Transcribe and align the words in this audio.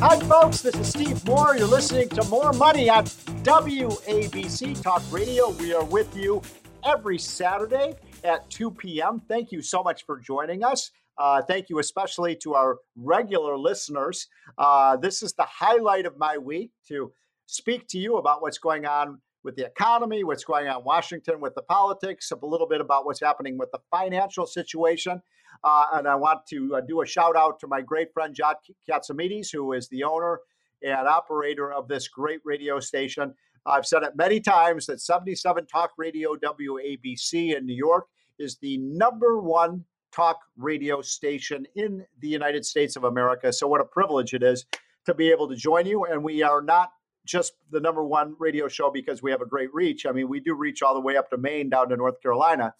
Hi, 0.00 0.16
folks. 0.20 0.60
This 0.60 0.76
is 0.76 0.90
Steve 0.90 1.26
Moore. 1.26 1.56
You're 1.56 1.66
listening 1.66 2.08
to 2.10 2.22
More 2.28 2.52
Money 2.52 2.88
on 2.88 3.04
WABC 3.04 4.80
Talk 4.80 5.02
Radio. 5.10 5.50
We 5.50 5.74
are 5.74 5.84
with 5.84 6.16
you 6.16 6.40
every 6.84 7.18
Saturday 7.18 7.96
at 8.22 8.48
2 8.48 8.70
p.m. 8.70 9.20
Thank 9.26 9.50
you 9.50 9.60
so 9.60 9.82
much 9.82 10.06
for 10.06 10.20
joining 10.20 10.62
us. 10.62 10.92
Uh, 11.18 11.42
thank 11.42 11.68
you 11.68 11.80
especially 11.80 12.36
to 12.36 12.54
our 12.54 12.78
regular 12.94 13.58
listeners. 13.58 14.28
Uh, 14.56 14.96
this 14.96 15.20
is 15.20 15.32
the 15.32 15.46
highlight 15.50 16.06
of 16.06 16.16
my 16.16 16.38
week 16.38 16.70
to 16.86 17.12
speak 17.46 17.88
to 17.88 17.98
you 17.98 18.18
about 18.18 18.40
what's 18.40 18.58
going 18.58 18.86
on 18.86 19.20
with 19.42 19.56
the 19.56 19.66
economy, 19.66 20.22
what's 20.22 20.44
going 20.44 20.68
on 20.68 20.78
in 20.78 20.84
Washington 20.84 21.40
with 21.40 21.56
the 21.56 21.62
politics, 21.62 22.30
a 22.30 22.46
little 22.46 22.68
bit 22.68 22.80
about 22.80 23.04
what's 23.04 23.20
happening 23.20 23.58
with 23.58 23.72
the 23.72 23.80
financial 23.90 24.46
situation. 24.46 25.20
Uh, 25.64 25.86
and 25.94 26.08
I 26.08 26.14
want 26.14 26.46
to 26.50 26.76
uh, 26.76 26.80
do 26.80 27.02
a 27.02 27.06
shout 27.06 27.36
out 27.36 27.58
to 27.60 27.66
my 27.66 27.80
great 27.80 28.12
friend 28.12 28.34
John 28.34 28.54
Catsimatidis, 28.88 29.52
who 29.52 29.72
is 29.72 29.88
the 29.88 30.04
owner 30.04 30.40
and 30.82 31.08
operator 31.08 31.72
of 31.72 31.88
this 31.88 32.08
great 32.08 32.40
radio 32.44 32.78
station. 32.80 33.34
I've 33.66 33.86
said 33.86 34.02
it 34.02 34.16
many 34.16 34.40
times 34.40 34.86
that 34.86 35.00
77 35.00 35.66
Talk 35.66 35.90
Radio 35.98 36.36
WABC 36.36 37.56
in 37.56 37.66
New 37.66 37.74
York 37.74 38.06
is 38.38 38.56
the 38.58 38.78
number 38.78 39.40
one 39.40 39.84
talk 40.12 40.38
radio 40.56 41.02
station 41.02 41.66
in 41.74 42.04
the 42.20 42.28
United 42.28 42.64
States 42.64 42.96
of 42.96 43.04
America. 43.04 43.52
So, 43.52 43.66
what 43.66 43.80
a 43.80 43.84
privilege 43.84 44.34
it 44.34 44.42
is 44.42 44.64
to 45.06 45.14
be 45.14 45.30
able 45.30 45.48
to 45.48 45.56
join 45.56 45.86
you. 45.86 46.04
And 46.04 46.22
we 46.22 46.42
are 46.42 46.62
not 46.62 46.90
just 47.28 47.52
the 47.70 47.80
number 47.80 48.02
one 48.02 48.34
radio 48.38 48.66
show 48.66 48.90
because 48.90 49.22
we 49.22 49.30
have 49.30 49.42
a 49.42 49.46
great 49.46 49.72
reach. 49.72 50.06
I 50.06 50.12
mean, 50.12 50.28
we 50.28 50.40
do 50.40 50.54
reach 50.54 50.82
all 50.82 50.94
the 50.94 51.00
way 51.00 51.16
up 51.16 51.30
to 51.30 51.36
Maine, 51.36 51.68
down 51.68 51.90
to 51.90 51.96
North 51.96 52.20
Carolina, 52.22 52.74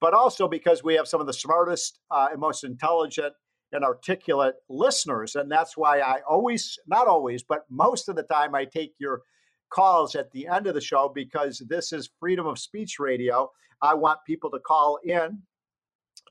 but 0.00 0.14
also 0.14 0.48
because 0.48 0.82
we 0.82 0.94
have 0.94 1.06
some 1.06 1.20
of 1.20 1.26
the 1.26 1.32
smartest 1.32 2.00
uh, 2.10 2.28
and 2.32 2.40
most 2.40 2.64
intelligent 2.64 3.34
and 3.72 3.84
articulate 3.84 4.54
listeners. 4.68 5.36
And 5.36 5.52
that's 5.52 5.76
why 5.76 6.00
I 6.00 6.20
always, 6.28 6.78
not 6.88 7.06
always, 7.06 7.42
but 7.42 7.66
most 7.70 8.08
of 8.08 8.16
the 8.16 8.24
time, 8.24 8.54
I 8.54 8.64
take 8.64 8.94
your 8.98 9.22
calls 9.68 10.16
at 10.16 10.32
the 10.32 10.48
end 10.48 10.66
of 10.66 10.74
the 10.74 10.80
show 10.80 11.12
because 11.14 11.62
this 11.68 11.92
is 11.92 12.10
freedom 12.18 12.46
of 12.46 12.58
speech 12.58 12.98
radio. 12.98 13.50
I 13.82 13.94
want 13.94 14.18
people 14.26 14.50
to 14.50 14.58
call 14.58 14.98
in 15.04 15.42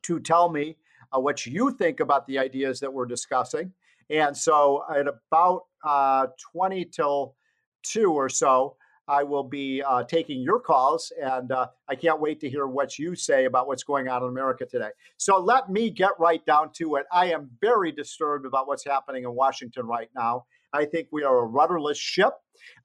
to 0.04 0.20
tell 0.20 0.50
me 0.50 0.76
uh, 1.16 1.20
what 1.20 1.46
you 1.46 1.72
think 1.72 2.00
about 2.00 2.28
the 2.28 2.40
ideas 2.40 2.80
that 2.80 2.92
we're 2.92 3.06
discussing. 3.06 3.72
And 4.10 4.36
so 4.36 4.84
at 4.94 5.08
about 5.08 5.64
uh, 5.84 6.28
20 6.52 6.86
till 6.86 7.36
2 7.84 8.12
or 8.12 8.30
so, 8.30 8.76
I 9.10 9.24
will 9.24 9.44
be 9.44 9.82
uh, 9.82 10.04
taking 10.04 10.40
your 10.40 10.60
calls, 10.60 11.12
and 11.20 11.52
uh, 11.52 11.68
I 11.88 11.96
can't 11.96 12.22
wait 12.22 12.40
to 12.42 12.50
hear 12.50 12.68
what 12.68 13.00
you 13.00 13.16
say 13.16 13.46
about 13.46 13.68
what's 13.68 13.84
going 13.84 14.08
on 14.08 14.22
in 14.22 14.30
America 14.30 14.68
today. 14.68 14.92
So 15.18 15.40
let 15.40 15.68
me 15.68 15.90
get 15.90 16.12
right 16.20 16.46
down 16.46 16.72
to 16.74 16.96
it. 16.96 17.08
I 17.12 17.32
am 17.32 17.50
very 17.60 17.92
disturbed 17.92 18.46
about 18.46 18.68
what's 18.68 18.86
happening 18.86 19.24
in 19.24 19.34
Washington 19.34 19.88
right 19.88 20.10
now. 20.16 20.46
I 20.72 20.86
think 20.86 21.08
we 21.12 21.24
are 21.24 21.40
a 21.40 21.46
rudderless 21.46 21.98
ship. 21.98 22.34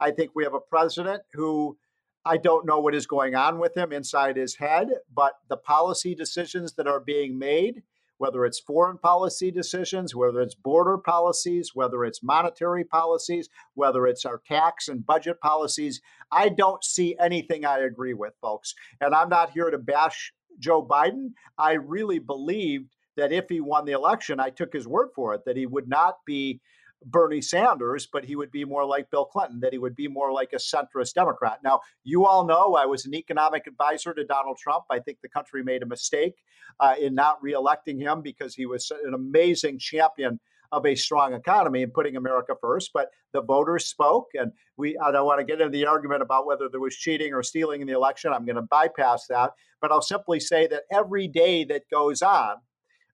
I 0.01 0.13
think 0.13 0.31
we 0.35 0.45
have 0.45 0.55
a 0.55 0.61
president 0.61 1.23
who 1.35 1.77
I 2.25 2.39
don't 2.39 2.65
know 2.65 2.79
what 2.79 2.95
is 2.95 3.07
going 3.07 3.35
on 3.35 3.59
with 3.59 3.77
him 3.77 3.93
inside 3.93 4.39
his 4.39 4.55
head, 4.55 4.89
but 5.15 5.35
the 5.49 5.59
policy 5.59 6.15
decisions 6.15 6.73
that 6.75 6.87
are 6.87 7.01
being 7.01 7.39
made 7.39 7.83
whether 8.19 8.45
it's 8.45 8.61
foreign 8.61 8.99
policy 8.99 9.51
decisions, 9.51 10.15
whether 10.15 10.41
it's 10.41 10.55
border 10.55 10.99
policies, 10.99 11.71
whether 11.75 12.05
it's 12.05 12.23
monetary 12.23 12.85
policies, 12.85 13.49
whether 13.75 14.07
it's 14.07 14.25
our 14.25 14.41
tax 14.47 14.89
and 14.89 15.07
budget 15.07 15.41
policies. 15.41 16.01
I 16.31 16.49
don't 16.49 16.85
see 16.85 17.17
anything 17.21 17.65
I 17.65 17.79
agree 17.81 18.15
with, 18.15 18.35
folks. 18.41 18.75
And 19.01 19.15
I'm 19.15 19.29
not 19.29 19.51
here 19.51 19.71
to 19.71 19.79
bash 19.79 20.33
Joe 20.59 20.87
Biden. 20.87 21.33
I 21.59 21.73
really 21.73 22.19
believed 22.19 22.95
that 23.17 23.33
if 23.33 23.47
he 23.49 23.61
won 23.61 23.85
the 23.85 23.93
election, 23.93 24.41
I 24.41 24.51
took 24.51 24.73
his 24.73 24.89
word 24.89 25.09
for 25.15 25.35
it, 25.35 25.43
that 25.47 25.57
he 25.57 25.67
would 25.67 25.89
not 25.89 26.17
be 26.27 26.61
Bernie 27.07 27.41
Sanders, 27.41 28.07
but 28.11 28.25
he 28.25 28.37
would 28.37 28.51
be 28.51 28.65
more 28.65 28.85
like 28.85 29.11
Bill 29.11 29.25
Clinton, 29.25 29.61
that 29.61 29.73
he 29.73 29.79
would 29.79 29.97
be 29.97 30.09
more 30.09 30.33
like 30.33 30.53
a 30.53 30.57
centrist 30.57 31.15
Democrat. 31.15 31.59
Now, 31.63 31.81
you 32.03 32.27
all 32.27 32.47
know 32.47 32.75
I 32.75 32.87
was 32.87 33.07
an 33.07 33.15
economic 33.15 33.67
advisor 33.67 34.15
to 34.15 34.25
Donald 34.25 34.59
Trump. 34.59 34.85
I 34.91 34.99
think 34.99 35.19
the 35.23 35.29
country 35.29 35.63
made 35.63 35.83
a 35.83 35.87
mistake 35.87 36.35
uh, 36.81 36.95
in 37.01 37.15
not 37.15 37.43
reelecting 37.43 38.01
him 38.01 38.23
because 38.23 38.55
he 38.55 38.67
was 38.67 38.91
an 39.05 39.15
amazing 39.15 39.79
champion 39.79 40.41
of 40.73 40.85
a 40.87 40.95
strong 40.95 41.35
economy 41.35 41.83
and 41.83 41.93
putting 41.93 42.17
America 42.17 42.55
first. 42.61 42.91
But 42.93 43.11
the 43.33 43.43
voters 43.43 43.87
spoke, 43.87 44.29
and 44.35 44.53
we. 44.77 44.99
I 44.99 45.13
don't 45.13 45.27
want 45.27 45.41
to 45.41 45.45
get 45.45 45.61
into 45.61 45.71
the 45.71 45.87
argument 45.87 46.23
about 46.23 46.47
whether 46.47 46.69
there 46.69 46.81
was 46.81 46.97
cheating 46.97 47.33
or 47.33 47.43
stealing 47.43 47.81
in 47.81 47.87
the 47.87 47.95
election. 47.95 48.33
I'm 48.33 48.45
going 48.45 48.57
to 48.57 48.63
bypass 48.63 49.27
that. 49.29 49.53
But 49.81 49.93
I'll 49.93 50.03
simply 50.03 50.41
say 50.41 50.67
that 50.69 50.85
every 50.91 51.29
day 51.29 51.65
that 51.65 51.83
goes 51.91 52.23
on, 52.23 52.57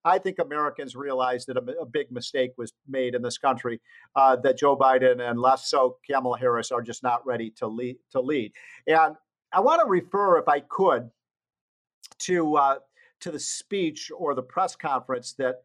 I 0.03 0.17
think 0.17 0.39
Americans 0.39 0.95
realize 0.95 1.45
that 1.45 1.57
a, 1.57 1.79
a 1.79 1.85
big 1.85 2.11
mistake 2.11 2.51
was 2.57 2.73
made 2.87 3.15
in 3.15 3.21
this 3.21 3.37
country, 3.37 3.79
uh, 4.15 4.35
that 4.37 4.57
Joe 4.57 4.75
Biden 4.77 5.21
and 5.21 5.39
less 5.39 5.69
so 5.69 5.97
Kamala 6.09 6.39
Harris 6.39 6.71
are 6.71 6.81
just 6.81 7.03
not 7.03 7.25
ready 7.25 7.51
to 7.57 7.67
lead. 7.67 7.97
To 8.11 8.21
lead. 8.21 8.53
And 8.87 9.15
I 9.53 9.59
want 9.59 9.81
to 9.81 9.87
refer, 9.87 10.37
if 10.37 10.47
I 10.47 10.61
could, 10.61 11.09
to 12.19 12.55
uh, 12.55 12.75
to 13.21 13.31
the 13.31 13.39
speech 13.39 14.11
or 14.15 14.33
the 14.33 14.43
press 14.43 14.75
conference 14.75 15.33
that 15.33 15.61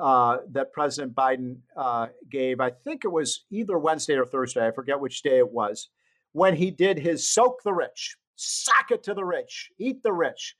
uh, 0.00 0.38
that 0.52 0.72
President 0.72 1.14
Biden 1.14 1.56
uh, 1.76 2.08
gave. 2.30 2.60
I 2.60 2.70
think 2.70 3.04
it 3.04 3.12
was 3.12 3.44
either 3.50 3.78
Wednesday 3.78 4.14
or 4.14 4.24
Thursday. 4.24 4.66
I 4.66 4.70
forget 4.70 5.00
which 5.00 5.22
day 5.22 5.38
it 5.38 5.50
was. 5.50 5.88
When 6.32 6.54
he 6.54 6.70
did 6.70 6.98
his 6.98 7.26
soak 7.26 7.62
the 7.64 7.72
rich, 7.72 8.16
sock 8.36 8.90
it 8.90 9.02
to 9.04 9.14
the 9.14 9.24
rich, 9.24 9.70
eat 9.78 10.02
the 10.02 10.12
rich. 10.12 10.56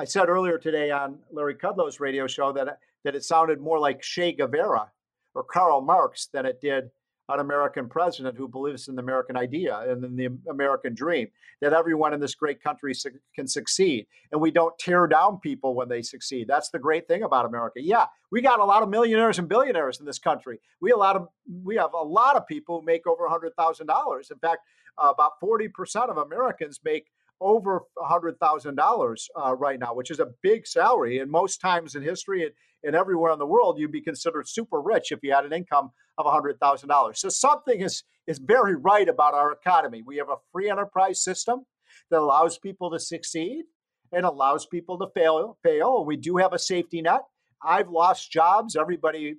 I 0.00 0.04
said 0.04 0.28
earlier 0.28 0.58
today 0.58 0.92
on 0.92 1.18
Larry 1.32 1.56
Kudlow's 1.56 1.98
radio 1.98 2.28
show 2.28 2.52
that 2.52 2.78
that 3.04 3.16
it 3.16 3.24
sounded 3.24 3.60
more 3.60 3.80
like 3.80 4.00
Che 4.00 4.32
Guevara 4.32 4.92
or 5.34 5.42
Karl 5.42 5.80
Marx 5.80 6.28
than 6.32 6.46
it 6.46 6.60
did 6.60 6.90
an 7.28 7.40
American 7.40 7.88
president 7.88 8.36
who 8.36 8.46
believes 8.46 8.86
in 8.88 8.94
the 8.94 9.02
American 9.02 9.36
idea 9.36 9.80
and 9.88 10.04
in 10.04 10.16
the 10.16 10.28
American 10.48 10.94
dream 10.94 11.28
that 11.60 11.72
everyone 11.72 12.14
in 12.14 12.20
this 12.20 12.34
great 12.34 12.62
country 12.62 12.94
su- 12.94 13.10
can 13.34 13.46
succeed. 13.46 14.06
And 14.32 14.40
we 14.40 14.50
don't 14.50 14.78
tear 14.78 15.06
down 15.08 15.38
people 15.40 15.74
when 15.74 15.88
they 15.88 16.00
succeed. 16.00 16.46
That's 16.48 16.70
the 16.70 16.78
great 16.78 17.06
thing 17.08 17.24
about 17.24 17.44
America. 17.44 17.82
Yeah, 17.82 18.06
we 18.30 18.40
got 18.40 18.60
a 18.60 18.64
lot 18.64 18.84
of 18.84 18.88
millionaires 18.88 19.38
and 19.38 19.48
billionaires 19.48 19.98
in 19.98 20.06
this 20.06 20.18
country. 20.18 20.60
We 20.80 20.92
a 20.92 20.96
lot 20.96 21.16
of 21.16 21.28
we 21.64 21.74
have 21.76 21.92
a 21.92 22.04
lot 22.04 22.36
of 22.36 22.46
people 22.46 22.80
who 22.80 22.86
make 22.86 23.06
over 23.06 23.28
$100,000. 23.28 24.30
In 24.30 24.38
fact, 24.38 24.60
uh, 24.96 25.10
about 25.10 25.32
40% 25.42 26.08
of 26.08 26.16
Americans 26.18 26.80
make 26.84 27.08
over 27.40 27.82
$100,000 27.98 29.24
uh, 29.36 29.54
right 29.54 29.78
now, 29.78 29.94
which 29.94 30.10
is 30.10 30.20
a 30.20 30.28
big 30.42 30.66
salary. 30.66 31.18
And 31.18 31.30
most 31.30 31.60
times 31.60 31.94
in 31.94 32.02
history 32.02 32.44
and, 32.44 32.52
and 32.84 32.96
everywhere 32.96 33.32
in 33.32 33.38
the 33.38 33.46
world, 33.46 33.78
you'd 33.78 33.92
be 33.92 34.00
considered 34.00 34.48
super 34.48 34.80
rich 34.80 35.12
if 35.12 35.20
you 35.22 35.32
had 35.32 35.44
an 35.44 35.52
income 35.52 35.90
of 36.16 36.26
$100,000. 36.26 37.16
So 37.16 37.28
something 37.28 37.80
is, 37.80 38.02
is 38.26 38.38
very 38.38 38.74
right 38.76 39.08
about 39.08 39.34
our 39.34 39.52
economy. 39.52 40.02
We 40.04 40.16
have 40.16 40.28
a 40.28 40.36
free 40.52 40.70
enterprise 40.70 41.22
system 41.22 41.64
that 42.10 42.20
allows 42.20 42.58
people 42.58 42.90
to 42.90 42.98
succeed 42.98 43.64
and 44.12 44.24
allows 44.24 44.66
people 44.66 44.98
to 44.98 45.06
fail. 45.14 45.58
fail. 45.62 46.04
We 46.04 46.16
do 46.16 46.36
have 46.38 46.52
a 46.52 46.58
safety 46.58 47.02
net. 47.02 47.22
I've 47.62 47.88
lost 47.88 48.30
jobs. 48.30 48.76
Everybody 48.76 49.36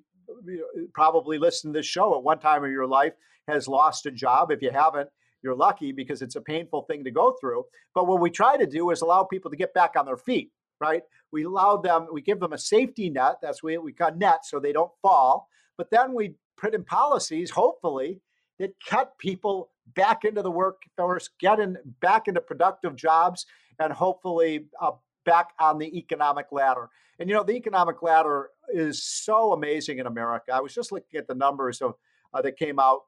probably 0.94 1.38
listened 1.38 1.74
to 1.74 1.80
this 1.80 1.86
show 1.86 2.16
at 2.16 2.24
one 2.24 2.40
time 2.40 2.64
in 2.64 2.72
your 2.72 2.88
life 2.88 3.14
has 3.48 3.68
lost 3.68 4.06
a 4.06 4.12
job. 4.12 4.52
If 4.52 4.62
you 4.62 4.72
haven't, 4.72 5.10
you're 5.42 5.56
lucky 5.56 5.92
because 5.92 6.22
it's 6.22 6.36
a 6.36 6.42
painful 6.42 6.84
thing 6.84 7.04
to 7.04 7.12
go 7.12 7.36
through. 7.40 7.66
But 7.96 8.08
what 8.08 8.20
we 8.20 8.30
try 8.30 8.58
to 8.58 8.66
do 8.66 8.92
is 8.92 9.02
allow 9.02 9.24
people 9.24 9.52
to 9.52 9.58
get 9.58 9.74
back 9.74 9.96
on 9.96 10.06
their 10.06 10.18
feet, 10.18 10.52
right? 10.80 11.04
We 11.32 11.44
allow 11.44 11.78
them, 11.78 12.08
we 12.12 12.22
give 12.22 12.40
them 12.40 12.54
a 12.54 12.58
safety 12.58 13.10
net. 13.10 13.36
That's 13.42 13.64
what 13.64 13.84
we 13.84 13.92
got 13.92 14.18
net 14.18 14.46
so 14.46 14.60
they 14.60 14.74
don't 14.74 14.92
fall. 15.02 15.48
But 15.78 15.90
then 15.92 16.14
we 16.14 16.36
put 16.58 16.74
in 16.74 16.84
policies, 16.84 17.52
hopefully, 17.52 18.20
that 18.60 18.74
cut 18.86 19.18
people 19.18 19.70
back 19.96 20.26
into 20.26 20.42
the 20.42 20.52
workforce, 20.52 21.30
get 21.40 21.60
in, 21.60 21.78
back 22.02 22.28
into 22.28 22.42
productive 22.42 22.96
jobs, 22.96 23.46
and 23.80 23.94
hopefully 23.94 24.66
uh, 24.82 24.92
back 25.26 25.52
on 25.60 25.78
the 25.78 25.98
economic 25.98 26.48
ladder. 26.52 26.90
And 27.20 27.30
you 27.30 27.36
know, 27.36 27.44
the 27.44 27.54
economic 27.54 28.02
ladder 28.02 28.50
is 28.74 29.04
so 29.04 29.54
amazing 29.54 30.00
in 30.00 30.06
America. 30.06 30.54
I 30.54 30.62
was 30.62 30.74
just 30.74 30.92
looking 30.92 31.18
at 31.18 31.28
the 31.28 31.36
numbers 31.36 31.82
of 31.82 31.96
uh, 32.34 32.42
that 32.42 32.58
came 32.58 32.80
out 32.80 33.02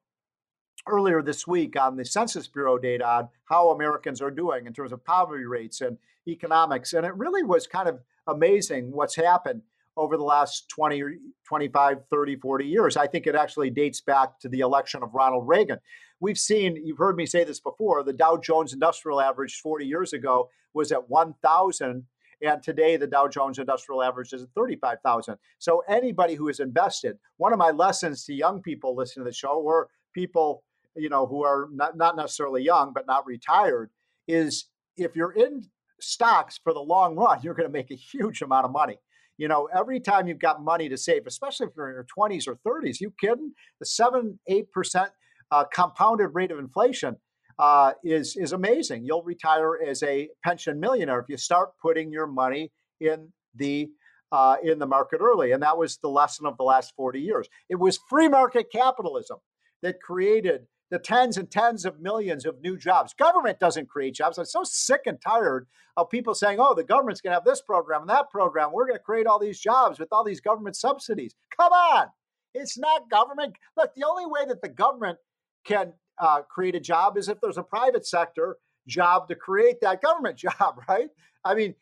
earlier 0.87 1.21
this 1.21 1.45
week 1.47 1.79
on 1.79 1.95
the 1.95 2.05
Census 2.05 2.47
Bureau 2.47 2.77
data 2.77 3.07
on 3.07 3.29
how 3.45 3.69
Americans 3.69 4.21
are 4.21 4.31
doing 4.31 4.65
in 4.65 4.73
terms 4.73 4.91
of 4.91 5.03
poverty 5.03 5.45
rates 5.45 5.81
and 5.81 5.97
economics. 6.27 6.93
And 6.93 7.05
it 7.05 7.15
really 7.15 7.43
was 7.43 7.67
kind 7.67 7.87
of 7.87 7.99
amazing 8.27 8.91
what's 8.91 9.15
happened 9.15 9.61
over 9.97 10.17
the 10.17 10.23
last 10.23 10.69
20, 10.69 11.03
25, 11.47 11.97
30, 12.09 12.35
40 12.37 12.65
years. 12.65 12.97
I 12.97 13.07
think 13.07 13.27
it 13.27 13.35
actually 13.35 13.69
dates 13.69 14.01
back 14.01 14.39
to 14.39 14.49
the 14.49 14.59
election 14.59 15.03
of 15.03 15.13
Ronald 15.13 15.47
Reagan. 15.47 15.79
We've 16.19 16.37
seen, 16.37 16.77
you've 16.83 16.97
heard 16.97 17.17
me 17.17 17.25
say 17.25 17.43
this 17.43 17.59
before, 17.59 18.03
the 18.03 18.13
Dow 18.13 18.37
Jones 18.37 18.73
Industrial 18.73 19.19
Average 19.19 19.59
40 19.61 19.85
years 19.85 20.13
ago 20.13 20.49
was 20.73 20.91
at 20.91 21.09
1,000. 21.09 22.05
And 22.43 22.63
today, 22.63 22.97
the 22.97 23.05
Dow 23.05 23.27
Jones 23.27 23.59
Industrial 23.59 24.01
Average 24.01 24.33
is 24.33 24.43
at 24.43 24.49
35,000. 24.55 25.35
So, 25.59 25.83
anybody 25.87 26.33
who 26.33 26.47
is 26.47 26.59
invested, 26.59 27.19
one 27.37 27.53
of 27.53 27.59
my 27.59 27.69
lessons 27.69 28.25
to 28.25 28.33
young 28.33 28.63
people 28.63 28.95
listening 28.95 29.25
to 29.25 29.29
the 29.29 29.35
show, 29.35 29.61
or 29.61 29.89
people 30.13 30.63
you 30.95 31.09
know, 31.09 31.25
who 31.25 31.43
are 31.43 31.67
not, 31.71 31.97
not 31.97 32.15
necessarily 32.15 32.63
young 32.63 32.91
but 32.93 33.07
not 33.07 33.25
retired, 33.25 33.89
is 34.27 34.69
if 34.97 35.15
you're 35.15 35.31
in 35.31 35.63
stocks 35.99 36.59
for 36.63 36.73
the 36.73 36.79
long 36.79 37.15
run, 37.15 37.39
you're 37.43 37.53
going 37.53 37.67
to 37.67 37.73
make 37.73 37.91
a 37.91 37.95
huge 37.95 38.41
amount 38.41 38.65
of 38.65 38.71
money. 38.71 38.97
You 39.37 39.47
know, 39.47 39.67
every 39.75 39.99
time 39.99 40.27
you've 40.27 40.39
got 40.39 40.63
money 40.63 40.87
to 40.89 40.97
save, 40.97 41.25
especially 41.25 41.67
if 41.67 41.73
you're 41.75 41.89
in 41.89 41.95
your 41.95 42.05
20s 42.17 42.47
or 42.47 42.57
30s, 42.67 42.99
you 42.99 43.11
kidding? 43.19 43.53
The 43.79 43.85
seven, 43.85 44.39
eight 44.47 44.71
percent 44.71 45.09
uh, 45.51 45.65
compounded 45.73 46.29
rate 46.33 46.51
of 46.51 46.59
inflation 46.59 47.15
uh, 47.57 47.93
is 48.03 48.35
is 48.37 48.53
amazing. 48.53 49.05
You'll 49.05 49.23
retire 49.23 49.79
as 49.87 50.03
a 50.03 50.29
pension 50.43 50.79
millionaire 50.79 51.19
if 51.19 51.25
you 51.29 51.37
start 51.37 51.69
putting 51.81 52.11
your 52.11 52.27
money 52.27 52.71
in 52.99 53.31
the 53.55 53.89
uh, 54.31 54.55
in 54.63 54.79
the 54.79 54.85
market 54.85 55.19
early, 55.21 55.51
and 55.51 55.61
that 55.63 55.77
was 55.77 55.97
the 55.97 56.09
lesson 56.09 56.45
of 56.45 56.57
the 56.57 56.63
last 56.63 56.93
40 56.95 57.19
years. 57.19 57.47
It 57.69 57.75
was 57.75 57.99
free 58.09 58.29
market 58.29 58.67
capitalism 58.71 59.39
that 59.81 60.01
created 60.01 60.67
the 60.91 60.99
tens 60.99 61.37
and 61.37 61.49
tens 61.49 61.85
of 61.85 61.99
millions 62.01 62.45
of 62.45 62.61
new 62.61 62.77
jobs. 62.77 63.13
Government 63.13 63.59
doesn't 63.59 63.89
create 63.89 64.13
jobs. 64.13 64.37
I'm 64.37 64.45
so 64.45 64.63
sick 64.63 65.01
and 65.05 65.19
tired 65.21 65.65
of 65.97 66.09
people 66.09 66.35
saying, 66.35 66.59
oh, 66.59 66.75
the 66.75 66.83
government's 66.83 67.21
going 67.21 67.31
to 67.31 67.35
have 67.35 67.45
this 67.45 67.61
program 67.61 68.01
and 68.01 68.09
that 68.09 68.29
program. 68.29 68.71
We're 68.73 68.85
going 68.85 68.97
to 68.97 69.03
create 69.03 69.25
all 69.25 69.39
these 69.39 69.59
jobs 69.59 69.99
with 69.99 70.09
all 70.11 70.23
these 70.23 70.41
government 70.41 70.75
subsidies. 70.75 71.33
Come 71.57 71.71
on. 71.71 72.07
It's 72.53 72.77
not 72.77 73.09
government. 73.09 73.55
Look, 73.77 73.95
the 73.95 74.05
only 74.05 74.25
way 74.25 74.45
that 74.47 74.61
the 74.61 74.69
government 74.69 75.17
can 75.63 75.93
uh, 76.19 76.41
create 76.41 76.75
a 76.75 76.79
job 76.79 77.17
is 77.17 77.29
if 77.29 77.39
there's 77.39 77.57
a 77.57 77.63
private 77.63 78.05
sector 78.05 78.57
job 78.85 79.29
to 79.29 79.35
create 79.35 79.79
that 79.81 80.01
government 80.01 80.37
job, 80.37 80.75
right? 80.89 81.09
I 81.45 81.55
mean, 81.55 81.73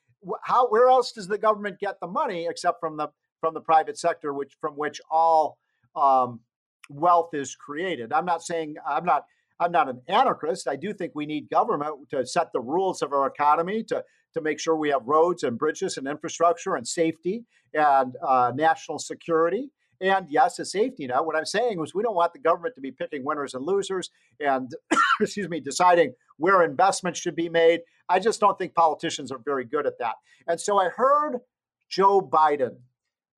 how 0.43 0.67
where 0.67 0.89
else 0.89 1.11
does 1.13 1.27
the 1.27 1.37
government 1.37 1.79
get 1.79 1.99
the 1.99 2.07
money 2.07 2.47
except 2.47 2.79
from 2.79 2.97
the 2.97 3.07
from 3.39 3.53
the 3.53 3.61
private 3.61 3.97
sector, 3.97 4.33
which 4.33 4.57
from 4.59 4.73
which 4.73 5.01
all 5.09 5.57
um, 5.95 6.41
wealth 6.89 7.29
is 7.33 7.55
created. 7.55 8.11
I'm 8.11 8.25
not 8.25 8.43
saying 8.43 8.75
I'm 8.87 9.05
not 9.05 9.25
I'm 9.61 9.71
not 9.71 9.89
an 9.89 10.01
anarchist. 10.07 10.67
I 10.67 10.75
do 10.75 10.93
think 10.93 11.11
we 11.15 11.25
need 11.25 11.49
government 11.49 12.09
to 12.11 12.25
set 12.25 12.51
the 12.53 12.61
rules 12.61 13.01
of 13.01 13.13
our 13.13 13.27
economy 13.27 13.83
to 13.85 14.03
to 14.33 14.41
make 14.41 14.59
sure 14.59 14.75
we 14.75 14.89
have 14.89 15.01
roads 15.05 15.43
and 15.43 15.57
bridges 15.57 15.97
and 15.97 16.07
infrastructure 16.07 16.75
and 16.75 16.87
safety 16.87 17.45
and 17.73 18.15
uh, 18.25 18.51
national 18.55 18.99
security. 18.99 19.69
And 20.01 20.27
yes, 20.29 20.59
a 20.59 20.65
safety 20.65 21.07
net. 21.07 21.25
What 21.25 21.35
I'm 21.35 21.45
saying 21.45 21.81
is 21.83 21.93
we 21.93 22.03
don't 22.03 22.15
want 22.15 22.33
the 22.33 22.39
government 22.39 22.75
to 22.75 22.81
be 22.81 22.91
picking 22.91 23.25
winners 23.25 23.53
and 23.53 23.65
losers 23.65 24.11
and, 24.39 24.71
excuse 25.21 25.49
me, 25.49 25.59
deciding 25.59 26.13
where 26.37 26.63
investments 26.63 27.19
should 27.19 27.35
be 27.35 27.49
made. 27.49 27.81
I 28.07 28.19
just 28.19 28.39
don't 28.39 28.57
think 28.57 28.73
politicians 28.75 29.31
are 29.31 29.41
very 29.43 29.65
good 29.65 29.85
at 29.85 29.99
that. 29.99 30.15
And 30.47 30.59
so 30.59 30.79
I 30.79 30.89
heard 30.89 31.39
Joe 31.89 32.21
Biden 32.21 32.77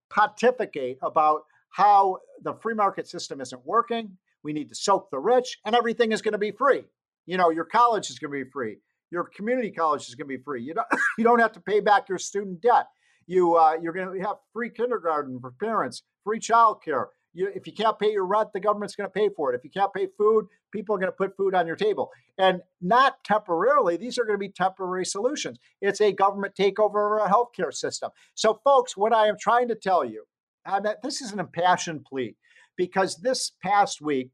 pontificate 0.10 0.98
about 1.02 1.42
how 1.72 2.18
the 2.44 2.54
free 2.54 2.74
market 2.74 3.08
system 3.08 3.42
isn't 3.42 3.66
working. 3.66 4.18
We 4.44 4.54
need 4.54 4.70
to 4.70 4.76
soak 4.76 5.10
the 5.10 5.20
rich, 5.20 5.58
and 5.66 5.76
everything 5.76 6.12
is 6.12 6.22
going 6.22 6.34
to 6.34 6.38
be 6.38 6.52
free. 6.52 6.84
You 7.26 7.38
know, 7.38 7.50
your 7.50 7.66
college 7.66 8.10
is 8.10 8.20
going 8.20 8.32
to 8.32 8.46
be 8.46 8.50
free. 8.50 8.78
Your 9.12 9.26
community 9.36 9.72
college 9.72 10.08
is 10.08 10.16
going 10.16 10.30
to 10.30 10.38
be 10.38 10.44
free. 10.44 10.64
You 10.64 10.74
don't 10.74 10.88
you 11.18 11.24
don't 11.24 11.40
have 11.40 11.52
to 11.54 11.62
pay 11.62 11.80
back 11.80 12.10
your 12.10 12.18
student 12.18 12.62
debt. 12.62 12.88
You 13.28 13.56
uh, 13.56 13.78
you're 13.82 13.94
going 13.94 14.14
to 14.14 14.28
have 14.28 14.38
free 14.54 14.70
kindergarten 14.70 15.40
for 15.40 15.52
parents, 15.60 16.04
free 16.24 16.40
childcare. 16.40 17.08
You, 17.34 17.50
if 17.56 17.66
you 17.66 17.72
can't 17.72 17.98
pay 17.98 18.12
your 18.12 18.26
rent, 18.26 18.50
the 18.54 18.60
government's 18.60 18.96
going 18.96 19.08
to 19.08 19.14
pay 19.14 19.30
for 19.30 19.54
it. 19.54 19.58
If 19.58 19.64
you 19.64 19.70
can't 19.70 19.94
pay 19.94 20.08
food, 20.18 20.48
people 20.74 20.96
are 20.96 21.00
going 21.00 21.12
to 21.12 21.16
put 21.16 21.38
food 21.38 21.56
on 21.56 21.66
your 21.66 21.78
table. 21.78 22.12
And 22.38 22.62
not 22.82 23.24
temporarily, 23.24 23.96
these 23.96 24.18
are 24.18 24.26
going 24.26 24.36
to 24.36 24.40
be 24.40 24.50
temporary 24.50 25.06
solutions. 25.06 25.58
It's 25.82 26.02
a 26.02 26.12
government 26.12 26.56
takeover 26.60 27.06
of 27.06 27.22
our 27.22 27.30
healthcare 27.30 27.74
system. 27.74 28.12
So, 28.36 28.60
folks, 28.66 28.98
what 28.98 29.14
I 29.14 29.28
am 29.28 29.38
trying 29.40 29.70
to 29.70 29.76
tell 29.76 30.04
you 30.04 30.26
uh, 30.66 30.82
this 31.04 31.22
is 31.22 31.32
an 31.32 31.40
impassioned 31.40 32.06
plea 32.06 32.36
because 32.78 33.18
this 33.18 33.52
past 33.64 34.02
week, 34.02 34.32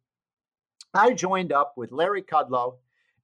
I 0.94 1.14
joined 1.14 1.52
up 1.52 1.74
with 1.76 1.92
Larry 1.92 2.24
Kudlow 2.24 2.76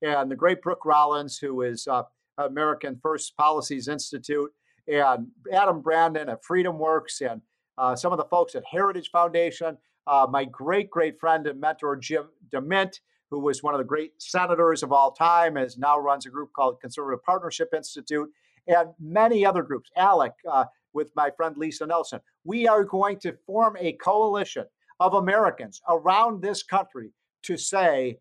and 0.01 0.29
the 0.29 0.35
great 0.35 0.61
Brooke 0.61 0.85
Rollins, 0.85 1.37
who 1.37 1.61
is 1.61 1.87
uh, 1.87 2.03
American 2.37 2.99
First 3.01 3.35
Policies 3.37 3.87
Institute, 3.87 4.51
and 4.87 5.27
Adam 5.51 5.81
Brandon 5.81 6.29
at 6.29 6.43
Freedom 6.43 6.77
Works, 6.77 7.21
and 7.21 7.41
uh, 7.77 7.95
some 7.95 8.11
of 8.11 8.17
the 8.17 8.25
folks 8.25 8.55
at 8.55 8.63
Heritage 8.69 9.09
Foundation. 9.11 9.77
Uh, 10.05 10.27
my 10.29 10.43
great, 10.43 10.89
great 10.89 11.17
friend 11.19 11.47
and 11.47 11.59
mentor, 11.59 11.95
Jim 11.95 12.25
DeMint, 12.53 12.99
who 13.31 13.39
was 13.39 13.63
one 13.63 13.73
of 13.73 13.77
the 13.77 13.85
great 13.85 14.11
senators 14.21 14.83
of 14.83 14.91
all 14.91 15.11
time, 15.11 15.55
has 15.55 15.77
now 15.77 15.97
runs 15.97 16.25
a 16.25 16.29
group 16.29 16.51
called 16.53 16.81
Conservative 16.81 17.23
Partnership 17.23 17.69
Institute, 17.73 18.29
and 18.67 18.89
many 18.99 19.45
other 19.45 19.63
groups. 19.63 19.89
ALEC, 19.97 20.33
uh, 20.51 20.65
with 20.93 21.11
my 21.15 21.29
friend 21.35 21.55
Lisa 21.57 21.85
Nelson. 21.85 22.19
We 22.43 22.67
are 22.67 22.83
going 22.83 23.19
to 23.19 23.37
form 23.45 23.75
a 23.79 23.93
coalition 23.93 24.65
of 24.99 25.15
Americans 25.15 25.81
around 25.89 26.41
this 26.41 26.63
country 26.63 27.11
to 27.43 27.57
say, 27.57 28.17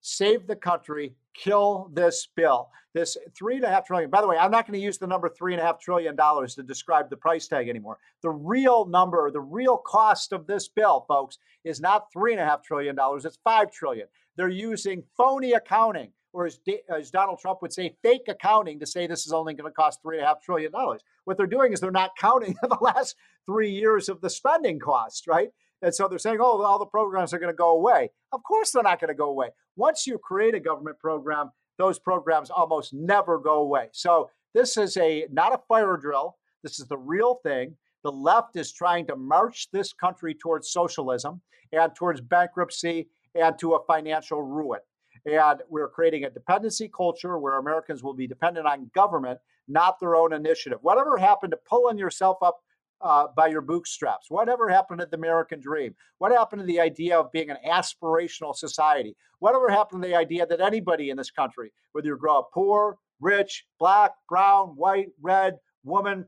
save 0.00 0.46
the 0.46 0.56
country, 0.56 1.14
kill 1.34 1.90
this 1.92 2.28
bill. 2.34 2.70
This 2.92 3.16
three 3.36 3.56
and 3.56 3.64
a 3.64 3.68
half 3.68 3.86
trillion. 3.86 4.08
By 4.08 4.20
the 4.20 4.28
way, 4.28 4.36
I'm 4.36 4.52
not 4.52 4.66
going 4.68 4.78
to 4.78 4.84
use 4.84 4.98
the 4.98 5.06
number 5.06 5.28
three 5.28 5.52
and 5.52 5.60
a 5.60 5.64
half 5.64 5.80
trillion 5.80 6.14
dollars 6.14 6.54
to 6.54 6.62
describe 6.62 7.10
the 7.10 7.16
price 7.16 7.48
tag 7.48 7.68
anymore. 7.68 7.98
The 8.22 8.30
real 8.30 8.86
number, 8.86 9.32
the 9.32 9.40
real 9.40 9.76
cost 9.76 10.32
of 10.32 10.46
this 10.46 10.68
bill, 10.68 11.04
folks, 11.08 11.38
is 11.64 11.80
not 11.80 12.12
three 12.12 12.32
and 12.32 12.40
a 12.40 12.44
half 12.44 12.62
trillion 12.62 12.94
dollars. 12.94 13.24
It's 13.24 13.38
five 13.42 13.72
trillion. 13.72 14.06
They're 14.36 14.48
using 14.48 15.02
phony 15.16 15.52
accounting 15.52 16.10
or 16.34 16.46
as, 16.46 16.58
as 16.94 17.10
Donald 17.12 17.38
Trump 17.38 17.62
would 17.62 17.72
say, 17.72 17.94
fake 18.02 18.26
accounting 18.28 18.80
to 18.80 18.86
say 18.86 19.06
this 19.06 19.24
is 19.24 19.32
only 19.32 19.54
going 19.54 19.70
to 19.70 19.74
cost 19.74 20.02
three 20.02 20.18
and 20.18 20.24
a 20.24 20.28
half 20.28 20.42
trillion 20.42 20.72
dollars. 20.72 21.00
What 21.24 21.36
they're 21.36 21.46
doing 21.46 21.72
is 21.72 21.80
they're 21.80 21.92
not 21.92 22.16
counting 22.18 22.56
the 22.62 22.76
last 22.80 23.14
three 23.46 23.70
years 23.70 24.08
of 24.08 24.20
the 24.20 24.28
spending 24.28 24.80
cost, 24.80 25.26
right? 25.28 25.48
And 25.80 25.94
so 25.94 26.08
they're 26.08 26.18
saying, 26.18 26.38
oh, 26.40 26.62
all 26.62 26.78
the 26.78 26.86
programs 26.86 27.32
are 27.32 27.38
going 27.38 27.52
to 27.52 27.56
go 27.56 27.70
away. 27.70 28.10
Of 28.32 28.42
course, 28.42 28.72
they're 28.72 28.82
not 28.82 29.00
going 29.00 29.08
to 29.08 29.14
go 29.14 29.28
away. 29.30 29.50
Once 29.76 30.06
you 30.06 30.18
create 30.18 30.54
a 30.54 30.60
government 30.60 30.98
program, 30.98 31.50
those 31.78 31.98
programs 32.00 32.50
almost 32.50 32.92
never 32.92 33.38
go 33.38 33.60
away. 33.60 33.88
So 33.92 34.28
this 34.54 34.76
is 34.76 34.96
a 34.96 35.26
not 35.30 35.54
a 35.54 35.60
fire 35.68 35.96
drill. 35.96 36.36
This 36.64 36.80
is 36.80 36.86
the 36.88 36.98
real 36.98 37.36
thing. 37.44 37.76
The 38.02 38.12
left 38.12 38.56
is 38.56 38.72
trying 38.72 39.06
to 39.06 39.16
march 39.16 39.68
this 39.72 39.92
country 39.92 40.34
towards 40.34 40.70
socialism 40.70 41.40
and 41.72 41.94
towards 41.94 42.20
bankruptcy 42.20 43.08
and 43.34 43.56
to 43.58 43.74
a 43.74 43.84
financial 43.84 44.42
ruin. 44.42 44.80
And 45.26 45.62
we're 45.68 45.88
creating 45.88 46.24
a 46.24 46.30
dependency 46.30 46.88
culture 46.94 47.38
where 47.38 47.58
Americans 47.58 48.02
will 48.02 48.14
be 48.14 48.26
dependent 48.26 48.66
on 48.66 48.90
government, 48.94 49.38
not 49.68 49.98
their 49.98 50.16
own 50.16 50.32
initiative. 50.32 50.78
Whatever 50.82 51.16
happened 51.16 51.52
to 51.52 51.58
pulling 51.68 51.98
yourself 51.98 52.38
up 52.42 52.58
uh, 53.00 53.26
by 53.36 53.46
your 53.46 53.60
bootstraps? 53.60 54.30
Whatever 54.30 54.68
happened 54.68 55.00
to 55.00 55.06
the 55.06 55.16
American 55.16 55.60
dream? 55.60 55.94
What 56.18 56.32
happened 56.32 56.60
to 56.60 56.66
the 56.66 56.80
idea 56.80 57.18
of 57.18 57.32
being 57.32 57.50
an 57.50 57.58
aspirational 57.66 58.54
society? 58.54 59.16
Whatever 59.38 59.68
happened 59.68 60.02
to 60.02 60.08
the 60.08 60.16
idea 60.16 60.46
that 60.46 60.60
anybody 60.60 61.10
in 61.10 61.16
this 61.16 61.30
country, 61.30 61.72
whether 61.92 62.08
you 62.08 62.16
grow 62.16 62.38
up 62.38 62.50
poor, 62.52 62.98
rich, 63.20 63.64
black, 63.78 64.12
brown, 64.28 64.68
white, 64.68 65.08
red, 65.20 65.56
woman, 65.84 66.26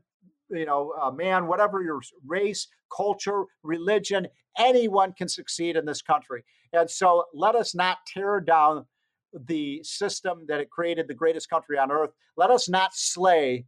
you 0.49 0.65
know, 0.65 0.93
uh, 1.01 1.11
man, 1.11 1.47
whatever 1.47 1.81
your 1.81 2.01
race, 2.25 2.67
culture, 2.95 3.43
religion, 3.63 4.27
anyone 4.57 5.13
can 5.13 5.27
succeed 5.27 5.75
in 5.75 5.85
this 5.85 6.01
country. 6.01 6.43
And 6.73 6.89
so 6.89 7.25
let 7.33 7.55
us 7.55 7.75
not 7.75 7.97
tear 8.07 8.39
down 8.39 8.85
the 9.33 9.81
system 9.83 10.45
that 10.47 10.59
it 10.59 10.69
created 10.69 11.07
the 11.07 11.13
greatest 11.13 11.49
country 11.49 11.77
on 11.77 11.91
earth. 11.91 12.11
Let 12.37 12.49
us 12.49 12.69
not 12.69 12.91
slay 12.93 13.65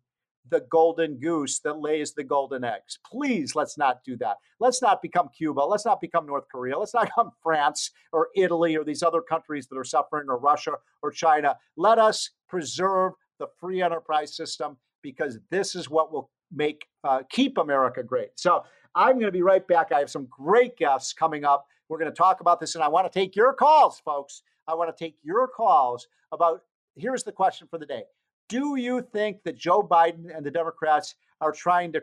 the 0.50 0.62
golden 0.72 1.20
goose 1.20 1.60
that 1.60 1.80
lays 1.80 2.14
the 2.14 2.24
golden 2.24 2.64
eggs. 2.64 2.98
Please, 3.06 3.56
let's 3.56 3.78
not 3.78 4.04
do 4.04 4.18
that. 4.18 4.38
Let's 4.60 4.82
not 4.82 5.02
become 5.02 5.30
Cuba. 5.36 5.62
Let's 5.62 5.86
not 5.86 6.02
become 6.02 6.26
North 6.26 6.46
Korea. 6.52 6.78
Let's 6.78 6.94
not 6.94 7.06
become 7.16 7.32
France 7.44 7.92
or 8.12 8.30
Italy 8.36 8.76
or 8.76 8.84
these 8.84 9.04
other 9.04 9.22
countries 9.22 9.68
that 9.68 9.78
are 9.78 9.84
suffering 9.84 10.28
or 10.30 10.40
Russia 10.40 10.74
or 11.02 11.12
China. 11.12 11.56
Let 11.78 12.00
us 12.00 12.32
preserve 12.48 13.14
the 13.38 13.48
free 13.60 13.82
enterprise 13.82 14.36
system 14.36 14.78
because 15.02 15.40
this 15.50 15.76
is 15.76 15.90
what 15.90 16.12
will 16.12 16.30
make 16.51 16.86
uh, 17.03 17.22
keep 17.29 17.58
America 17.58 18.03
great. 18.03 18.29
So 18.36 18.63
I'm 18.96 19.13
going 19.13 19.25
to 19.25 19.32
be 19.32 19.41
right 19.41 19.65
back. 19.68 19.91
I 19.91 20.00
have 20.00 20.10
some 20.10 20.27
great 20.29 20.77
guests 20.77 21.13
coming 21.13 21.46
up 21.46 21.68
We're 21.88 22.00
going 22.00 22.12
to 22.12 22.18
talk 22.18 22.41
about 22.41 22.60
this, 22.60 22.75
and 22.75 22.84
I 22.84 22.88
want 22.88 23.12
to 23.12 23.20
take 23.20 23.36
your 23.36 23.53
calls, 23.53 24.00
folks. 24.00 24.44
I 24.68 24.74
want 24.74 24.96
to 24.96 25.03
take 25.03 25.15
your 25.24 25.48
calls 25.48 26.08
about 26.32 26.62
here's 26.96 27.24
the 27.24 27.32
question 27.32 27.68
for 27.70 27.77
the 27.77 27.86
day 27.86 28.03
Do 28.48 28.75
you 28.75 29.01
think 29.01 29.44
that 29.44 29.58
Joe 29.58 29.82
Biden 29.82 30.36
and 30.36 30.46
the 30.46 30.51
Democrats 30.51 31.15
are 31.41 31.51
trying 31.51 31.94
to 31.94 32.01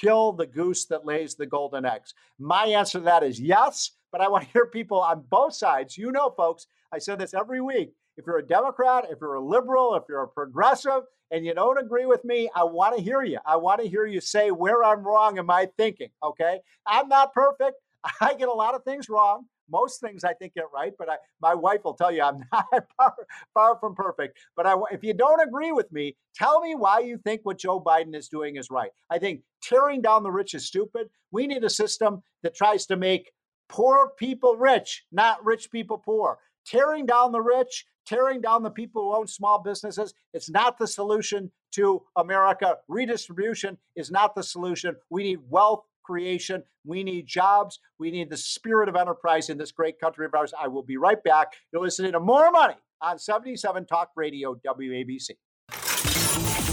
kill 0.00 0.32
the 0.32 0.46
goose 0.46 0.86
that 0.86 1.04
lays 1.04 1.34
the 1.34 1.46
golden 1.46 1.84
eggs? 1.84 2.14
My 2.38 2.66
answer 2.66 2.98
to 2.98 3.04
that 3.04 3.22
is 3.22 3.40
yes, 3.40 3.92
but 4.10 4.20
I 4.20 4.28
want 4.28 4.44
to 4.44 4.50
hear 4.52 4.66
people 4.66 5.00
on 5.00 5.24
both 5.30 5.54
sides. 5.54 5.96
You 5.96 6.12
know, 6.12 6.30
folks, 6.30 6.66
I 6.92 6.98
said 6.98 7.18
this 7.18 7.34
every 7.34 7.60
week. 7.60 7.94
If 8.16 8.26
you're 8.26 8.38
a 8.38 8.46
Democrat, 8.46 9.06
if 9.10 9.18
you're 9.20 9.34
a 9.34 9.44
liberal, 9.44 9.94
if 9.94 10.04
you're 10.08 10.22
a 10.22 10.28
progressive, 10.28 11.02
and 11.32 11.46
you 11.46 11.54
don't 11.54 11.78
agree 11.78 12.04
with 12.04 12.24
me, 12.24 12.50
I 12.54 12.62
want 12.62 12.96
to 12.96 13.02
hear 13.02 13.22
you. 13.22 13.38
I 13.46 13.56
want 13.56 13.80
to 13.80 13.88
hear 13.88 14.06
you 14.06 14.20
say 14.20 14.50
where 14.50 14.84
I'm 14.84 15.02
wrong 15.02 15.38
in 15.38 15.46
my 15.46 15.66
thinking. 15.78 16.10
Okay. 16.22 16.60
I'm 16.86 17.08
not 17.08 17.32
perfect. 17.32 17.76
I 18.20 18.34
get 18.34 18.48
a 18.48 18.52
lot 18.52 18.74
of 18.74 18.84
things 18.84 19.08
wrong. 19.08 19.46
Most 19.70 20.02
things 20.02 20.24
I 20.24 20.34
think 20.34 20.52
get 20.54 20.66
right, 20.74 20.92
but 20.98 21.08
I, 21.08 21.16
my 21.40 21.54
wife 21.54 21.80
will 21.84 21.94
tell 21.94 22.12
you 22.12 22.20
I'm 22.20 22.40
not 22.52 22.66
far, 22.98 23.14
far 23.54 23.78
from 23.78 23.94
perfect. 23.94 24.38
But 24.54 24.66
I, 24.66 24.74
if 24.92 25.02
you 25.02 25.14
don't 25.14 25.40
agree 25.40 25.72
with 25.72 25.90
me, 25.90 26.16
tell 26.34 26.60
me 26.60 26.74
why 26.74 26.98
you 27.00 27.16
think 27.24 27.40
what 27.44 27.58
Joe 27.58 27.80
Biden 27.80 28.14
is 28.14 28.28
doing 28.28 28.56
is 28.56 28.70
right. 28.70 28.90
I 29.08 29.18
think 29.18 29.40
tearing 29.62 30.02
down 30.02 30.24
the 30.24 30.30
rich 30.30 30.52
is 30.52 30.66
stupid. 30.66 31.08
We 31.30 31.46
need 31.46 31.64
a 31.64 31.70
system 31.70 32.22
that 32.42 32.54
tries 32.54 32.84
to 32.86 32.96
make 32.96 33.32
poor 33.70 34.10
people 34.18 34.56
rich, 34.56 35.04
not 35.10 35.42
rich 35.42 35.70
people 35.70 35.96
poor. 35.96 36.38
Tearing 36.66 37.06
down 37.06 37.32
the 37.32 37.40
rich, 37.40 37.86
tearing 38.06 38.40
down 38.40 38.62
the 38.62 38.70
people 38.70 39.02
who 39.02 39.16
own 39.16 39.26
small 39.26 39.62
businesses, 39.62 40.14
it's 40.32 40.50
not 40.50 40.78
the 40.78 40.86
solution 40.86 41.50
to 41.72 42.02
America. 42.16 42.76
Redistribution 42.88 43.78
is 43.96 44.10
not 44.10 44.34
the 44.34 44.42
solution. 44.42 44.96
We 45.10 45.22
need 45.24 45.38
wealth 45.48 45.84
creation. 46.04 46.62
We 46.84 47.04
need 47.04 47.26
jobs. 47.26 47.78
We 47.98 48.10
need 48.10 48.30
the 48.30 48.36
spirit 48.36 48.88
of 48.88 48.96
enterprise 48.96 49.48
in 49.48 49.58
this 49.58 49.72
great 49.72 50.00
country 50.00 50.26
of 50.26 50.34
ours. 50.34 50.52
I 50.58 50.68
will 50.68 50.82
be 50.82 50.96
right 50.96 51.22
back. 51.22 51.52
You're 51.72 51.82
listening 51.82 52.12
to 52.12 52.20
More 52.20 52.50
Money 52.50 52.74
on 53.00 53.18
77 53.18 53.86
Talk 53.86 54.10
Radio 54.16 54.58
WABC. 54.66 55.30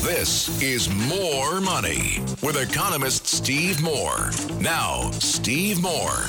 This 0.01 0.61
is 0.61 0.89
More 0.89 1.61
Money 1.61 2.19
with 2.41 2.57
economist 2.57 3.27
Steve 3.27 3.81
Moore. 3.81 4.31
Now, 4.59 5.11
Steve 5.11 5.81
Moore. 5.81 6.25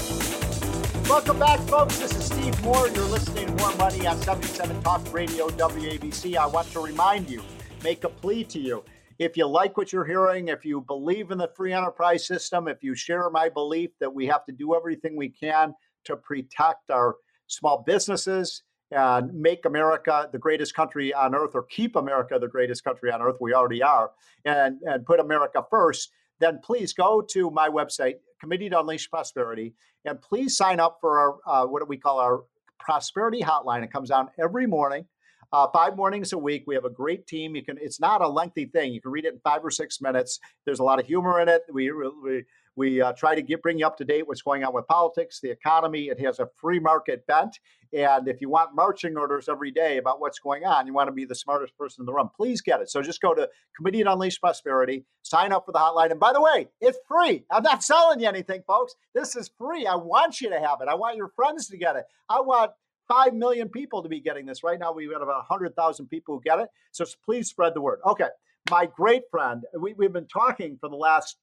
Welcome 1.11 1.41
back, 1.41 1.59
folks. 1.63 1.99
This 1.99 2.17
is 2.17 2.25
Steve 2.27 2.63
Moore. 2.63 2.87
You're 2.87 3.05
listening 3.07 3.49
to 3.49 3.53
More 3.55 3.75
Money 3.75 4.07
on 4.07 4.17
77 4.23 4.81
Talk 4.85 5.13
Radio 5.13 5.49
WABC. 5.49 6.37
I 6.37 6.47
want 6.47 6.71
to 6.71 6.79
remind 6.79 7.29
you, 7.29 7.43
make 7.83 8.05
a 8.05 8.09
plea 8.09 8.45
to 8.45 8.61
you 8.61 8.85
if 9.19 9.37
you 9.37 9.45
like 9.45 9.77
what 9.77 9.93
you're 9.93 10.05
hearing, 10.05 10.47
if 10.47 10.65
you 10.65 10.83
believe 10.83 11.33
in 11.33 11.39
the 11.39 11.51
free 11.57 11.73
enterprise 11.73 12.25
system, 12.25 12.69
if 12.69 12.85
you 12.85 12.95
share 12.95 13.29
my 13.29 13.49
belief 13.49 13.91
that 13.99 14.15
we 14.15 14.25
have 14.27 14.45
to 14.45 14.53
do 14.53 14.77
everything 14.77 15.17
we 15.17 15.31
can 15.31 15.75
to 16.05 16.15
protect 16.15 16.93
our 16.93 17.17
small 17.49 17.83
businesses 17.85 18.63
and 18.93 19.35
make 19.35 19.65
America 19.65 20.29
the 20.31 20.39
greatest 20.39 20.75
country 20.75 21.13
on 21.13 21.35
earth 21.35 21.51
or 21.55 21.65
keep 21.65 21.97
America 21.97 22.39
the 22.39 22.47
greatest 22.47 22.85
country 22.85 23.11
on 23.11 23.21
earth, 23.21 23.37
we 23.41 23.53
already 23.53 23.83
are, 23.83 24.13
and, 24.45 24.79
and 24.85 25.05
put 25.05 25.19
America 25.19 25.67
first, 25.69 26.13
then 26.39 26.61
please 26.63 26.93
go 26.93 27.21
to 27.21 27.51
my 27.51 27.69
website, 27.69 28.15
Committee 28.41 28.71
to 28.71 28.81
Unleash 28.81 29.11
Prosperity, 29.11 29.75
and 30.05 30.21
please 30.21 30.57
sign 30.57 30.81
up 30.81 30.99
for 31.01 31.19
our, 31.19 31.37
uh, 31.47 31.67
what 31.67 31.81
do 31.81 31.87
we 31.87 31.97
call 31.97 32.19
our 32.19 32.45
prosperity 32.79 33.43
hotline. 33.43 33.85
It 33.85 33.93
comes 33.93 34.11
out 34.11 34.33
every 34.39 34.67
morning 34.67 35.07
uh, 35.53 35.67
five 35.73 35.97
mornings 35.97 36.33
a 36.33 36.39
week. 36.39 36.65
We 36.67 36.75
have 36.75 36.85
a 36.85 36.91
great 36.91 37.27
team. 37.27 37.57
You 37.57 37.65
can. 37.65 37.77
It's 37.81 38.01
not 38.01 38.23
a 38.23 38.29
lengthy 38.29 38.67
thing. 38.67 38.93
You 38.93 39.01
can 39.01 39.11
read 39.11 39.25
it 39.25 39.35
in 39.35 39.41
five 39.41 39.65
or 39.65 39.71
six 39.71 40.01
minutes. 40.01 40.39
There's 40.65 40.79
a 40.79 40.85
lot 40.85 41.01
of 41.01 41.07
humor 41.07 41.41
in 41.41 41.49
it. 41.49 41.63
We 41.73 41.91
we 41.93 42.45
we 42.81 43.03
uh, 43.03 43.13
try 43.13 43.35
to 43.35 43.43
get 43.43 43.61
bring 43.61 43.79
you 43.79 43.87
up 43.87 43.99
to 43.99 44.07
date 44.07 44.27
what's 44.27 44.41
going 44.41 44.65
on 44.65 44.73
with 44.73 44.87
politics, 44.87 45.39
the 45.43 45.51
economy. 45.51 46.05
It 46.05 46.19
has 46.21 46.39
a 46.39 46.49
free 46.57 46.81
market 46.81 47.27
bent. 47.27 47.59
And 47.93 48.27
if 48.27 48.41
you 48.41 48.49
want 48.49 48.75
marching 48.75 49.19
orders 49.19 49.51
every 49.51 49.71
day 49.71 49.99
about 49.99 50.19
what's 50.19 50.39
going 50.39 50.65
on, 50.65 50.87
you 50.87 50.95
want 50.95 51.09
to 51.09 51.13
be 51.13 51.27
the 51.27 51.35
smartest 51.35 51.77
person 51.77 52.01
in 52.01 52.07
the 52.07 52.13
room, 52.15 52.31
please 52.35 52.63
get 52.63 52.81
it. 52.81 52.89
So 52.89 53.03
just 53.03 53.21
go 53.21 53.35
to 53.35 53.51
Committee 53.77 54.03
to 54.03 54.11
Unleash 54.11 54.41
Prosperity, 54.41 55.05
sign 55.21 55.53
up 55.53 55.67
for 55.67 55.73
the 55.73 55.79
hotline. 55.79 56.11
And 56.11 56.19
by 56.19 56.33
the 56.33 56.41
way, 56.41 56.69
it's 56.81 56.99
free. 57.07 57.45
I'm 57.51 57.63
not 57.63 57.85
selling 57.85 58.21
you 58.21 58.29
anything, 58.29 58.63
folks. 58.67 58.95
This 59.15 59.37
is 59.37 59.51
free. 59.59 59.87
I 59.87 59.97
want 59.97 60.41
you 60.41 60.49
to 60.49 60.59
have 60.59 60.79
it. 60.81 60.89
I 60.89 60.95
want 60.95 61.19
your 61.19 61.33
friends 61.37 61.69
to 61.69 61.77
get 61.77 61.97
it. 61.97 62.05
I 62.31 62.41
want 62.41 62.71
5 63.09 63.35
million 63.35 63.69
people 63.69 64.03
to 64.03 64.09
be 64.09 64.21
getting 64.21 64.47
this. 64.47 64.65
Right 64.65 64.81
now, 64.81 64.93
we've 64.93 65.11
got 65.11 65.21
about 65.21 65.45
100,000 65.51 66.07
people 66.07 66.37
who 66.37 66.41
get 66.43 66.61
it. 66.61 66.71
So 66.93 67.05
please 67.27 67.51
spread 67.51 67.75
the 67.75 67.83
word. 67.83 67.99
Okay. 68.07 68.29
My 68.71 68.87
great 68.87 69.23
friend, 69.31 69.65
we, 69.79 69.93
we've 69.93 70.15
been 70.15 70.29
talking 70.29 70.79
for 70.81 70.89
the 70.89 70.97
last 70.97 71.37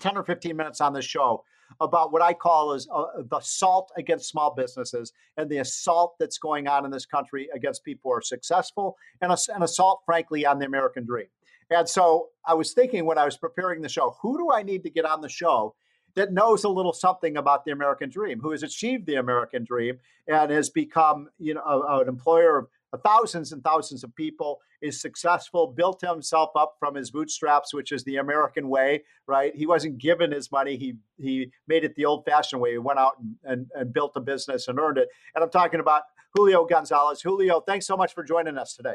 10 0.00 0.16
or 0.16 0.24
15 0.24 0.56
minutes 0.56 0.80
on 0.80 0.92
the 0.92 1.02
show 1.02 1.44
about 1.80 2.12
what 2.12 2.22
I 2.22 2.34
call 2.34 2.72
is 2.72 2.88
uh, 2.92 3.06
the 3.28 3.38
assault 3.38 3.90
against 3.96 4.28
small 4.28 4.54
businesses 4.54 5.12
and 5.36 5.50
the 5.50 5.58
assault 5.58 6.16
that's 6.18 6.38
going 6.38 6.68
on 6.68 6.84
in 6.84 6.90
this 6.90 7.06
country 7.06 7.48
against 7.54 7.84
people 7.84 8.10
who 8.10 8.16
are 8.16 8.22
successful 8.22 8.96
and 9.20 9.32
an 9.32 9.62
assault, 9.62 10.02
frankly, 10.04 10.46
on 10.46 10.58
the 10.58 10.66
American 10.66 11.04
dream. 11.04 11.26
And 11.70 11.88
so 11.88 12.28
I 12.46 12.54
was 12.54 12.72
thinking 12.72 13.06
when 13.06 13.18
I 13.18 13.24
was 13.24 13.36
preparing 13.36 13.82
the 13.82 13.88
show, 13.88 14.16
who 14.20 14.38
do 14.38 14.52
I 14.52 14.62
need 14.62 14.82
to 14.84 14.90
get 14.90 15.04
on 15.04 15.20
the 15.20 15.28
show 15.28 15.74
that 16.14 16.32
knows 16.32 16.64
a 16.64 16.68
little 16.68 16.92
something 16.92 17.36
about 17.36 17.64
the 17.64 17.72
American 17.72 18.08
dream, 18.08 18.40
who 18.40 18.52
has 18.52 18.62
achieved 18.62 19.06
the 19.06 19.16
American 19.16 19.64
dream 19.64 19.98
and 20.28 20.50
has 20.50 20.70
become, 20.70 21.28
you 21.38 21.54
know, 21.54 21.62
a, 21.62 22.00
an 22.00 22.08
employer 22.08 22.58
of 22.58 22.68
thousands 22.98 23.52
and 23.52 23.62
thousands 23.62 24.04
of 24.04 24.14
people, 24.14 24.60
is 24.80 25.00
successful, 25.00 25.66
built 25.66 26.00
himself 26.00 26.50
up 26.56 26.76
from 26.78 26.94
his 26.94 27.10
bootstraps, 27.10 27.72
which 27.72 27.92
is 27.92 28.04
the 28.04 28.16
American 28.16 28.68
way, 28.68 29.02
right? 29.26 29.54
He 29.54 29.66
wasn't 29.66 29.98
given 29.98 30.30
his 30.32 30.52
money; 30.52 30.76
he 30.76 30.94
he 31.18 31.50
made 31.66 31.84
it 31.84 31.94
the 31.94 32.04
old-fashioned 32.04 32.60
way. 32.60 32.72
He 32.72 32.78
went 32.78 32.98
out 32.98 33.14
and, 33.18 33.36
and, 33.44 33.66
and 33.74 33.92
built 33.92 34.12
a 34.16 34.20
business 34.20 34.68
and 34.68 34.78
earned 34.78 34.98
it. 34.98 35.08
And 35.34 35.42
I'm 35.42 35.50
talking 35.50 35.80
about 35.80 36.02
Julio 36.34 36.64
Gonzalez. 36.66 37.22
Julio, 37.22 37.60
thanks 37.60 37.86
so 37.86 37.96
much 37.96 38.14
for 38.14 38.22
joining 38.22 38.58
us 38.58 38.74
today. 38.74 38.94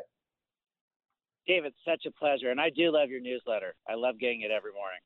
David, 1.47 1.73
such 1.83 2.05
a 2.05 2.11
pleasure, 2.11 2.51
and 2.51 2.61
I 2.61 2.69
do 2.69 2.91
love 2.91 3.09
your 3.09 3.21
newsletter. 3.21 3.73
I 3.89 3.95
love 3.95 4.19
getting 4.19 4.41
it 4.41 4.51
every 4.51 4.71
morning. 4.71 4.99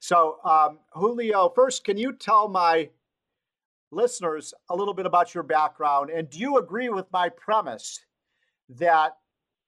So, 0.00 0.38
um, 0.44 0.78
Julio, 0.92 1.52
first, 1.54 1.84
can 1.84 1.98
you 1.98 2.12
tell 2.12 2.48
my 2.48 2.88
listeners 3.90 4.54
a 4.70 4.76
little 4.76 4.94
bit 4.94 5.06
about 5.06 5.34
your 5.34 5.44
background? 5.44 6.10
And 6.10 6.28
do 6.30 6.38
you 6.38 6.56
agree 6.58 6.88
with 6.88 7.06
my 7.12 7.28
premise 7.28 8.00
that 8.68 9.16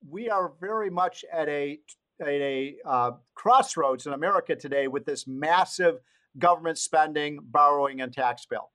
we 0.09 0.29
are 0.29 0.53
very 0.61 0.91
much 0.91 1.25
at 1.33 1.49
a 1.49 1.79
at 2.21 2.29
a 2.29 2.77
uh, 2.85 3.13
crossroads 3.35 4.07
in 4.07 4.13
America 4.13 4.55
today 4.55 4.89
with 4.89 5.07
this 5.07 5.27
massive 5.27 6.01
government 6.39 6.79
spending, 6.79 7.39
borrowing, 7.43 8.01
and 8.01 8.13
tax 8.13 8.45
bill? 8.45 8.71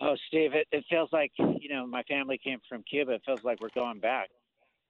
Oh, 0.00 0.16
Steve, 0.28 0.54
it, 0.54 0.66
it 0.70 0.84
feels 0.90 1.08
like 1.12 1.32
you 1.38 1.68
know 1.68 1.86
my 1.86 2.02
family 2.04 2.38
came 2.42 2.58
from 2.68 2.82
Cuba. 2.88 3.12
It 3.12 3.22
feels 3.24 3.44
like 3.44 3.60
we're 3.60 3.68
going 3.74 4.00
back 4.00 4.28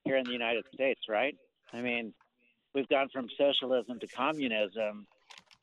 here 0.05 0.17
in 0.17 0.25
the 0.25 0.33
United 0.33 0.65
States, 0.73 1.01
right? 1.09 1.35
I 1.73 1.81
mean, 1.81 2.15
we've 2.75 2.89
gone 2.89 3.09
from 3.13 3.29
socialism 3.37 3.99
to 4.01 4.07
communism 4.07 5.07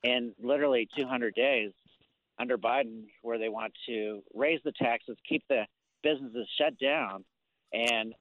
in 0.03 0.33
literally 0.41 0.87
200 0.95 1.33
days 1.33 1.71
under 2.39 2.57
Biden, 2.57 3.03
where 3.21 3.39
they 3.39 3.49
want 3.49 3.73
to 3.87 4.21
raise 4.33 4.59
the 4.63 4.73
taxes, 4.73 5.17
keep 5.27 5.43
the 5.49 5.65
businesses 6.03 6.47
shut 6.59 6.77
down, 6.77 7.23
and 7.75 8.13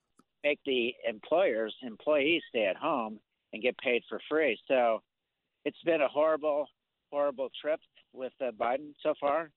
make 0.43 0.59
the 0.67 0.95
employers, 1.09 1.75
employees 1.83 2.43
stay 2.49 2.67
at 2.67 2.77
home 2.77 3.19
and 3.53 3.63
get 3.63 3.79
paid 3.79 4.03
for 4.09 4.21
free. 4.29 4.59
So 4.69 5.01
it's 5.65 5.81
been 5.85 6.03
a 6.03 6.09
horrible, 6.09 6.67
horrible 7.11 7.49
trip 7.61 7.81
with 8.13 8.33
uh, 8.41 8.51
Biden 8.61 8.93
so 9.03 9.15
far. 9.21 9.51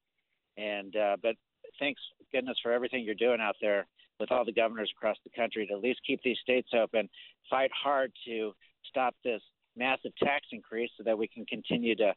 And, 0.57 0.95
uh, 0.95 1.17
but 1.21 1.35
thanks 1.79 2.01
goodness 2.31 2.57
for 2.61 2.71
everything 2.71 3.03
you're 3.03 3.15
doing 3.15 3.41
out 3.41 3.55
there 3.61 3.87
with 4.19 4.31
all 4.31 4.45
the 4.45 4.53
governors 4.53 4.91
across 4.95 5.17
the 5.23 5.29
country 5.35 5.67
to 5.67 5.73
at 5.73 5.81
least 5.81 5.99
keep 6.05 6.21
these 6.23 6.37
states 6.41 6.69
open, 6.73 7.09
fight 7.49 7.71
hard 7.83 8.11
to 8.25 8.53
stop 8.89 9.15
this 9.23 9.41
massive 9.75 10.11
tax 10.17 10.47
increase 10.51 10.89
so 10.97 11.03
that 11.03 11.17
we 11.17 11.27
can 11.27 11.45
continue 11.45 11.95
to, 11.95 12.13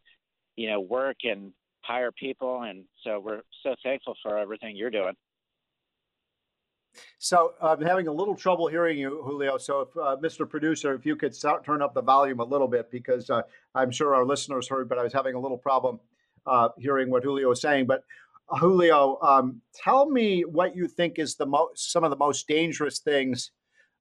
you 0.57 0.69
know, 0.69 0.81
work 0.81 1.17
and 1.25 1.53
hire 1.83 2.13
people. 2.13 2.63
And 2.63 2.85
so 3.05 3.21
we're 3.21 3.43
so 3.63 3.75
thankful 3.83 4.15
for 4.23 4.39
everything 4.39 4.77
you're 4.77 4.91
doing. 4.91 5.15
So 7.19 7.55
I'm 7.61 7.83
having 7.83 8.09
a 8.09 8.13
little 8.13 8.35
trouble 8.35 8.69
hearing 8.69 8.99
you, 8.99 9.23
Julio. 9.25 9.59
So, 9.59 9.81
if, 9.83 9.97
uh, 9.97 10.17
Mr. 10.23 10.49
Producer, 10.49 10.95
if 10.95 11.07
you 11.07 11.17
could 11.17 11.35
start, 11.35 11.65
turn 11.65 11.83
up 11.83 11.95
the 11.95 12.03
volume 12.03 12.41
a 12.41 12.45
little 12.45 12.69
bit, 12.69 12.91
because 12.91 13.31
uh, 13.31 13.43
I'm 13.75 13.91
sure 13.91 14.15
our 14.15 14.25
listeners 14.25 14.69
heard, 14.69 14.89
but 14.89 14.99
I 14.99 15.03
was 15.03 15.13
having 15.13 15.35
a 15.35 15.41
little 15.41 15.59
problem 15.59 16.01
uh, 16.47 16.71
hearing 16.79 17.11
what 17.11 17.23
Julio 17.23 17.49
was 17.49 17.61
saying. 17.61 17.87
But 17.87 18.05
uh, 18.49 18.57
Julio, 18.57 19.19
um, 19.23 19.61
tell 19.75 20.09
me 20.09 20.43
what 20.43 20.75
you 20.75 20.89
think 20.89 21.19
is 21.19 21.37
the 21.37 21.47
most, 21.47 21.93
some 21.93 22.05
of 22.05 22.11
the 22.11 22.17
most 22.17 22.49
dangerous 22.49 22.99
things 22.99 23.51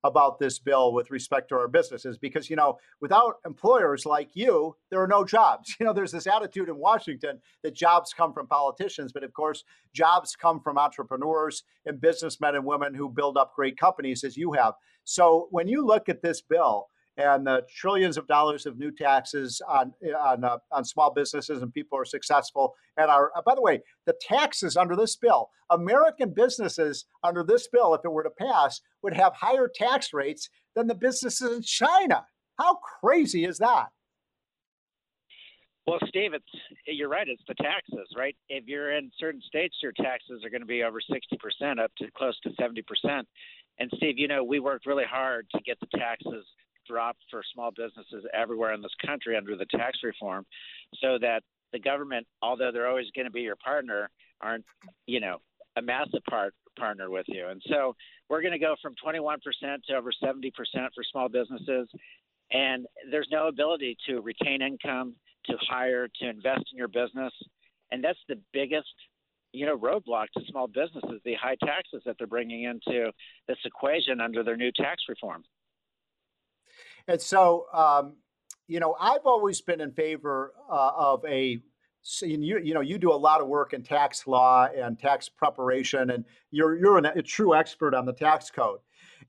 about 0.03 0.39
this 0.39 0.60
bill 0.60 0.94
with 0.94 1.12
respect 1.12 1.50
to 1.50 1.56
our 1.56 1.68
businesses 1.68 2.18
because 2.18 2.50
you 2.50 2.56
know 2.56 2.77
without 3.01 3.36
employers 3.46 4.06
like 4.06 4.29
you 4.34 4.75
there 4.89 5.01
are 5.01 5.08
no 5.08 5.24
jobs. 5.25 5.75
You 5.79 5.86
know 5.86 5.94
there's 5.94 6.12
this 6.12 6.27
attitude 6.27 6.68
in 6.68 6.77
washington 6.77 7.39
that 7.63 7.74
jobs 7.74 8.13
come 8.13 8.34
from 8.34 8.48
politicians 8.48 9.12
but 9.13 9.24
of 9.24 9.34
course 9.34 9.63
jobs 9.94 10.36
come 10.36 10.60
from 10.60 10.77
entrepreneurs 10.77 11.63
and 11.86 12.01
businessmen 12.01 12.56
and 12.56 12.65
women 12.65 12.94
who 12.94 13.10
build 13.10 13.38
up 13.38 13.53
great 13.56 13.77
companies 13.77 14.24
as 14.24 14.38
you 14.38 14.53
have. 14.53 14.74
So 15.03 15.48
when 15.51 15.68
you 15.68 15.86
look 15.86 16.10
at 16.10 16.22
this 16.22 16.41
bill 16.41 16.88
and 17.19 17.45
the 17.45 17.65
trillions 17.75 18.17
of 18.17 18.25
dollars 18.27 18.65
of 18.65 18.77
new 18.77 18.91
taxes 18.91 19.61
on 19.67 19.93
on 20.17 20.43
uh, 20.43 20.57
on 20.71 20.85
small 20.85 21.13
businesses 21.13 21.61
and 21.61 21.73
people 21.73 21.97
are 21.97 22.05
successful 22.05 22.73
and 22.97 23.11
are 23.11 23.31
uh, 23.35 23.41
by 23.45 23.53
the 23.53 23.61
way 23.61 23.81
the 24.05 24.15
taxes 24.21 24.77
under 24.77 24.95
this 24.95 25.15
bill 25.15 25.49
american 25.69 26.33
businesses 26.33 27.05
under 27.23 27.43
this 27.43 27.67
bill 27.71 27.93
if 27.93 28.01
it 28.03 28.11
were 28.11 28.23
to 28.23 28.29
pass 28.29 28.81
would 29.03 29.13
have 29.13 29.33
higher 29.35 29.69
tax 29.73 30.13
rates 30.13 30.49
than 30.75 30.88
the 30.88 30.95
businesses 30.95 31.51
in 31.51 31.61
china 31.61 32.25
how 32.57 32.75
crazy 33.01 33.45
is 33.45 33.57
that 33.57 33.88
well, 35.88 35.97
Steve, 36.07 36.35
it's 36.35 36.45
you're 36.85 37.09
right. 37.09 37.27
It's 37.27 37.41
the 37.47 37.55
taxes, 37.55 38.07
right? 38.15 38.35
If 38.47 38.65
you're 38.67 38.95
in 38.95 39.09
certain 39.17 39.41
states, 39.41 39.75
your 39.81 39.91
taxes 39.93 40.43
are 40.45 40.49
going 40.51 40.61
to 40.61 40.67
be 40.67 40.83
over 40.83 40.99
60%, 41.01 41.79
up 41.79 41.89
to 41.97 42.11
close 42.15 42.39
to 42.41 42.51
70%. 42.61 43.23
And 43.79 43.91
Steve, 43.95 44.19
you 44.19 44.27
know, 44.27 44.43
we 44.43 44.59
worked 44.59 44.85
really 44.85 45.05
hard 45.09 45.47
to 45.55 45.61
get 45.61 45.79
the 45.79 45.88
taxes 45.97 46.45
dropped 46.89 47.22
for 47.29 47.41
small 47.53 47.72
businesses 47.72 48.25
everywhere 48.34 48.74
in 48.74 48.81
this 48.81 48.96
country 49.05 49.38
under 49.38 49.55
the 49.55 49.65
tax 49.67 50.00
reform, 50.03 50.46
so 51.01 51.17
that 51.22 51.43
the 51.72 51.79
government, 51.79 52.25
although 52.41 52.72
they're 52.74 52.88
always 52.88 53.12
going 53.15 53.25
to 53.25 53.31
be 53.31 53.41
your 53.41 53.55
partner, 53.55 54.10
aren't, 54.41 54.65
you 55.05 55.19
know, 55.19 55.38
a 55.77 55.81
massive 55.81 56.24
part 56.29 56.53
partner 56.77 57.10
with 57.10 57.25
you. 57.27 57.48
And 57.48 57.62
so 57.69 57.96
we're 58.29 58.41
going 58.41 58.53
to 58.53 58.60
go 58.60 58.75
from 58.81 58.96
21% 59.05 59.38
to 59.88 59.96
over 59.96 60.12
70% 60.24 60.51
for 60.96 61.03
small 61.12 61.29
businesses. 61.29 61.88
And 62.51 62.88
there's 63.12 63.27
no 63.31 63.48
ability 63.48 63.98
to 64.08 64.22
retain 64.22 64.62
income 64.62 65.15
to 65.46 65.58
hire, 65.69 66.08
to 66.19 66.29
invest 66.29 66.63
in 66.72 66.77
your 66.77 66.88
business. 66.88 67.34
And 67.91 68.03
that's 68.03 68.19
the 68.27 68.39
biggest, 68.53 68.88
you 69.53 69.65
know, 69.65 69.77
roadblock 69.77 70.27
to 70.38 70.43
small 70.50 70.67
businesses, 70.67 71.22
the 71.25 71.36
high 71.36 71.58
taxes 71.63 72.01
that 72.05 72.15
they're 72.17 72.27
bringing 72.27 72.63
into 72.63 73.12
this 73.48 73.58
equation 73.65 74.22
under 74.22 74.43
their 74.43 74.58
new 74.58 74.72
tax 74.72 75.03
reform. 75.08 75.43
And 77.09 77.19
so, 77.19 77.65
um, 77.73 78.13
you 78.67 78.79
know, 78.79 78.95
I've 78.99 79.25
always 79.25 79.61
been 79.61 79.81
in 79.81 79.91
favor 79.91 80.53
uh, 80.71 80.91
of 80.95 81.25
a 81.25 81.59
you, 82.21 82.59
you 82.63 82.73
know 82.73 82.79
you 82.79 82.97
do 82.97 83.11
a 83.11 83.13
lot 83.13 83.41
of 83.41 83.47
work 83.47 83.73
in 83.73 83.83
tax 83.83 84.25
law 84.25 84.67
and 84.67 84.97
tax 84.97 85.27
preparation 85.27 86.11
and 86.11 86.23
you're 86.49 86.77
you're 86.79 86.97
an, 86.97 87.05
a 87.05 87.21
true 87.21 87.53
expert 87.53 87.93
on 87.93 88.05
the 88.05 88.13
tax 88.13 88.49
code 88.49 88.79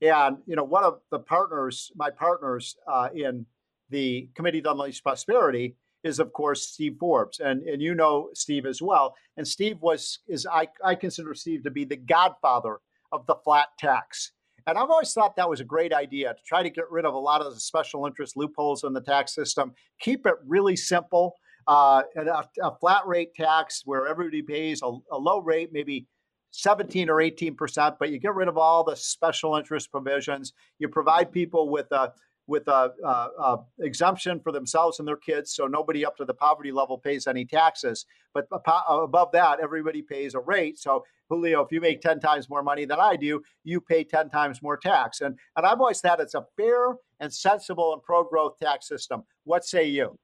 and 0.01 0.37
you 0.45 0.55
know 0.55 0.63
one 0.63 0.85
of 0.85 1.01
the 1.11 1.19
partners 1.19 1.91
my 1.97 2.09
partners 2.09 2.77
uh, 2.87 3.09
in 3.13 3.45
the 3.89 4.29
committee 4.35 4.61
to 4.61 4.71
unleash 4.71 5.03
prosperity 5.03 5.75
is 6.03 6.19
of 6.19 6.33
course 6.33 6.67
Steve 6.67 6.97
Forbes, 6.99 7.39
and 7.39 7.61
and 7.63 7.81
you 7.81 7.93
know 7.93 8.29
Steve 8.33 8.65
as 8.65 8.81
well. 8.81 9.15
And 9.37 9.47
Steve 9.47 9.77
was 9.81 10.19
is 10.27 10.47
I 10.51 10.67
I 10.83 10.95
consider 10.95 11.33
Steve 11.33 11.63
to 11.63 11.71
be 11.71 11.85
the 11.85 11.97
godfather 11.97 12.77
of 13.11 13.25
the 13.27 13.35
flat 13.43 13.67
tax. 13.77 14.31
And 14.67 14.77
I've 14.77 14.89
always 14.89 15.13
thought 15.13 15.35
that 15.35 15.49
was 15.49 15.59
a 15.59 15.65
great 15.65 15.93
idea 15.93 16.33
to 16.33 16.39
try 16.45 16.63
to 16.63 16.69
get 16.69 16.89
rid 16.91 17.05
of 17.05 17.13
a 17.13 17.19
lot 17.19 17.41
of 17.41 17.53
the 17.53 17.59
special 17.59 18.05
interest 18.05 18.37
loopholes 18.37 18.83
in 18.83 18.93
the 18.93 19.01
tax 19.01 19.33
system, 19.33 19.73
keep 19.99 20.25
it 20.25 20.35
really 20.45 20.75
simple, 20.75 21.35
uh, 21.67 22.03
a, 22.15 22.45
a, 22.63 22.75
flat 22.79 23.05
rate 23.05 23.33
tax 23.35 23.83
where 23.85 24.07
everybody 24.07 24.41
pays 24.41 24.81
a, 24.83 24.91
a 25.11 25.17
low 25.17 25.39
rate, 25.39 25.69
maybe 25.71 26.07
17 26.51 27.09
or 27.09 27.21
18 27.21 27.55
percent, 27.55 27.95
but 27.99 28.09
you 28.09 28.19
get 28.19 28.35
rid 28.35 28.47
of 28.47 28.57
all 28.57 28.83
the 28.83 28.95
special 28.95 29.55
interest 29.55 29.91
provisions. 29.91 30.53
You 30.79 30.89
provide 30.89 31.31
people 31.31 31.69
with 31.69 31.91
a 31.91 32.11
with 32.47 32.67
a, 32.67 32.91
a, 33.03 33.07
a, 33.07 33.59
exemption 33.79 34.39
for 34.39 34.51
themselves 34.51 34.99
and 34.99 35.07
their 35.07 35.17
kids, 35.17 35.53
so 35.53 35.67
nobody 35.67 36.05
up 36.05 36.17
to 36.17 36.25
the 36.25 36.33
poverty 36.33 36.71
level 36.71 36.97
pays 36.97 37.27
any 37.27 37.45
taxes. 37.45 38.05
But 38.33 38.47
above 38.51 39.31
that, 39.33 39.59
everybody 39.61 40.01
pays 40.01 40.33
a 40.33 40.39
rate. 40.39 40.79
So 40.79 41.03
Julio, 41.29 41.61
if 41.61 41.71
you 41.71 41.79
make 41.79 42.01
ten 42.01 42.19
times 42.19 42.49
more 42.49 42.63
money 42.63 42.85
than 42.85 42.99
I 42.99 43.15
do, 43.15 43.41
you 43.63 43.79
pay 43.79 44.03
ten 44.03 44.29
times 44.29 44.61
more 44.61 44.77
tax. 44.77 45.21
And 45.21 45.37
and 45.55 45.65
I've 45.65 45.79
always 45.79 46.01
thought 46.01 46.19
it's 46.19 46.35
a 46.35 46.45
fair 46.57 46.95
and 47.19 47.33
sensible 47.33 47.93
and 47.93 48.03
pro 48.03 48.23
growth 48.23 48.57
tax 48.61 48.87
system. 48.87 49.23
What 49.43 49.63
say 49.63 49.87
you? 49.87 50.17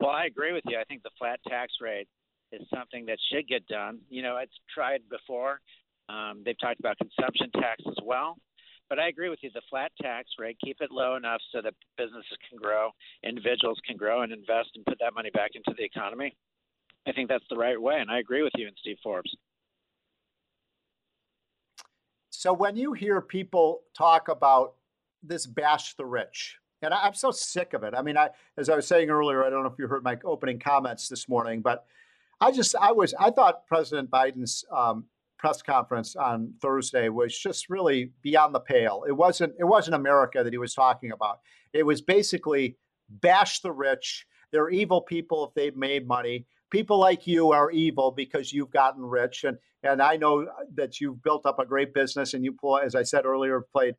Well, 0.00 0.10
I 0.10 0.24
agree 0.24 0.52
with 0.52 0.64
you. 0.66 0.78
I 0.78 0.84
think 0.84 1.02
the 1.02 1.10
flat 1.18 1.40
tax 1.48 1.74
rate 1.80 2.08
is 2.52 2.62
something 2.74 3.06
that 3.06 3.18
should 3.32 3.48
get 3.48 3.66
done. 3.66 4.00
You 4.08 4.22
know, 4.22 4.38
it's 4.38 4.56
tried 4.74 5.02
before. 5.10 5.60
Um, 6.08 6.42
they've 6.44 6.58
talked 6.60 6.80
about 6.80 6.96
consumption 6.98 7.50
tax 7.52 7.82
as 7.86 7.96
well. 8.04 8.36
But 8.92 8.98
I 8.98 9.08
agree 9.08 9.30
with 9.30 9.38
you. 9.40 9.48
The 9.54 9.62
flat 9.70 9.90
tax 10.02 10.28
rate, 10.38 10.58
keep 10.62 10.82
it 10.82 10.90
low 10.90 11.16
enough 11.16 11.40
so 11.50 11.62
that 11.62 11.72
businesses 11.96 12.36
can 12.46 12.58
grow, 12.58 12.90
individuals 13.24 13.78
can 13.86 13.96
grow 13.96 14.20
and 14.20 14.30
invest 14.30 14.68
and 14.74 14.84
put 14.84 14.98
that 15.00 15.14
money 15.14 15.30
back 15.30 15.52
into 15.54 15.72
the 15.78 15.82
economy. 15.82 16.36
I 17.06 17.12
think 17.12 17.30
that's 17.30 17.46
the 17.48 17.56
right 17.56 17.80
way. 17.80 18.00
And 18.00 18.10
I 18.10 18.18
agree 18.18 18.42
with 18.42 18.52
you 18.54 18.66
and 18.66 18.76
Steve 18.78 18.98
Forbes. 19.02 19.34
So 22.28 22.52
when 22.52 22.76
you 22.76 22.92
hear 22.92 23.22
people 23.22 23.80
talk 23.96 24.28
about 24.28 24.74
this 25.22 25.46
bash 25.46 25.94
the 25.94 26.04
rich, 26.04 26.58
and 26.82 26.92
I, 26.92 27.06
am 27.06 27.14
so 27.14 27.30
sick 27.30 27.72
of 27.72 27.84
it. 27.84 27.94
I 27.96 28.02
mean, 28.02 28.18
I, 28.18 28.28
as 28.58 28.68
I 28.68 28.76
was 28.76 28.86
saying 28.86 29.08
earlier, 29.08 29.42
I 29.42 29.48
don't 29.48 29.62
know 29.62 29.70
if 29.70 29.78
you 29.78 29.86
heard 29.86 30.04
my 30.04 30.18
opening 30.22 30.58
comments 30.58 31.08
this 31.08 31.30
morning, 31.30 31.62
but 31.62 31.86
I 32.42 32.52
just, 32.52 32.74
I 32.78 32.92
was, 32.92 33.14
I 33.18 33.30
thought 33.30 33.66
President 33.66 34.10
Biden's 34.10 34.66
um, 34.70 35.06
press 35.42 35.60
conference 35.60 36.14
on 36.14 36.54
Thursday 36.62 37.08
was 37.08 37.36
just 37.36 37.68
really 37.68 38.12
beyond 38.22 38.54
the 38.54 38.60
pale. 38.60 39.02
It 39.08 39.12
wasn't 39.12 39.52
it 39.58 39.64
wasn't 39.64 39.96
America 39.96 40.42
that 40.44 40.52
he 40.52 40.58
was 40.58 40.72
talking 40.72 41.10
about. 41.10 41.40
It 41.72 41.84
was 41.84 42.00
basically 42.00 42.76
bash 43.10 43.60
the 43.60 43.72
rich. 43.72 44.24
They're 44.52 44.70
evil 44.70 45.00
people 45.00 45.44
if 45.44 45.54
they've 45.54 45.76
made 45.76 46.06
money. 46.06 46.46
People 46.70 47.00
like 47.00 47.26
you 47.26 47.50
are 47.50 47.72
evil 47.72 48.12
because 48.12 48.52
you've 48.52 48.70
gotten 48.70 49.02
rich, 49.02 49.42
and 49.42 49.58
and 49.82 50.00
I 50.00 50.16
know 50.16 50.46
that 50.76 51.00
you've 51.00 51.22
built 51.22 51.44
up 51.44 51.58
a 51.58 51.66
great 51.66 51.92
business, 51.92 52.34
and 52.34 52.44
you, 52.44 52.56
as 52.80 52.94
I 52.94 53.02
said 53.02 53.26
earlier, 53.26 53.66
played 53.72 53.96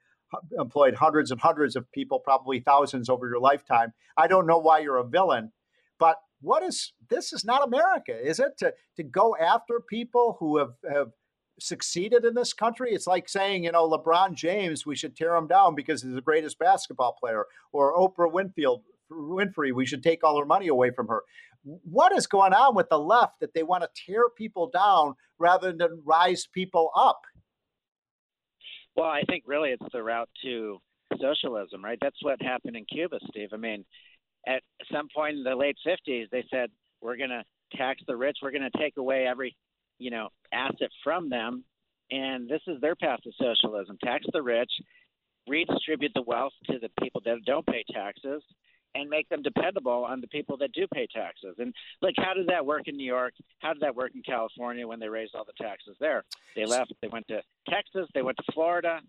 employed 0.57 0.95
hundreds 0.95 1.29
and 1.29 1.41
hundreds 1.41 1.75
of 1.75 1.91
people, 1.91 2.19
probably 2.19 2.61
thousands 2.61 3.09
over 3.09 3.27
your 3.27 3.39
lifetime. 3.39 3.91
I 4.17 4.27
don't 4.27 4.47
know 4.47 4.59
why 4.59 4.79
you're 4.79 4.97
a 4.97 5.07
villain, 5.07 5.51
but 5.99 6.15
what 6.39 6.63
is 6.63 6.93
this 7.09 7.33
is 7.33 7.43
not 7.43 7.67
America, 7.67 8.17
is 8.17 8.39
it? 8.39 8.53
To 8.59 8.73
to 8.95 9.03
go 9.03 9.35
after 9.35 9.81
people 9.81 10.37
who 10.39 10.57
have 10.57 10.73
have 10.89 11.09
succeeded 11.63 12.25
in 12.25 12.33
this 12.33 12.53
country. 12.53 12.93
It's 12.93 13.07
like 13.07 13.29
saying, 13.29 13.63
you 13.63 13.71
know, 13.71 13.89
LeBron 13.89 14.35
James, 14.35 14.85
we 14.85 14.95
should 14.95 15.15
tear 15.15 15.35
him 15.35 15.47
down 15.47 15.75
because 15.75 16.03
he's 16.03 16.13
the 16.13 16.21
greatest 16.21 16.59
basketball 16.59 17.15
player, 17.19 17.45
or 17.71 17.95
Oprah 17.95 18.31
Winfield, 18.31 18.83
Winfrey, 19.11 19.73
we 19.73 19.85
should 19.85 20.03
take 20.03 20.23
all 20.23 20.39
her 20.39 20.45
money 20.45 20.67
away 20.67 20.91
from 20.91 21.07
her. 21.07 21.23
What 21.63 22.11
is 22.11 22.27
going 22.27 22.53
on 22.53 22.75
with 22.75 22.89
the 22.89 22.99
left 22.99 23.39
that 23.39 23.53
they 23.53 23.63
want 23.63 23.83
to 23.83 23.89
tear 24.05 24.29
people 24.29 24.69
down 24.69 25.13
rather 25.39 25.71
than 25.71 26.01
rise 26.03 26.47
people 26.51 26.91
up? 26.95 27.21
Well, 28.95 29.07
I 29.07 29.23
think 29.23 29.43
really 29.47 29.69
it's 29.69 29.93
the 29.93 30.03
route 30.03 30.29
to 30.43 30.79
socialism, 31.21 31.83
right? 31.83 31.97
That's 32.01 32.21
what 32.21 32.41
happened 32.41 32.75
in 32.75 32.85
Cuba, 32.85 33.19
Steve. 33.29 33.49
I 33.53 33.57
mean, 33.57 33.85
at 34.45 34.61
some 34.91 35.07
point 35.15 35.37
in 35.37 35.43
the 35.43 35.55
late 35.55 35.77
50s, 35.87 36.25
they 36.31 36.43
said, 36.51 36.69
we're 37.01 37.17
going 37.17 37.29
to 37.29 37.43
tax 37.75 38.01
the 38.07 38.15
rich, 38.15 38.37
we're 38.41 38.51
going 38.51 38.69
to 38.69 38.77
take 38.77 38.97
away 38.97 39.25
every 39.25 39.55
you 39.99 40.11
know, 40.11 40.29
asset 40.51 40.89
from 41.03 41.29
them. 41.29 41.63
And 42.11 42.47
this 42.47 42.61
is 42.67 42.79
their 42.81 42.95
path 42.95 43.19
to 43.23 43.31
socialism: 43.39 43.97
tax 44.03 44.25
the 44.31 44.41
rich, 44.41 44.71
redistribute 45.47 46.11
the 46.13 46.21
wealth 46.21 46.53
to 46.69 46.79
the 46.79 46.89
people 47.01 47.21
that 47.25 47.37
don't 47.45 47.65
pay 47.65 47.83
taxes, 47.91 48.43
and 48.93 49.09
make 49.09 49.27
them 49.29 49.41
dependable 49.41 50.05
on 50.05 50.21
the 50.21 50.27
people 50.27 50.57
that 50.57 50.71
do 50.73 50.85
pay 50.93 51.07
taxes. 51.13 51.55
And 51.57 51.73
like, 52.01 52.15
how 52.17 52.33
did 52.33 52.47
that 52.47 52.65
work 52.65 52.87
in 52.87 52.97
New 52.97 53.05
York? 53.05 53.33
How 53.59 53.73
did 53.73 53.81
that 53.81 53.95
work 53.95 54.11
in 54.15 54.21
California 54.21 54.87
when 54.87 54.99
they 54.99 55.09
raised 55.09 55.33
all 55.35 55.45
the 55.45 55.63
taxes 55.63 55.95
there? 55.99 56.23
They 56.55 56.65
left. 56.65 56.93
They 57.01 57.07
went 57.07 57.27
to 57.29 57.41
Texas. 57.69 58.07
They 58.13 58.21
went 58.21 58.37
to 58.37 58.51
Florida, 58.53 58.99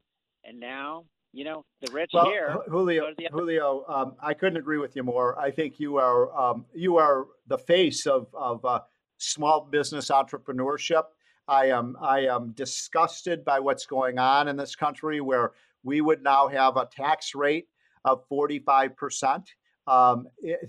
and 0.45 0.61
now 0.61 1.05
you 1.35 1.45
know, 1.45 1.65
the 1.83 1.91
rich 1.91 2.13
well, 2.15 2.27
here. 2.27 2.57
Julio, 2.69 3.07
Julio, 3.33 3.85
um, 3.89 4.15
I 4.21 4.35
couldn't 4.35 4.57
agree 4.57 4.79
with 4.79 4.95
you 4.95 5.03
more. 5.03 5.39
I 5.39 5.51
think 5.51 5.81
you 5.81 5.97
are 5.97 6.33
um, 6.39 6.65
you 6.73 6.97
are 6.99 7.27
the 7.49 7.59
face 7.59 8.07
of 8.07 8.29
of 8.33 8.65
uh, 8.65 8.81
small 9.25 9.69
business 9.71 10.11
entrepreneurship. 10.11 11.05
I 11.47 11.67
am 11.67 11.97
I 12.01 12.21
am 12.21 12.53
disgusted 12.53 13.45
by 13.45 13.61
what's 13.61 13.87
going 13.87 14.19
on 14.19 14.49
in 14.49 14.57
this 14.57 14.77
country, 14.77 15.21
where 15.21 15.53
we 15.83 16.01
would 16.01 16.23
now 16.23 16.49
have 16.49 16.77
a 16.77 16.89
tax 16.91 17.35
rate 17.35 17.67
of 18.05 18.25
45 18.29 18.97
percent 18.97 19.51
um, 19.87 20.27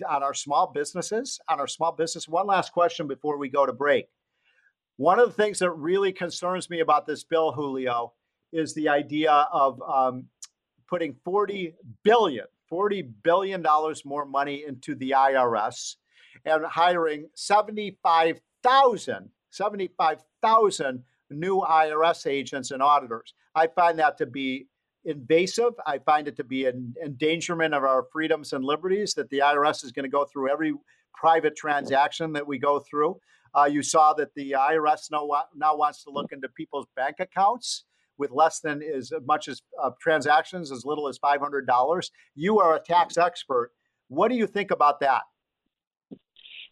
on 0.07 0.23
our 0.23 0.33
small 0.33 0.71
businesses. 0.73 1.39
On 1.49 1.59
our 1.59 1.67
small 1.67 1.91
business. 1.91 2.27
One 2.27 2.47
last 2.47 2.73
question 2.73 3.07
before 3.07 3.37
we 3.37 3.49
go 3.49 3.65
to 3.65 3.73
break. 3.73 4.07
One 4.97 5.19
of 5.19 5.27
the 5.27 5.33
things 5.33 5.59
that 5.59 5.71
really 5.71 6.13
concerns 6.13 6.69
me 6.69 6.79
about 6.79 7.05
this 7.05 7.23
bill, 7.23 7.51
Julio, 7.51 8.13
is 8.53 8.73
the 8.73 8.87
idea 8.87 9.31
of 9.31 9.81
um, 9.81 10.25
putting 10.87 11.15
40 11.25 11.75
billion, 12.03 12.45
40 12.69 13.01
billion 13.23 13.61
dollars 13.61 14.05
more 14.05 14.25
money 14.25 14.63
into 14.65 14.95
the 14.95 15.11
IRS 15.11 15.95
and 16.43 16.65
hiring 16.65 17.29
75,000, 17.35 19.29
75,000 19.49 21.03
new 21.31 21.57
IRS 21.61 22.27
agents 22.27 22.71
and 22.71 22.81
auditors. 22.81 23.33
I 23.55 23.67
find 23.67 23.99
that 23.99 24.17
to 24.19 24.25
be 24.25 24.67
invasive. 25.05 25.73
I 25.85 25.99
find 25.99 26.27
it 26.27 26.35
to 26.37 26.43
be 26.43 26.65
an 26.65 26.93
endangerment 27.03 27.73
of 27.73 27.83
our 27.83 28.05
freedoms 28.11 28.53
and 28.53 28.63
liberties 28.65 29.13
that 29.13 29.29
the 29.29 29.39
IRS 29.39 29.83
is 29.83 29.91
going 29.91 30.03
to 30.03 30.09
go 30.09 30.25
through 30.25 30.49
every 30.49 30.73
private 31.13 31.55
transaction 31.55 32.33
that 32.33 32.45
we 32.45 32.57
go 32.57 32.79
through. 32.79 33.17
Uh, 33.53 33.65
you 33.65 33.81
saw 33.81 34.13
that 34.13 34.33
the 34.35 34.51
IRS 34.51 35.09
now, 35.11 35.27
now 35.55 35.75
wants 35.77 36.03
to 36.03 36.09
look 36.09 36.31
into 36.31 36.49
people's 36.49 36.87
bank 36.95 37.17
accounts 37.19 37.85
with 38.17 38.31
less 38.31 38.59
than 38.59 38.81
as 38.81 39.11
much 39.25 39.47
as 39.47 39.61
uh, 39.81 39.91
transactions 40.01 40.71
as 40.71 40.85
little 40.85 41.07
as 41.07 41.19
$500. 41.19 42.09
You 42.35 42.59
are 42.59 42.75
a 42.75 42.79
tax 42.79 43.17
expert. 43.17 43.71
What 44.07 44.29
do 44.29 44.35
you 44.35 44.47
think 44.47 44.71
about 44.71 44.99
that? 45.01 45.23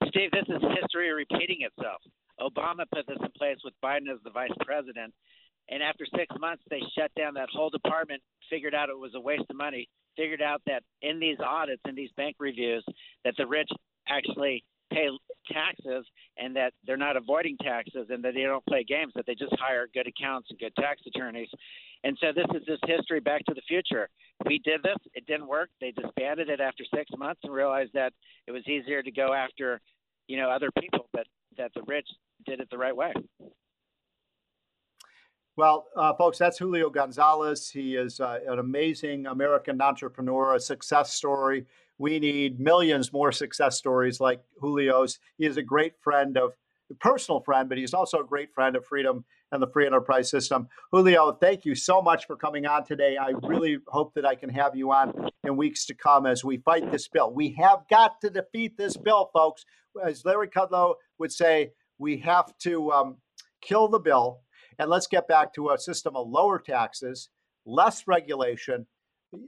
Steve, 0.07 0.31
this 0.31 0.47
is 0.47 0.61
history 0.81 1.11
repeating 1.11 1.61
itself. 1.61 2.01
Obama 2.39 2.85
put 2.93 3.07
this 3.07 3.17
in 3.19 3.31
place 3.37 3.57
with 3.63 3.73
Biden 3.83 4.11
as 4.11 4.19
the 4.23 4.31
vice 4.31 4.51
president. 4.65 5.13
And 5.69 5.81
after 5.81 6.05
six 6.15 6.35
months, 6.39 6.63
they 6.69 6.81
shut 6.97 7.11
down 7.15 7.33
that 7.35 7.49
whole 7.51 7.69
department, 7.69 8.21
figured 8.49 8.75
out 8.75 8.89
it 8.89 8.97
was 8.97 9.11
a 9.15 9.19
waste 9.19 9.45
of 9.49 9.55
money, 9.55 9.87
figured 10.17 10.41
out 10.41 10.61
that 10.65 10.83
in 11.01 11.19
these 11.19 11.37
audits, 11.39 11.81
in 11.87 11.95
these 11.95 12.11
bank 12.17 12.35
reviews, 12.39 12.83
that 13.23 13.33
the 13.37 13.47
rich 13.47 13.69
actually 14.07 14.63
pay 14.91 15.07
taxes 15.51 16.05
and 16.37 16.55
that 16.55 16.73
they're 16.85 16.97
not 16.97 17.17
avoiding 17.17 17.57
taxes 17.61 18.07
and 18.09 18.23
that 18.23 18.33
they 18.33 18.43
don't 18.43 18.65
play 18.65 18.83
games, 18.83 19.11
that 19.15 19.25
they 19.25 19.35
just 19.35 19.55
hire 19.59 19.87
good 19.93 20.07
accountants 20.07 20.49
and 20.49 20.59
good 20.59 20.75
tax 20.75 21.01
attorneys. 21.07 21.49
And 22.03 22.17
so 22.19 22.27
this 22.33 22.45
is 22.55 22.65
just 22.65 22.83
history 22.85 23.19
back 23.19 23.45
to 23.45 23.53
the 23.53 23.61
future. 23.67 24.09
We 24.45 24.59
did 24.59 24.83
this, 24.83 24.97
it 25.13 25.25
didn't 25.25 25.47
work. 25.47 25.69
They 25.79 25.91
disbanded 25.91 26.49
it 26.49 26.59
after 26.59 26.83
six 26.93 27.09
months 27.17 27.41
and 27.43 27.53
realized 27.53 27.91
that 27.93 28.13
it 28.47 28.51
was 28.51 28.67
easier 28.67 29.01
to 29.01 29.11
go 29.11 29.33
after, 29.33 29.81
you 30.27 30.37
know, 30.37 30.49
other 30.49 30.69
people, 30.79 31.07
but 31.13 31.25
that 31.57 31.71
the 31.75 31.83
rich 31.87 32.07
did 32.45 32.59
it 32.59 32.67
the 32.71 32.77
right 32.77 32.95
way. 32.95 33.13
Well, 35.55 35.85
uh, 35.95 36.13
folks, 36.15 36.39
that's 36.39 36.57
Julio 36.57 36.89
Gonzalez. 36.89 37.69
He 37.69 37.95
is 37.95 38.19
uh, 38.19 38.39
an 38.47 38.57
amazing 38.57 39.27
American 39.27 39.79
entrepreneur, 39.81 40.55
a 40.55 40.59
success 40.59 41.13
story. 41.13 41.67
We 41.97 42.19
need 42.19 42.59
millions 42.59 43.13
more 43.13 43.31
success 43.31 43.77
stories 43.77 44.19
like 44.19 44.41
Julio's. 44.61 45.19
He 45.37 45.45
is 45.45 45.57
a 45.57 45.63
great 45.63 45.93
friend 46.01 46.37
of, 46.37 46.53
personal 46.99 47.39
friend, 47.41 47.69
but 47.69 47.77
he's 47.77 47.93
also 47.93 48.19
a 48.19 48.25
great 48.25 48.53
friend 48.53 48.75
of 48.75 48.85
freedom 48.85 49.25
and 49.51 49.61
the 49.61 49.67
free 49.67 49.85
enterprise 49.85 50.29
system. 50.29 50.67
Julio, 50.91 51.31
thank 51.31 51.65
you 51.65 51.75
so 51.75 52.01
much 52.01 52.25
for 52.25 52.35
coming 52.35 52.65
on 52.65 52.85
today. 52.85 53.17
I 53.17 53.33
really 53.43 53.77
hope 53.87 54.13
that 54.15 54.25
I 54.25 54.35
can 54.35 54.49
have 54.49 54.75
you 54.75 54.91
on 54.91 55.29
in 55.43 55.57
weeks 55.57 55.85
to 55.85 55.93
come 55.93 56.25
as 56.25 56.43
we 56.43 56.57
fight 56.57 56.91
this 56.91 57.07
bill. 57.07 57.31
We 57.33 57.55
have 57.59 57.79
got 57.89 58.19
to 58.21 58.29
defeat 58.29 58.77
this 58.77 58.97
bill, 58.97 59.29
folks. 59.33 59.65
As 60.03 60.25
Larry 60.25 60.47
Kudlow 60.47 60.95
would 61.19 61.31
say, 61.31 61.71
we 61.99 62.17
have 62.17 62.57
to 62.59 62.91
um, 62.91 63.17
kill 63.61 63.87
the 63.87 63.99
bill 63.99 64.41
and 64.79 64.89
let's 64.89 65.07
get 65.07 65.27
back 65.27 65.53
to 65.53 65.69
a 65.69 65.77
system 65.77 66.15
of 66.15 66.27
lower 66.27 66.59
taxes, 66.59 67.29
less 67.65 68.07
regulation, 68.07 68.87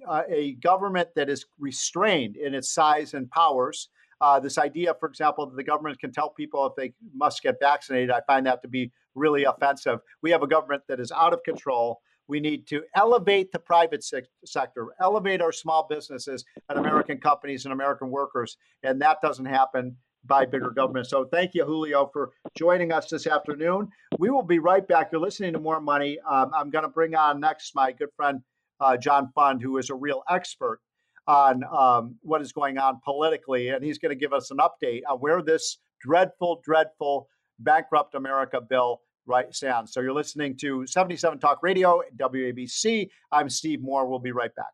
uh, 0.07 0.23
a 0.29 0.53
government 0.55 1.09
that 1.15 1.29
is 1.29 1.45
restrained 1.59 2.35
in 2.37 2.53
its 2.53 2.73
size 2.73 3.13
and 3.13 3.29
powers. 3.29 3.89
Uh, 4.21 4.39
this 4.39 4.57
idea, 4.57 4.93
for 4.99 5.09
example, 5.09 5.45
that 5.45 5.55
the 5.55 5.63
government 5.63 5.99
can 5.99 6.11
tell 6.11 6.29
people 6.29 6.65
if 6.65 6.73
they 6.77 6.93
must 7.13 7.43
get 7.43 7.55
vaccinated, 7.61 8.11
I 8.11 8.21
find 8.27 8.45
that 8.45 8.61
to 8.61 8.67
be 8.67 8.91
really 9.13 9.43
offensive. 9.43 9.99
We 10.21 10.31
have 10.31 10.43
a 10.43 10.47
government 10.47 10.83
that 10.87 10.99
is 10.99 11.11
out 11.11 11.33
of 11.33 11.43
control. 11.43 11.99
We 12.27 12.39
need 12.39 12.65
to 12.67 12.81
elevate 12.95 13.51
the 13.51 13.59
private 13.59 14.03
se- 14.03 14.23
sector, 14.45 14.87
elevate 14.99 15.41
our 15.41 15.51
small 15.51 15.85
businesses 15.87 16.43
and 16.69 16.79
American 16.79 17.19
companies 17.19 17.65
and 17.65 17.73
American 17.73 18.09
workers. 18.09 18.57
And 18.83 19.01
that 19.01 19.21
doesn't 19.21 19.45
happen 19.45 19.97
by 20.25 20.45
bigger 20.45 20.71
government. 20.71 21.07
So 21.07 21.25
thank 21.25 21.53
you, 21.53 21.65
Julio, 21.65 22.09
for 22.11 22.31
joining 22.57 22.91
us 22.91 23.09
this 23.09 23.27
afternoon. 23.27 23.89
We 24.17 24.29
will 24.29 24.43
be 24.43 24.59
right 24.59 24.87
back. 24.87 25.09
You're 25.11 25.21
listening 25.21 25.53
to 25.53 25.59
More 25.59 25.79
Money. 25.79 26.17
Um, 26.27 26.51
I'm 26.55 26.69
going 26.69 26.83
to 26.83 26.89
bring 26.89 27.15
on 27.15 27.39
next 27.39 27.75
my 27.75 27.91
good 27.91 28.09
friend, 28.15 28.41
uh, 28.79 28.97
John 28.97 29.31
Fund, 29.35 29.61
who 29.61 29.77
is 29.77 29.89
a 29.89 29.95
real 29.95 30.23
expert 30.29 30.79
on 31.27 31.63
um, 31.75 32.15
what 32.21 32.41
is 32.41 32.51
going 32.51 32.77
on 32.77 32.99
politically. 33.03 33.69
And 33.69 33.83
he's 33.83 33.97
going 33.97 34.11
to 34.11 34.19
give 34.19 34.33
us 34.33 34.51
an 34.51 34.57
update 34.57 35.01
on 35.09 35.17
where 35.19 35.41
this 35.41 35.79
dreadful, 36.01 36.61
dreadful 36.63 37.27
bankrupt 37.59 38.15
America 38.15 38.61
bill 38.61 39.01
right 39.25 39.53
stands. 39.53 39.91
So 39.91 40.01
you're 40.01 40.13
listening 40.13 40.55
to 40.57 40.85
77 40.85 41.39
Talk 41.39 41.63
Radio, 41.63 42.01
at 42.01 42.15
WABC. 42.17 43.09
I'm 43.31 43.49
Steve 43.49 43.81
Moore. 43.81 44.07
We'll 44.07 44.19
be 44.19 44.31
right 44.31 44.53
back. 44.55 44.73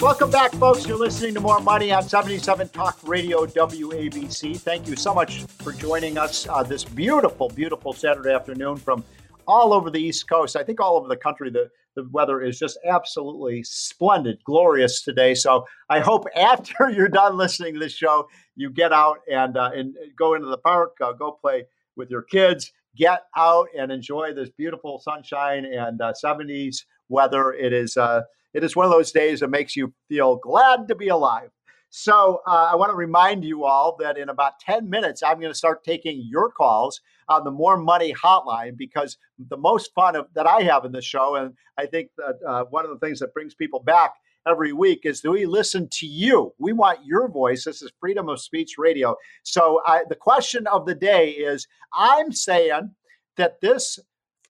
Welcome 0.00 0.30
back, 0.30 0.52
folks. 0.52 0.86
You're 0.86 0.96
listening 0.96 1.34
to 1.34 1.40
More 1.40 1.58
Money 1.58 1.90
on 1.90 2.08
77 2.08 2.68
Talk 2.68 2.96
Radio 3.02 3.44
WABC. 3.46 4.56
Thank 4.56 4.86
you 4.86 4.94
so 4.94 5.12
much 5.12 5.42
for 5.42 5.72
joining 5.72 6.16
us 6.16 6.46
uh, 6.48 6.62
this 6.62 6.84
beautiful, 6.84 7.48
beautiful 7.48 7.92
Saturday 7.92 8.32
afternoon 8.32 8.76
from 8.76 9.02
all 9.48 9.72
over 9.72 9.90
the 9.90 9.98
East 9.98 10.28
Coast. 10.28 10.54
I 10.54 10.62
think 10.62 10.80
all 10.80 10.96
over 10.96 11.08
the 11.08 11.16
country, 11.16 11.50
the, 11.50 11.68
the 11.96 12.08
weather 12.12 12.40
is 12.40 12.60
just 12.60 12.78
absolutely 12.86 13.64
splendid, 13.64 14.38
glorious 14.44 15.02
today. 15.02 15.34
So 15.34 15.66
I 15.90 15.98
hope 15.98 16.26
after 16.36 16.90
you're 16.90 17.08
done 17.08 17.36
listening 17.36 17.74
to 17.74 17.80
this 17.80 17.92
show, 17.92 18.28
you 18.54 18.70
get 18.70 18.92
out 18.92 19.18
and, 19.28 19.56
uh, 19.56 19.72
and 19.74 19.96
go 20.16 20.34
into 20.34 20.46
the 20.46 20.58
park, 20.58 20.96
uh, 21.02 21.12
go 21.12 21.32
play 21.32 21.64
with 21.96 22.08
your 22.08 22.22
kids, 22.22 22.72
get 22.96 23.22
out 23.36 23.66
and 23.76 23.90
enjoy 23.90 24.32
this 24.32 24.50
beautiful 24.50 25.00
sunshine 25.00 25.64
and 25.64 25.98
70s 25.98 26.82
uh, 26.82 26.84
weather. 27.08 27.52
It 27.52 27.72
is 27.72 27.96
uh, 27.96 28.22
it 28.54 28.64
is 28.64 28.76
one 28.76 28.86
of 28.86 28.92
those 28.92 29.12
days 29.12 29.40
that 29.40 29.50
makes 29.50 29.76
you 29.76 29.92
feel 30.08 30.36
glad 30.36 30.88
to 30.88 30.94
be 30.94 31.08
alive. 31.08 31.50
So 31.90 32.42
uh, 32.46 32.68
I 32.70 32.76
want 32.76 32.90
to 32.90 32.96
remind 32.96 33.44
you 33.44 33.64
all 33.64 33.96
that 34.00 34.18
in 34.18 34.28
about 34.28 34.60
10 34.60 34.90
minutes, 34.90 35.22
I'm 35.22 35.40
going 35.40 35.52
to 35.52 35.58
start 35.58 35.84
taking 35.84 36.22
your 36.22 36.50
calls 36.50 37.00
on 37.28 37.44
the 37.44 37.50
More 37.50 37.78
Money 37.78 38.12
Hotline 38.12 38.76
because 38.76 39.16
the 39.38 39.56
most 39.56 39.92
fun 39.94 40.16
of, 40.16 40.26
that 40.34 40.46
I 40.46 40.62
have 40.62 40.84
in 40.84 40.92
the 40.92 41.00
show, 41.00 41.36
and 41.36 41.54
I 41.78 41.86
think 41.86 42.10
that 42.18 42.38
uh, 42.46 42.64
one 42.64 42.84
of 42.84 42.90
the 42.90 42.98
things 42.98 43.20
that 43.20 43.32
brings 43.32 43.54
people 43.54 43.80
back 43.80 44.12
every 44.46 44.72
week 44.72 45.00
is 45.04 45.20
do 45.20 45.30
we 45.30 45.46
listen 45.46 45.88
to 45.92 46.06
you? 46.06 46.54
We 46.58 46.72
want 46.72 47.04
your 47.04 47.28
voice. 47.28 47.64
This 47.64 47.82
is 47.82 47.90
freedom 48.00 48.28
of 48.28 48.40
speech 48.40 48.74
radio. 48.78 49.16
So 49.42 49.80
I, 49.86 50.04
the 50.08 50.14
question 50.14 50.66
of 50.66 50.86
the 50.86 50.94
day 50.94 51.30
is 51.30 51.66
I'm 51.94 52.32
saying 52.32 52.94
that 53.36 53.60
this 53.60 53.98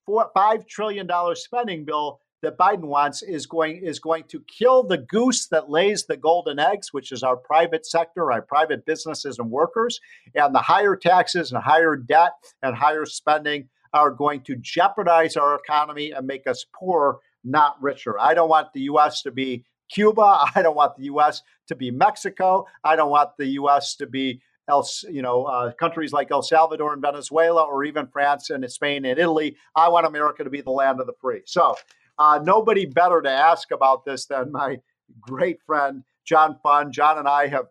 four, 0.05 0.29
$5 0.35 0.67
trillion 0.67 1.07
spending 1.35 1.85
bill 1.85 2.19
that 2.41 2.57
Biden 2.57 2.85
wants 2.85 3.21
is 3.21 3.45
going 3.45 3.77
is 3.77 3.99
going 3.99 4.23
to 4.29 4.41
kill 4.41 4.83
the 4.83 4.97
goose 4.97 5.47
that 5.47 5.69
lays 5.69 6.05
the 6.05 6.17
golden 6.17 6.59
eggs, 6.59 6.93
which 6.93 7.11
is 7.11 7.23
our 7.23 7.35
private 7.35 7.85
sector, 7.85 8.31
our 8.31 8.41
private 8.41 8.85
businesses 8.85 9.39
and 9.39 9.51
workers, 9.51 9.99
and 10.35 10.53
the 10.53 10.59
higher 10.59 10.95
taxes 10.95 11.51
and 11.51 11.61
higher 11.61 11.95
debt 11.95 12.33
and 12.63 12.75
higher 12.75 13.05
spending 13.05 13.67
are 13.93 14.11
going 14.11 14.41
to 14.41 14.55
jeopardize 14.55 15.35
our 15.35 15.55
economy 15.55 16.11
and 16.11 16.27
make 16.27 16.47
us 16.47 16.65
poorer, 16.73 17.17
not 17.43 17.81
richer. 17.81 18.19
I 18.19 18.33
don't 18.33 18.49
want 18.49 18.71
the 18.73 18.81
U.S. 18.81 19.21
to 19.23 19.31
be 19.31 19.65
Cuba. 19.91 20.45
I 20.55 20.61
don't 20.61 20.75
want 20.75 20.95
the 20.97 21.05
U.S. 21.05 21.41
to 21.67 21.75
be 21.75 21.91
Mexico. 21.91 22.65
I 22.83 22.95
don't 22.95 23.09
want 23.09 23.31
the 23.37 23.47
U.S. 23.47 23.95
to 23.95 24.07
be 24.07 24.41
else, 24.69 25.03
you 25.09 25.23
know, 25.23 25.45
uh, 25.45 25.71
countries 25.73 26.13
like 26.13 26.29
El 26.29 26.43
Salvador 26.43 26.93
and 26.93 27.01
Venezuela, 27.01 27.63
or 27.63 27.83
even 27.83 28.07
France 28.07 28.51
and 28.51 28.69
Spain 28.71 29.03
and 29.03 29.19
Italy. 29.19 29.57
I 29.75 29.89
want 29.89 30.05
America 30.05 30.43
to 30.43 30.49
be 30.49 30.61
the 30.61 30.69
land 30.69 30.99
of 30.99 31.07
the 31.07 31.13
free. 31.19 31.41
So 31.45 31.75
uh, 32.19 32.39
nobody 32.43 32.85
better 32.85 33.21
to 33.21 33.29
ask 33.29 33.71
about 33.71 34.05
this 34.05 34.25
than 34.25 34.51
my 34.51 34.77
great 35.21 35.59
friend, 35.65 36.03
John 36.25 36.57
Fund. 36.61 36.93
John 36.93 37.17
and 37.17 37.27
I 37.27 37.47
have 37.47 37.65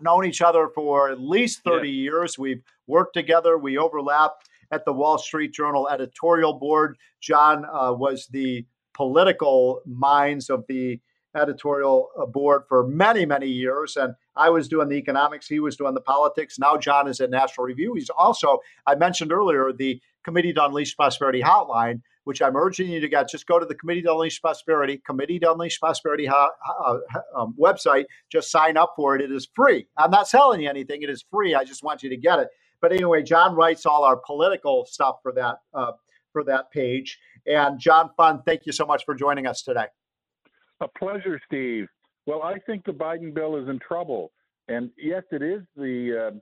known 0.00 0.26
each 0.26 0.42
other 0.42 0.68
for 0.74 1.10
at 1.10 1.20
least 1.20 1.62
30 1.64 1.88
yeah. 1.88 1.94
years. 1.94 2.38
We've 2.38 2.62
worked 2.86 3.14
together, 3.14 3.56
we 3.56 3.78
overlap 3.78 4.32
at 4.72 4.84
the 4.84 4.92
Wall 4.92 5.18
Street 5.18 5.52
Journal 5.52 5.88
editorial 5.88 6.54
board. 6.54 6.96
John 7.20 7.64
uh, 7.64 7.92
was 7.92 8.26
the 8.30 8.66
political 8.94 9.80
minds 9.86 10.50
of 10.50 10.64
the 10.68 11.00
editorial 11.36 12.08
uh, 12.18 12.26
board 12.26 12.62
for 12.68 12.86
many, 12.86 13.24
many 13.24 13.46
years. 13.46 13.96
And 13.96 14.14
I 14.36 14.50
was 14.50 14.68
doing 14.68 14.88
the 14.88 14.96
economics, 14.96 15.46
he 15.46 15.60
was 15.60 15.76
doing 15.76 15.94
the 15.94 16.00
politics. 16.00 16.58
Now 16.58 16.76
John 16.76 17.08
is 17.08 17.20
at 17.20 17.30
National 17.30 17.66
Review. 17.66 17.94
He's 17.94 18.10
also, 18.10 18.58
I 18.86 18.94
mentioned 18.94 19.32
earlier, 19.32 19.72
the 19.72 20.00
Committee 20.24 20.52
to 20.54 20.64
Unleash 20.64 20.96
Prosperity 20.96 21.42
hotline, 21.42 22.02
which 22.24 22.40
I'm 22.40 22.56
urging 22.56 22.88
you 22.88 23.00
to 23.00 23.08
get. 23.08 23.28
Just 23.28 23.46
go 23.46 23.58
to 23.58 23.66
the 23.66 23.74
Committee 23.74 24.02
to 24.02 24.12
Unleash 24.12 24.40
Prosperity, 24.40 25.02
Committee 25.06 25.38
to 25.40 25.52
Unleash 25.52 25.80
Prosperity 25.80 26.28
uh, 26.28 26.48
um, 27.36 27.54
website. 27.60 28.04
Just 28.30 28.50
sign 28.50 28.76
up 28.76 28.94
for 28.96 29.16
it. 29.16 29.22
It 29.22 29.32
is 29.32 29.48
free. 29.54 29.86
I'm 29.96 30.10
not 30.10 30.28
selling 30.28 30.60
you 30.60 30.68
anything. 30.68 31.02
It 31.02 31.10
is 31.10 31.24
free. 31.30 31.54
I 31.54 31.64
just 31.64 31.82
want 31.82 32.02
you 32.02 32.10
to 32.10 32.16
get 32.16 32.38
it. 32.38 32.48
But 32.80 32.92
anyway, 32.92 33.22
John 33.22 33.54
writes 33.54 33.86
all 33.86 34.04
our 34.04 34.16
political 34.16 34.84
stuff 34.86 35.16
for 35.22 35.32
that 35.32 35.56
uh, 35.72 35.92
for 36.32 36.44
that 36.44 36.70
page. 36.72 37.18
And 37.46 37.78
John 37.78 38.10
Fund, 38.16 38.40
thank 38.46 38.66
you 38.66 38.72
so 38.72 38.86
much 38.86 39.04
for 39.04 39.14
joining 39.14 39.46
us 39.46 39.62
today. 39.62 39.86
A 40.80 40.88
pleasure, 40.88 41.40
Steve. 41.46 41.86
Well, 42.26 42.42
I 42.42 42.58
think 42.58 42.84
the 42.84 42.92
Biden 42.92 43.34
bill 43.34 43.56
is 43.56 43.68
in 43.68 43.78
trouble, 43.78 44.32
and 44.68 44.90
yes, 44.96 45.22
it 45.30 45.42
is 45.42 45.62
the 45.76 46.30
uh, 46.32 46.36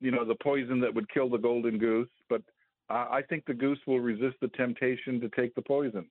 you 0.00 0.10
know 0.10 0.24
the 0.24 0.36
poison 0.42 0.80
that 0.80 0.94
would 0.94 1.08
kill 1.12 1.28
the 1.28 1.38
golden 1.38 1.78
goose. 1.78 2.08
But 2.28 2.42
I 2.90 3.22
think 3.22 3.46
the 3.46 3.54
goose 3.54 3.78
will 3.86 4.00
resist 4.00 4.36
the 4.40 4.48
temptation 4.48 5.20
to 5.20 5.28
take 5.30 5.54
the 5.54 5.62
poison. 5.62 6.06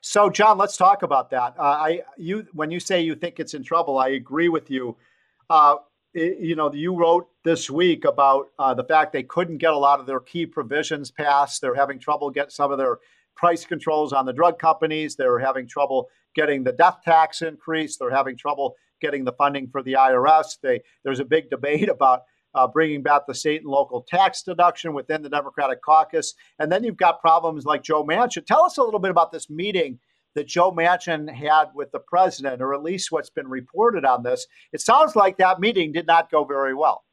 So, 0.00 0.30
John, 0.30 0.58
let's 0.58 0.76
talk 0.76 1.02
about 1.02 1.30
that. 1.30 1.54
Uh, 1.58 1.62
I, 1.62 2.02
you, 2.16 2.46
when 2.52 2.70
you 2.70 2.80
say 2.80 3.02
you 3.02 3.14
think 3.14 3.40
it's 3.40 3.54
in 3.54 3.62
trouble, 3.62 3.98
I 3.98 4.08
agree 4.10 4.48
with 4.48 4.70
you. 4.70 4.96
Uh, 5.50 5.76
it, 6.12 6.38
you 6.38 6.56
know, 6.56 6.72
you 6.72 6.94
wrote 6.94 7.28
this 7.44 7.70
week 7.70 8.04
about 8.04 8.48
uh, 8.58 8.74
the 8.74 8.84
fact 8.84 9.12
they 9.12 9.22
couldn't 9.22 9.58
get 9.58 9.72
a 9.72 9.78
lot 9.78 10.00
of 10.00 10.06
their 10.06 10.20
key 10.20 10.46
provisions 10.46 11.10
passed. 11.10 11.60
They're 11.60 11.74
having 11.74 11.98
trouble 11.98 12.30
getting 12.30 12.50
some 12.50 12.70
of 12.70 12.78
their 12.78 12.98
price 13.36 13.64
controls 13.64 14.12
on 14.12 14.26
the 14.26 14.32
drug 14.32 14.58
companies. 14.58 15.16
They're 15.16 15.38
having 15.38 15.66
trouble 15.66 16.08
getting 16.34 16.64
the 16.64 16.72
death 16.72 16.98
tax 17.04 17.42
increase. 17.42 17.96
They're 17.96 18.10
having 18.10 18.36
trouble 18.36 18.76
getting 19.00 19.24
the 19.24 19.32
funding 19.32 19.68
for 19.68 19.82
the 19.82 19.94
IRS. 19.94 20.58
They, 20.62 20.82
there's 21.02 21.20
a 21.20 21.24
big 21.24 21.50
debate 21.50 21.88
about 21.88 22.22
uh, 22.54 22.66
bringing 22.66 23.02
back 23.02 23.22
the 23.26 23.34
state 23.34 23.62
and 23.62 23.70
local 23.70 24.02
tax 24.02 24.42
deduction 24.42 24.94
within 24.94 25.22
the 25.22 25.28
Democratic 25.28 25.82
caucus. 25.82 26.34
And 26.58 26.70
then 26.70 26.84
you've 26.84 26.96
got 26.96 27.20
problems 27.20 27.64
like 27.64 27.82
Joe 27.82 28.04
Manchin. 28.04 28.46
Tell 28.46 28.64
us 28.64 28.78
a 28.78 28.82
little 28.82 29.00
bit 29.00 29.10
about 29.10 29.32
this 29.32 29.50
meeting 29.50 29.98
that 30.34 30.48
Joe 30.48 30.72
Manchin 30.72 31.32
had 31.32 31.66
with 31.74 31.92
the 31.92 32.00
president, 32.00 32.60
or 32.60 32.74
at 32.74 32.82
least 32.82 33.12
what's 33.12 33.30
been 33.30 33.48
reported 33.48 34.04
on 34.04 34.22
this. 34.22 34.46
It 34.72 34.80
sounds 34.80 35.14
like 35.14 35.36
that 35.38 35.60
meeting 35.60 35.92
did 35.92 36.06
not 36.06 36.30
go 36.30 36.44
very 36.44 36.74
well. 36.74 37.04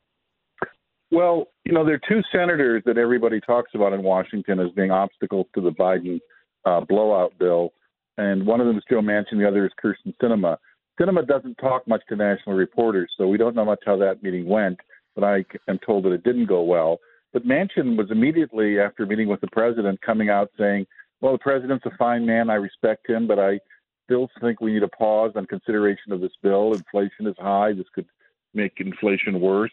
Well, 1.12 1.48
you 1.66 1.74
know, 1.74 1.86
there 1.86 1.96
are 1.96 2.10
two 2.10 2.22
senators 2.32 2.84
that 2.86 2.98
everybody 2.98 3.42
talks 3.42 3.72
about 3.76 3.94
in 3.94 4.02
Washington 4.02 4.60
as 4.60 4.72
being 4.72 4.92
obstacles 4.92 5.46
to 5.56 5.62
the 5.62 5.72
Biden 5.72 6.20
uh, 6.66 6.82
blowout 6.82 7.34
bill. 7.38 7.74
And 8.18 8.46
one 8.46 8.62
of 8.62 8.68
them 8.68 8.78
is 8.78 8.84
Joe 8.90 9.02
Manchin, 9.02 9.38
the 9.38 9.48
other 9.48 9.66
is 9.66 9.72
Kyrsten 9.84 10.14
Sinema. 10.22 10.58
Sinema 11.00 11.28
doesn't 11.28 11.56
talk 11.56 11.88
much 11.88 12.02
to 12.10 12.16
national 12.16 12.56
reporters, 12.56 13.12
so 13.18 13.28
we 13.28 13.38
don't 13.38 13.56
know 13.56 13.66
much 13.66 13.80
how 13.86 13.98
that 13.98 14.22
meeting 14.24 14.46
went 14.48 14.80
but 15.16 15.24
I 15.24 15.46
am 15.68 15.80
told 15.86 16.06
that 16.06 16.12
it 16.12 16.24
didn't 16.24 16.46
go 16.46 16.62
well. 16.64 17.00
But 17.34 17.46
Manchin 17.46 17.98
was 17.98 18.12
immediately 18.12 18.80
after 18.80 19.06
meeting 19.06 19.28
with 19.28 19.42
the 19.42 19.48
president 19.52 20.02
coming 20.02 20.30
out 20.30 20.52
saying, 20.58 20.86
"Well, 21.22 21.34
the 21.34 21.40
president's 21.40 21.86
a 21.86 21.92
fine 21.98 22.26
man. 22.26 22.50
I 22.50 22.56
respect 22.56 23.10
him, 23.10 23.28
but 23.28 23.40
I 23.40 23.60
still 24.06 24.30
think 24.42 24.60
we 24.60 24.74
need 24.74 24.84
a 24.84 24.90
pause 24.90 25.32
on 25.36 25.46
consideration 25.46 26.12
of 26.12 26.22
this 26.22 26.36
bill. 26.42 26.74
Inflation 26.74 27.28
is 27.28 27.36
high. 27.40 27.74
This 27.74 27.88
could 27.94 28.08
make 28.54 28.74
inflation 28.80 29.40
worse, 29.40 29.72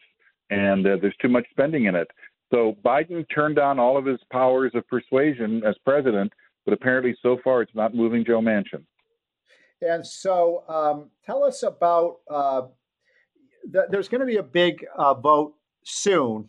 and 0.51 0.87
uh, 0.87 0.97
there's 1.01 1.17
too 1.21 1.29
much 1.29 1.47
spending 1.51 1.87
in 1.87 1.95
it." 1.95 2.09
So 2.51 2.77
Biden 2.85 3.27
turned 3.35 3.57
down 3.57 3.79
all 3.79 3.97
of 3.97 4.07
his 4.07 4.21
powers 4.31 4.73
of 4.75 4.87
persuasion 4.89 5.63
as 5.65 5.77
president, 5.85 6.33
but 6.65 6.73
apparently 6.73 7.17
so 7.23 7.39
far 7.45 7.63
it's 7.63 7.75
not 7.75 7.95
moving 7.95 8.25
Joe 8.25 8.41
Manchin. 8.41 8.85
And 9.81 10.07
so, 10.07 10.65
um, 10.69 11.11
tell 11.25 11.45
us 11.45 11.63
about 11.63 12.19
uh, 12.29 12.63
there's 13.91 14.09
going 14.09 14.21
to 14.21 14.27
be 14.27 14.37
a 14.37 14.43
big 14.43 14.85
uh, 14.97 15.15
vote 15.15 15.55
soon 15.85 16.49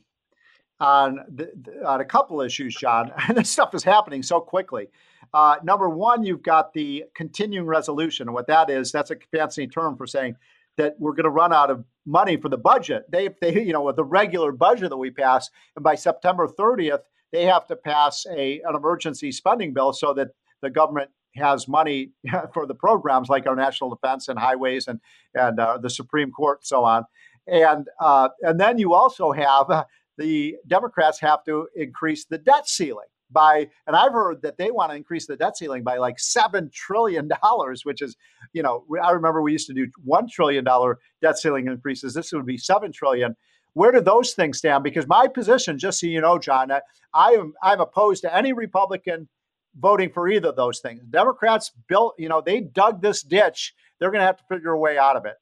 on 0.79 1.19
the, 1.33 1.51
on 1.85 2.01
a 2.01 2.05
couple 2.05 2.41
issues, 2.41 2.75
John. 2.75 3.11
And 3.27 3.37
this 3.37 3.49
stuff 3.49 3.73
is 3.73 3.83
happening 3.83 4.23
so 4.23 4.39
quickly. 4.39 4.87
Uh, 5.33 5.57
number 5.63 5.89
one, 5.89 6.23
you've 6.23 6.43
got 6.43 6.73
the 6.73 7.05
continuing 7.15 7.67
resolution, 7.67 8.27
and 8.27 8.33
what 8.33 8.47
that 8.47 8.69
is, 8.69 8.91
that's 8.91 9.11
a 9.11 9.17
fancy 9.31 9.67
term 9.67 9.95
for 9.97 10.07
saying 10.07 10.35
that 10.77 10.95
we're 10.97 11.13
going 11.13 11.25
to 11.25 11.29
run 11.29 11.53
out 11.53 11.69
of 11.69 11.83
money 12.05 12.37
for 12.37 12.49
the 12.49 12.57
budget. 12.57 13.03
They, 13.11 13.29
they, 13.41 13.61
you 13.61 13.73
know, 13.73 13.83
with 13.83 13.97
the 13.97 14.03
regular 14.03 14.51
budget 14.51 14.89
that 14.89 14.97
we 14.97 15.11
pass, 15.11 15.49
and 15.75 15.83
by 15.83 15.95
September 15.95 16.47
30th, 16.47 17.01
they 17.31 17.45
have 17.45 17.67
to 17.67 17.75
pass 17.75 18.25
a 18.31 18.61
an 18.61 18.75
emergency 18.75 19.31
spending 19.31 19.73
bill 19.73 19.93
so 19.93 20.13
that 20.15 20.29
the 20.61 20.69
government 20.69 21.11
has 21.35 21.67
money 21.67 22.11
for 22.53 22.65
the 22.65 22.75
programs 22.75 23.29
like 23.29 23.47
our 23.47 23.55
national 23.55 23.89
defense 23.89 24.27
and 24.27 24.39
highways 24.39 24.87
and 24.87 24.99
and 25.33 25.59
uh, 25.59 25.77
the 25.77 25.89
Supreme 25.89 26.31
Court 26.31 26.59
and 26.59 26.65
so 26.65 26.83
on. 26.83 27.05
And 27.47 27.87
uh, 27.99 28.29
and 28.41 28.59
then 28.59 28.77
you 28.77 28.93
also 28.93 29.31
have 29.31 29.69
uh, 29.69 29.85
the 30.17 30.57
Democrats 30.67 31.19
have 31.21 31.43
to 31.45 31.67
increase 31.75 32.25
the 32.25 32.37
debt 32.37 32.67
ceiling 32.67 33.07
by 33.31 33.69
and 33.87 33.95
I've 33.95 34.11
heard 34.11 34.41
that 34.41 34.57
they 34.57 34.71
want 34.71 34.91
to 34.91 34.95
increase 34.95 35.27
the 35.27 35.37
debt 35.37 35.57
ceiling 35.57 35.83
by 35.83 35.97
like 35.97 36.19
seven 36.19 36.69
trillion 36.73 37.29
dollars, 37.41 37.85
which 37.85 38.01
is, 38.01 38.15
you 38.53 38.63
know, 38.63 38.85
I 39.01 39.11
remember 39.11 39.41
we 39.41 39.51
used 39.51 39.67
to 39.67 39.73
do 39.73 39.87
one 40.03 40.27
trillion 40.27 40.63
dollar 40.63 40.99
debt 41.21 41.37
ceiling 41.37 41.67
increases. 41.67 42.13
This 42.13 42.31
would 42.31 42.45
be 42.45 42.57
seven 42.57 42.91
trillion. 42.91 43.35
Where 43.73 43.91
do 43.91 44.01
those 44.01 44.33
things 44.33 44.57
stand? 44.57 44.83
Because 44.83 45.07
my 45.07 45.27
position, 45.27 45.77
just 45.77 45.99
so 45.99 46.07
you 46.07 46.21
know, 46.21 46.39
John, 46.39 46.71
I 47.13 47.31
am 47.31 47.53
I'm 47.61 47.79
opposed 47.79 48.23
to 48.23 48.35
any 48.35 48.51
Republican 48.51 49.27
voting 49.75 50.09
for 50.11 50.27
either 50.27 50.49
of 50.49 50.55
those 50.55 50.79
things. 50.79 51.01
Democrats 51.09 51.71
built, 51.87 52.15
you 52.17 52.29
know, 52.29 52.41
they 52.41 52.61
dug 52.61 53.01
this 53.01 53.21
ditch. 53.21 53.73
They're 53.99 54.11
going 54.11 54.21
to 54.21 54.25
have 54.25 54.37
to 54.37 54.43
figure 54.49 54.71
a 54.71 54.79
way 54.79 54.97
out 54.97 55.15
of 55.15 55.25
it. 55.25 55.35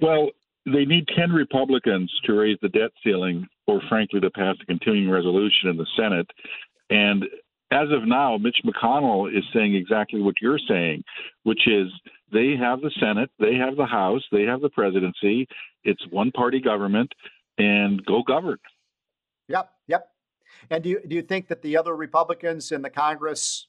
Well, 0.00 0.30
they 0.64 0.84
need 0.84 1.08
10 1.16 1.30
Republicans 1.30 2.12
to 2.24 2.34
raise 2.34 2.58
the 2.62 2.68
debt 2.68 2.92
ceiling 3.02 3.46
or, 3.66 3.80
frankly, 3.88 4.20
to 4.20 4.30
pass 4.30 4.56
a 4.60 4.66
continuing 4.66 5.10
resolution 5.10 5.68
in 5.68 5.76
the 5.76 5.86
Senate. 5.96 6.28
And 6.90 7.24
as 7.72 7.88
of 7.90 8.06
now, 8.06 8.36
Mitch 8.36 8.58
McConnell 8.64 9.36
is 9.36 9.44
saying 9.54 9.74
exactly 9.74 10.20
what 10.20 10.34
you're 10.40 10.58
saying, 10.68 11.04
which 11.44 11.66
is 11.66 11.88
they 12.32 12.54
have 12.58 12.80
the 12.80 12.90
Senate, 13.00 13.30
they 13.38 13.54
have 13.54 13.76
the 13.76 13.86
House, 13.86 14.22
they 14.30 14.42
have 14.42 14.60
the 14.60 14.68
presidency. 14.68 15.48
It's 15.84 16.02
one 16.10 16.30
party 16.32 16.60
government, 16.60 17.12
and 17.58 18.04
go 18.04 18.22
govern. 18.22 18.58
Yep, 19.48 19.70
yep. 19.88 20.11
And 20.70 20.82
do 20.82 20.90
you, 20.90 21.00
do 21.06 21.14
you 21.14 21.22
think 21.22 21.48
that 21.48 21.62
the 21.62 21.76
other 21.76 21.94
Republicans 21.94 22.72
in 22.72 22.82
the 22.82 22.90
Congress 22.90 23.66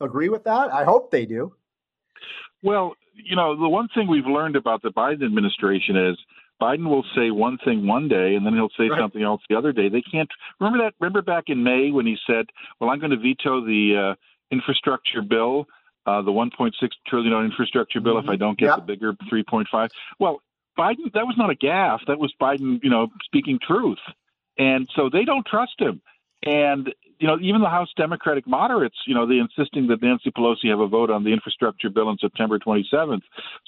agree 0.00 0.28
with 0.28 0.44
that? 0.44 0.72
I 0.72 0.84
hope 0.84 1.10
they 1.10 1.26
do. 1.26 1.54
Well, 2.62 2.94
you 3.14 3.36
know, 3.36 3.56
the 3.56 3.68
one 3.68 3.88
thing 3.94 4.08
we've 4.08 4.26
learned 4.26 4.56
about 4.56 4.82
the 4.82 4.90
Biden 4.90 5.24
administration 5.24 5.96
is 5.96 6.16
Biden 6.60 6.88
will 6.88 7.04
say 7.14 7.30
one 7.30 7.58
thing 7.64 7.86
one 7.86 8.08
day 8.08 8.34
and 8.34 8.46
then 8.46 8.54
he'll 8.54 8.70
say 8.76 8.88
right. 8.88 8.98
something 8.98 9.22
else 9.22 9.42
the 9.48 9.56
other 9.56 9.72
day. 9.72 9.88
They 9.88 10.02
can't 10.02 10.30
remember 10.60 10.84
that. 10.84 10.94
Remember 11.00 11.22
back 11.22 11.44
in 11.48 11.62
May 11.62 11.90
when 11.90 12.06
he 12.06 12.16
said, 12.26 12.46
"Well, 12.80 12.90
I'm 12.90 13.00
going 13.00 13.10
to 13.10 13.16
veto 13.16 13.60
the 13.64 14.12
uh, 14.12 14.14
infrastructure 14.50 15.22
bill, 15.22 15.66
uh, 16.06 16.22
the 16.22 16.30
1.6 16.30 16.72
trillion 17.06 17.32
dollar 17.32 17.44
infrastructure 17.44 18.00
bill, 18.00 18.14
mm-hmm. 18.14 18.28
if 18.28 18.32
I 18.32 18.36
don't 18.36 18.58
get 18.58 18.66
yep. 18.66 18.76
the 18.76 18.82
bigger 18.82 19.12
3.5." 19.30 19.90
Well, 20.18 20.40
Biden, 20.78 21.12
that 21.12 21.26
was 21.26 21.36
not 21.36 21.50
a 21.50 21.54
gaffe. 21.54 22.06
That 22.06 22.18
was 22.18 22.32
Biden, 22.40 22.80
you 22.82 22.90
know, 22.90 23.08
speaking 23.24 23.58
truth. 23.64 23.98
And 24.56 24.88
so 24.94 25.10
they 25.12 25.24
don't 25.24 25.46
trust 25.46 25.74
him. 25.78 26.00
And 26.44 26.92
you 27.18 27.28
know, 27.28 27.38
even 27.40 27.60
the 27.60 27.70
House 27.70 27.88
Democratic 27.96 28.46
moderates, 28.46 28.96
you 29.06 29.14
know, 29.14 29.26
they 29.26 29.36
insisting 29.36 29.86
that 29.86 30.02
Nancy 30.02 30.30
Pelosi 30.30 30.68
have 30.68 30.80
a 30.80 30.86
vote 30.86 31.10
on 31.10 31.24
the 31.24 31.32
infrastructure 31.32 31.88
bill 31.88 32.08
on 32.08 32.18
September 32.20 32.58
27th. 32.58 33.22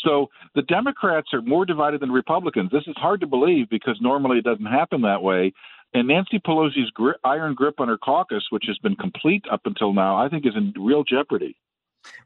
So 0.05 0.29
the 0.55 0.63
Democrats 0.63 1.29
are 1.33 1.43
more 1.43 1.65
divided 1.65 2.01
than 2.01 2.11
Republicans. 2.11 2.71
This 2.71 2.87
is 2.87 2.95
hard 2.97 3.21
to 3.21 3.27
believe 3.27 3.71
because 3.71 3.97
normally 4.01 4.39
it 4.39 4.45
doesn't 4.45 4.67
happen 4.67 5.03
that 5.03 5.23
way. 5.23 5.53
And 5.95 6.09
Nancy 6.09 6.39
Pelosi's 6.39 6.91
iron 7.25 7.55
grip 7.55 7.81
on 7.81 7.89
her 7.89 7.97
caucus, 7.97 8.45
which 8.51 8.65
has 8.67 8.77
been 8.79 8.97
complete 8.97 9.45
up 9.51 9.63
until 9.65 9.93
now, 9.93 10.17
I 10.17 10.29
think 10.29 10.45
is 10.45 10.57
in 10.57 10.75
real 10.79 11.05
jeopardy. 11.05 11.57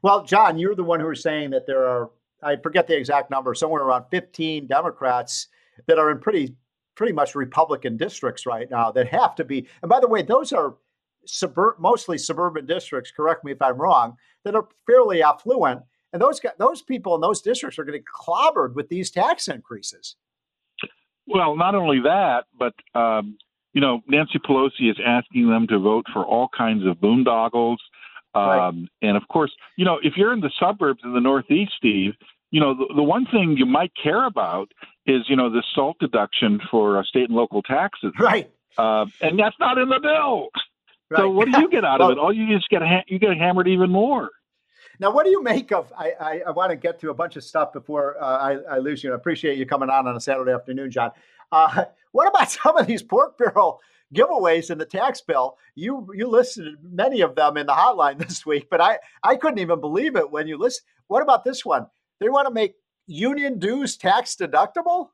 Well, 0.01 0.25
John, 0.25 0.57
you're 0.57 0.75
the 0.75 0.83
one 0.83 0.99
who 0.99 1.07
was 1.07 1.21
saying 1.21 1.51
that 1.51 1.65
there 1.65 1.87
are, 1.87 2.09
I 2.43 2.57
forget 2.57 2.87
the 2.87 2.97
exact 2.97 3.31
number, 3.31 3.53
somewhere 3.53 3.83
around 3.83 4.05
15 4.11 4.67
Democrats 4.67 5.47
that 5.87 5.97
are 5.97 6.11
in 6.11 6.19
pretty 6.19 6.55
pretty 7.01 7.13
much 7.13 7.33
Republican 7.33 7.97
districts 7.97 8.45
right 8.45 8.69
now 8.69 8.91
that 8.91 9.07
have 9.07 9.33
to 9.33 9.43
be. 9.43 9.65
And 9.81 9.89
by 9.89 9.99
the 9.99 10.07
way, 10.07 10.21
those 10.21 10.53
are 10.53 10.75
suburb, 11.25 11.79
mostly 11.79 12.15
suburban 12.15 12.67
districts. 12.67 13.09
Correct 13.09 13.43
me 13.43 13.53
if 13.53 13.59
I'm 13.59 13.77
wrong. 13.77 14.17
That 14.45 14.53
are 14.53 14.67
fairly 14.85 15.23
affluent, 15.23 15.81
and 16.13 16.21
those 16.21 16.39
those 16.59 16.83
people 16.83 17.15
in 17.15 17.21
those 17.21 17.41
districts 17.41 17.79
are 17.79 17.85
getting 17.85 18.03
clobbered 18.03 18.75
with 18.75 18.87
these 18.89 19.09
tax 19.09 19.47
increases. 19.47 20.15
Well, 21.25 21.55
not 21.55 21.73
only 21.73 22.01
that, 22.01 22.43
but 22.59 22.75
um, 22.93 23.35
you 23.73 23.81
know, 23.81 24.01
Nancy 24.07 24.37
Pelosi 24.37 24.91
is 24.91 24.97
asking 25.03 25.49
them 25.49 25.65
to 25.69 25.79
vote 25.79 26.05
for 26.13 26.23
all 26.23 26.49
kinds 26.55 26.85
of 26.85 26.97
boondoggles. 26.97 27.77
Um, 28.35 28.43
right. 28.43 28.73
And 29.01 29.17
of 29.17 29.27
course, 29.27 29.51
you 29.75 29.85
know, 29.85 29.97
if 30.03 30.13
you're 30.17 30.33
in 30.33 30.41
the 30.41 30.51
suburbs 30.59 31.01
in 31.03 31.15
the 31.15 31.19
Northeast, 31.19 31.71
Steve, 31.77 32.13
you 32.51 32.59
know, 32.59 32.75
the, 32.75 32.93
the 32.95 33.03
one 33.03 33.25
thing 33.25 33.55
you 33.57 33.65
might 33.65 33.91
care 34.01 34.25
about 34.25 34.71
is, 35.11 35.23
you 35.27 35.35
know, 35.35 35.49
the 35.49 35.63
SALT 35.75 35.97
deduction 35.99 36.59
for 36.69 36.97
uh, 36.97 37.03
state 37.03 37.29
and 37.29 37.35
local 37.35 37.61
taxes. 37.61 38.13
Right. 38.19 38.51
Uh, 38.77 39.05
and 39.21 39.37
that's 39.37 39.55
not 39.59 39.77
in 39.77 39.89
the 39.89 39.99
bill. 39.99 40.49
Right. 41.09 41.19
So 41.19 41.29
what 41.29 41.51
do 41.51 41.59
you 41.59 41.69
get 41.69 41.83
out 41.83 41.99
well, 41.99 42.11
of 42.11 42.17
it? 42.17 42.19
All 42.19 42.33
you 42.33 42.47
just 42.55 42.69
get 42.69 42.81
ha- 42.81 43.03
you 43.07 43.19
get 43.19 43.37
hammered 43.37 43.67
even 43.67 43.89
more. 43.89 44.29
Now, 44.99 45.11
what 45.11 45.25
do 45.25 45.31
you 45.31 45.41
make 45.41 45.71
of? 45.71 45.91
I, 45.97 46.13
I, 46.19 46.41
I 46.47 46.51
want 46.51 46.69
to 46.69 46.75
get 46.75 46.99
to 47.01 47.09
a 47.09 47.13
bunch 47.13 47.35
of 47.35 47.43
stuff 47.43 47.73
before 47.73 48.21
uh, 48.21 48.37
I, 48.37 48.75
I, 48.75 48.77
lose 48.77 49.03
you. 49.03 49.11
I 49.11 49.15
appreciate 49.15 49.57
you 49.57 49.65
coming 49.65 49.89
on 49.89 50.07
on 50.07 50.15
a 50.15 50.19
Saturday 50.19 50.51
afternoon, 50.51 50.91
John. 50.91 51.11
Uh, 51.51 51.85
what 52.11 52.27
about 52.27 52.51
some 52.63 52.77
of 52.77 52.87
these 52.87 53.01
pork 53.03 53.37
barrel 53.37 53.79
giveaways 54.13 54.69
in 54.69 54.77
the 54.77 54.85
tax 54.85 55.21
bill? 55.21 55.57
You 55.75 56.07
you 56.13 56.27
listed 56.27 56.75
many 56.83 57.21
of 57.21 57.35
them 57.35 57.57
in 57.57 57.65
the 57.65 57.73
hotline 57.73 58.19
this 58.19 58.45
week, 58.45 58.67
but 58.69 58.79
I 58.79 58.99
I 59.23 59.35
couldn't 59.35 59.59
even 59.59 59.81
believe 59.81 60.15
it 60.15 60.31
when 60.31 60.47
you 60.47 60.57
list. 60.57 60.83
What 61.07 61.23
about 61.23 61.43
this 61.43 61.65
one? 61.65 61.87
They 62.19 62.29
want 62.29 62.47
to 62.47 62.53
make 62.53 62.75
union 63.11 63.59
dues 63.59 63.97
tax 63.97 64.35
deductible? 64.35 65.09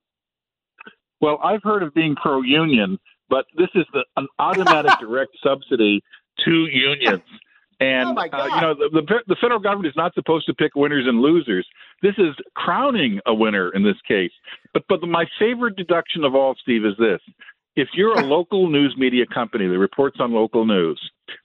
Well, 1.20 1.40
I've 1.44 1.64
heard 1.64 1.84
of 1.84 1.94
being 1.94 2.16
pro 2.16 2.42
union, 2.42 3.00
but 3.30 3.46
this 3.58 3.70
is 3.76 3.86
the, 3.94 4.06
an 4.16 4.28
automatic 4.40 4.92
direct 5.00 5.32
subsidy 5.44 6.02
to 6.46 6.52
unions. 6.52 7.24
And 7.80 8.18
oh 8.18 8.22
uh, 8.22 8.46
you 8.56 8.62
know 8.62 8.74
the, 8.74 8.90
the, 8.92 9.20
the 9.28 9.36
federal 9.40 9.60
government 9.60 9.88
is 9.88 9.96
not 9.96 10.14
supposed 10.16 10.48
to 10.48 10.54
pick 10.54 10.76
winners 10.76 11.06
and 11.08 11.22
losers. 11.22 11.68
This 12.02 12.16
is 12.18 12.34
crowning 12.56 13.20
a 13.28 13.34
winner 13.34 13.70
in 13.70 13.84
this 13.84 13.98
case. 14.08 14.32
But 14.74 14.84
but 14.90 15.02
the, 15.02 15.08
my 15.08 15.26
favorite 15.38 15.76
deduction 15.76 16.24
of 16.24 16.34
all, 16.34 16.56
Steve, 16.60 16.86
is 16.86 16.96
this: 16.98 17.20
if 17.76 17.90
you're 17.94 18.18
a 18.18 18.26
local 18.26 18.68
news 18.68 18.96
media 18.98 19.26
company 19.32 19.68
that 19.68 19.78
reports 19.78 20.18
on 20.20 20.34
local 20.34 20.66
news, 20.66 21.00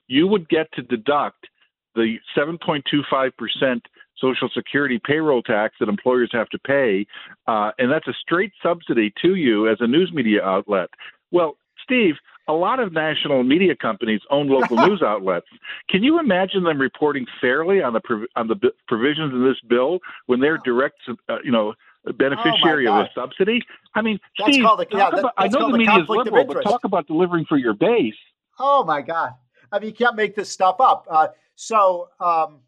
you 0.06 0.26
would 0.26 0.48
get 0.48 0.72
to 0.72 0.82
deduct 0.82 1.48
the 1.94 2.16
7.25 2.34 3.36
percent 3.36 3.82
Social 4.22 4.48
Security 4.54 5.00
payroll 5.04 5.42
tax 5.42 5.74
that 5.80 5.88
employers 5.88 6.30
have 6.32 6.48
to 6.50 6.58
pay, 6.58 7.06
uh, 7.46 7.72
and 7.78 7.90
that's 7.90 8.06
a 8.06 8.14
straight 8.14 8.52
subsidy 8.62 9.12
to 9.20 9.34
you 9.34 9.68
as 9.68 9.78
a 9.80 9.86
news 9.86 10.10
media 10.14 10.42
outlet. 10.42 10.88
Well, 11.30 11.56
Steve, 11.82 12.14
a 12.48 12.52
lot 12.52 12.80
of 12.80 12.92
national 12.92 13.42
media 13.42 13.74
companies 13.74 14.20
own 14.30 14.48
local 14.48 14.76
news 14.86 15.02
outlets. 15.02 15.46
Can 15.88 16.02
you 16.02 16.18
imagine 16.18 16.64
them 16.64 16.80
reporting 16.80 17.26
fairly 17.40 17.82
on 17.82 17.92
the 17.92 18.26
on 18.36 18.48
the 18.48 18.56
provisions 18.88 19.32
in 19.32 19.44
this 19.44 19.58
bill 19.68 19.98
when 20.26 20.40
they're 20.40 20.58
direct, 20.58 20.96
uh, 21.28 21.38
you 21.44 21.52
know, 21.52 21.74
beneficiary 22.16 22.86
oh 22.88 23.00
of 23.00 23.06
a 23.06 23.08
subsidy? 23.14 23.62
I 23.94 24.02
mean, 24.02 24.18
that's 24.38 24.52
Steve, 24.52 24.64
the, 24.64 24.86
yeah, 24.92 25.08
about, 25.08 25.32
I 25.36 25.48
know 25.48 25.70
the 25.70 25.78
media 25.78 25.98
is 25.98 26.08
liberal, 26.08 26.44
but 26.44 26.62
talk 26.62 26.84
about 26.84 27.06
delivering 27.06 27.44
for 27.46 27.56
your 27.56 27.74
base. 27.74 28.14
Oh 28.58 28.84
my 28.84 29.02
God! 29.02 29.32
I 29.70 29.78
mean, 29.78 29.88
you 29.88 29.94
can't 29.94 30.16
make 30.16 30.34
this 30.34 30.50
stuff 30.50 30.76
up. 30.80 31.06
Uh, 31.10 31.28
so, 31.54 32.08
um, 32.20 32.60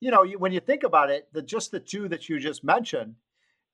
you 0.00 0.10
know, 0.10 0.24
when 0.38 0.52
you 0.52 0.60
think 0.60 0.82
about 0.82 1.10
it, 1.10 1.28
the 1.32 1.42
just 1.42 1.70
the 1.70 1.80
two 1.80 2.08
that 2.08 2.28
you 2.28 2.38
just 2.38 2.62
mentioned, 2.62 3.14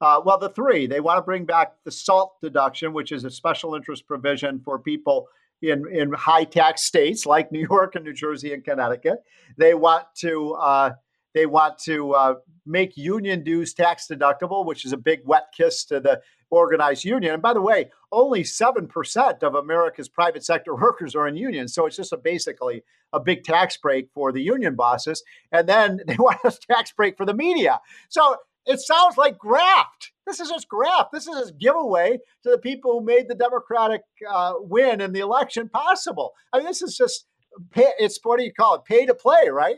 uh, 0.00 0.20
well, 0.24 0.38
the 0.38 0.48
three, 0.48 0.86
they 0.86 1.00
want 1.00 1.18
to 1.18 1.22
bring 1.22 1.44
back 1.44 1.74
the 1.84 1.90
SALT 1.90 2.40
deduction, 2.42 2.92
which 2.92 3.12
is 3.12 3.24
a 3.24 3.30
special 3.30 3.74
interest 3.74 4.06
provision 4.06 4.60
for 4.60 4.78
people 4.78 5.28
in, 5.62 5.84
in 5.92 6.12
high 6.12 6.44
tax 6.44 6.82
states 6.82 7.26
like 7.26 7.52
New 7.52 7.66
York 7.70 7.94
and 7.94 8.04
New 8.04 8.12
Jersey 8.12 8.52
and 8.52 8.64
Connecticut. 8.64 9.22
They 9.56 9.74
want 9.74 10.06
to 10.16 10.54
uh, 10.54 10.90
they 11.34 11.46
want 11.46 11.78
to 11.80 12.12
uh, 12.12 12.34
make 12.64 12.96
union 12.96 13.42
dues 13.42 13.74
tax 13.74 14.06
deductible, 14.10 14.64
which 14.64 14.84
is 14.84 14.92
a 14.92 14.96
big 14.96 15.20
wet 15.24 15.48
kiss 15.56 15.84
to 15.86 16.00
the 16.00 16.20
organized 16.50 17.04
union. 17.04 17.34
And 17.34 17.42
by 17.42 17.52
the 17.52 17.60
way, 17.60 17.90
only 18.12 18.42
7% 18.42 19.42
of 19.42 19.54
America's 19.54 20.08
private 20.08 20.44
sector 20.44 20.74
workers 20.80 21.14
are 21.14 21.26
in 21.26 21.36
unions. 21.36 21.74
So 21.74 21.86
it's 21.86 21.96
just 21.96 22.12
a 22.12 22.16
basically 22.16 22.84
a 23.12 23.20
big 23.20 23.44
tax 23.44 23.76
break 23.76 24.08
for 24.14 24.32
the 24.32 24.42
union 24.42 24.74
bosses. 24.74 25.22
And 25.52 25.68
then 25.68 26.00
they 26.06 26.16
want 26.16 26.40
a 26.44 26.52
tax 26.70 26.92
break 26.92 27.16
for 27.16 27.26
the 27.26 27.34
media. 27.34 27.80
So 28.08 28.36
it 28.66 28.80
sounds 28.80 29.16
like 29.18 29.36
graft. 29.36 30.12
This 30.26 30.40
is 30.40 30.48
just 30.48 30.68
graft. 30.68 31.12
This 31.12 31.26
is 31.26 31.36
just 31.36 31.50
a 31.50 31.54
giveaway 31.54 32.18
to 32.44 32.50
the 32.50 32.58
people 32.58 32.98
who 32.98 33.04
made 33.04 33.28
the 33.28 33.34
Democratic 33.34 34.02
uh, 34.30 34.54
win 34.58 35.00
in 35.02 35.12
the 35.12 35.20
election 35.20 35.68
possible. 35.68 36.32
I 36.52 36.58
mean, 36.58 36.66
this 36.66 36.80
is 36.80 36.96
just 36.96 37.26
pay, 37.72 37.90
it's 37.98 38.18
what 38.22 38.38
do 38.38 38.44
you 38.44 38.52
call 38.52 38.76
it? 38.76 38.84
Pay 38.86 39.04
to 39.04 39.14
play, 39.14 39.48
right? 39.50 39.76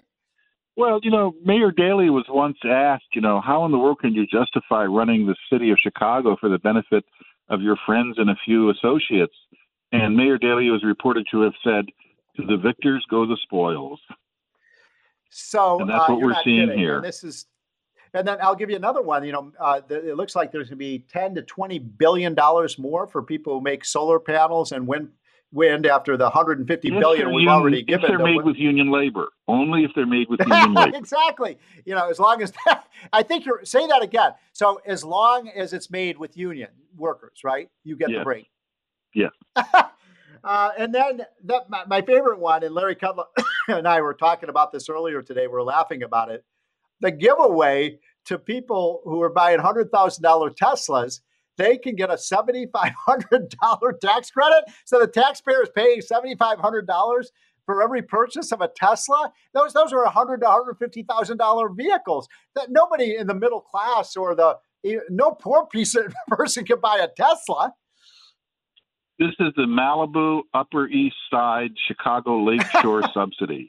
Well, 0.76 1.00
you 1.02 1.10
know, 1.10 1.34
Mayor 1.42 1.70
Daley 1.70 2.10
was 2.10 2.26
once 2.28 2.58
asked, 2.64 3.14
you 3.14 3.22
know, 3.22 3.40
how 3.40 3.64
in 3.64 3.72
the 3.72 3.78
world 3.78 4.00
can 4.00 4.12
you 4.12 4.26
justify 4.26 4.84
running 4.84 5.26
the 5.26 5.34
city 5.50 5.70
of 5.70 5.78
Chicago 5.80 6.36
for 6.38 6.50
the 6.50 6.58
benefit 6.58 7.04
of 7.48 7.62
your 7.62 7.76
friends 7.86 8.18
and 8.18 8.28
a 8.28 8.36
few 8.44 8.70
associates? 8.70 9.34
And 9.92 10.16
Mayor 10.16 10.36
Daley 10.36 10.68
was 10.68 10.84
reported 10.84 11.26
to 11.30 11.40
have 11.42 11.54
said, 11.64 11.86
"To 12.36 12.46
the 12.46 12.56
victors 12.58 13.06
go 13.08 13.24
the 13.24 13.38
spoils." 13.42 14.00
So 15.30 15.80
and 15.80 15.88
that's 15.88 16.08
uh, 16.08 16.12
what 16.12 16.20
we're 16.20 16.42
seeing 16.44 16.68
kidding. 16.68 16.78
here. 16.78 16.96
And 16.96 17.04
this 17.04 17.24
is 17.24 17.46
and 18.12 18.26
then 18.26 18.38
I'll 18.42 18.54
give 18.54 18.70
you 18.70 18.76
another 18.76 19.02
one. 19.02 19.24
You 19.24 19.32
know, 19.32 19.52
uh, 19.58 19.80
the, 19.86 20.10
it 20.10 20.16
looks 20.16 20.34
like 20.34 20.52
there's 20.52 20.68
going 20.68 20.78
to 20.78 20.84
be 20.84 21.04
10 21.10 21.36
to 21.36 21.42
20 21.42 21.78
billion 21.78 22.34
dollars 22.34 22.78
more 22.78 23.06
for 23.06 23.22
people 23.22 23.54
who 23.54 23.60
make 23.60 23.84
solar 23.84 24.18
panels 24.18 24.72
and 24.72 24.86
wind 24.86 25.10
wind 25.52 25.86
after 25.86 26.16
the 26.16 26.24
150 26.24 26.88
if 26.88 27.00
billion 27.00 27.28
we've 27.28 27.42
union, 27.42 27.48
already 27.48 27.82
given. 27.82 28.04
If 28.04 28.08
they're 28.08 28.18
made 28.18 28.44
with 28.44 28.56
union 28.56 28.90
labor, 28.90 29.28
only 29.48 29.84
if 29.84 29.92
they're 29.94 30.06
made 30.06 30.28
with 30.28 30.40
union 30.46 30.74
labor. 30.74 30.96
exactly. 30.96 31.58
You 31.84 31.94
know, 31.94 32.08
as 32.08 32.18
long 32.18 32.42
as 32.42 32.52
that, 32.66 32.86
I 33.12 33.22
think 33.22 33.46
you're 33.46 33.64
say 33.64 33.86
that 33.86 34.02
again. 34.02 34.32
So 34.52 34.80
as 34.86 35.04
long 35.04 35.48
as 35.48 35.72
it's 35.72 35.90
made 35.90 36.18
with 36.18 36.36
union 36.36 36.70
workers, 36.96 37.40
right? 37.44 37.68
You 37.84 37.96
get 37.96 38.10
yes. 38.10 38.20
the 38.20 38.24
break. 38.24 38.50
Yeah. 39.14 39.28
uh, 40.44 40.70
and 40.78 40.94
then 40.94 41.22
that 41.44 41.70
my, 41.70 41.84
my, 41.86 42.02
favorite 42.02 42.38
one, 42.38 42.62
and 42.62 42.74
Larry 42.74 42.96
Kudlow 42.96 43.24
and 43.68 43.88
I 43.88 44.00
were 44.00 44.14
talking 44.14 44.48
about 44.48 44.72
this 44.72 44.88
earlier 44.88 45.22
today. 45.22 45.46
We're 45.46 45.62
laughing 45.62 46.02
about 46.02 46.30
it. 46.30 46.44
The 47.00 47.10
giveaway 47.10 47.98
to 48.26 48.38
people 48.38 49.02
who 49.04 49.22
are 49.22 49.30
buying 49.30 49.58
$100,000 49.58 49.90
Teslas, 50.56 51.20
they 51.56 51.78
can 51.78 51.94
get 51.96 52.10
a 52.10 52.14
$7,500 52.14 54.00
tax 54.00 54.30
credit. 54.30 54.64
So 54.84 54.98
the 55.00 55.06
taxpayer 55.06 55.62
is 55.62 55.70
paying 55.74 56.00
$7,500 56.00 57.24
for 57.66 57.82
every 57.82 58.02
purchase 58.02 58.52
of 58.52 58.60
a 58.60 58.68
Tesla. 58.68 59.32
Those 59.52 59.72
those 59.72 59.92
are 59.92 60.04
100 60.04 60.40
to 60.40 60.46
$150,000 60.46 61.76
vehicles 61.76 62.28
that 62.54 62.70
nobody 62.70 63.16
in 63.16 63.26
the 63.26 63.34
middle 63.34 63.60
class 63.60 64.16
or 64.16 64.34
the 64.34 64.56
no 65.10 65.32
poor 65.32 65.66
piece 65.66 65.94
of 65.96 66.14
person 66.28 66.64
can 66.64 66.80
buy 66.80 66.98
a 66.98 67.08
Tesla. 67.08 67.74
This 69.18 69.34
is 69.40 69.52
the 69.56 69.62
Malibu 69.62 70.42
Upper 70.54 70.86
East 70.88 71.16
Side 71.30 71.72
Chicago 71.88 72.38
Lakeshore 72.44 73.02
subsidy. 73.14 73.68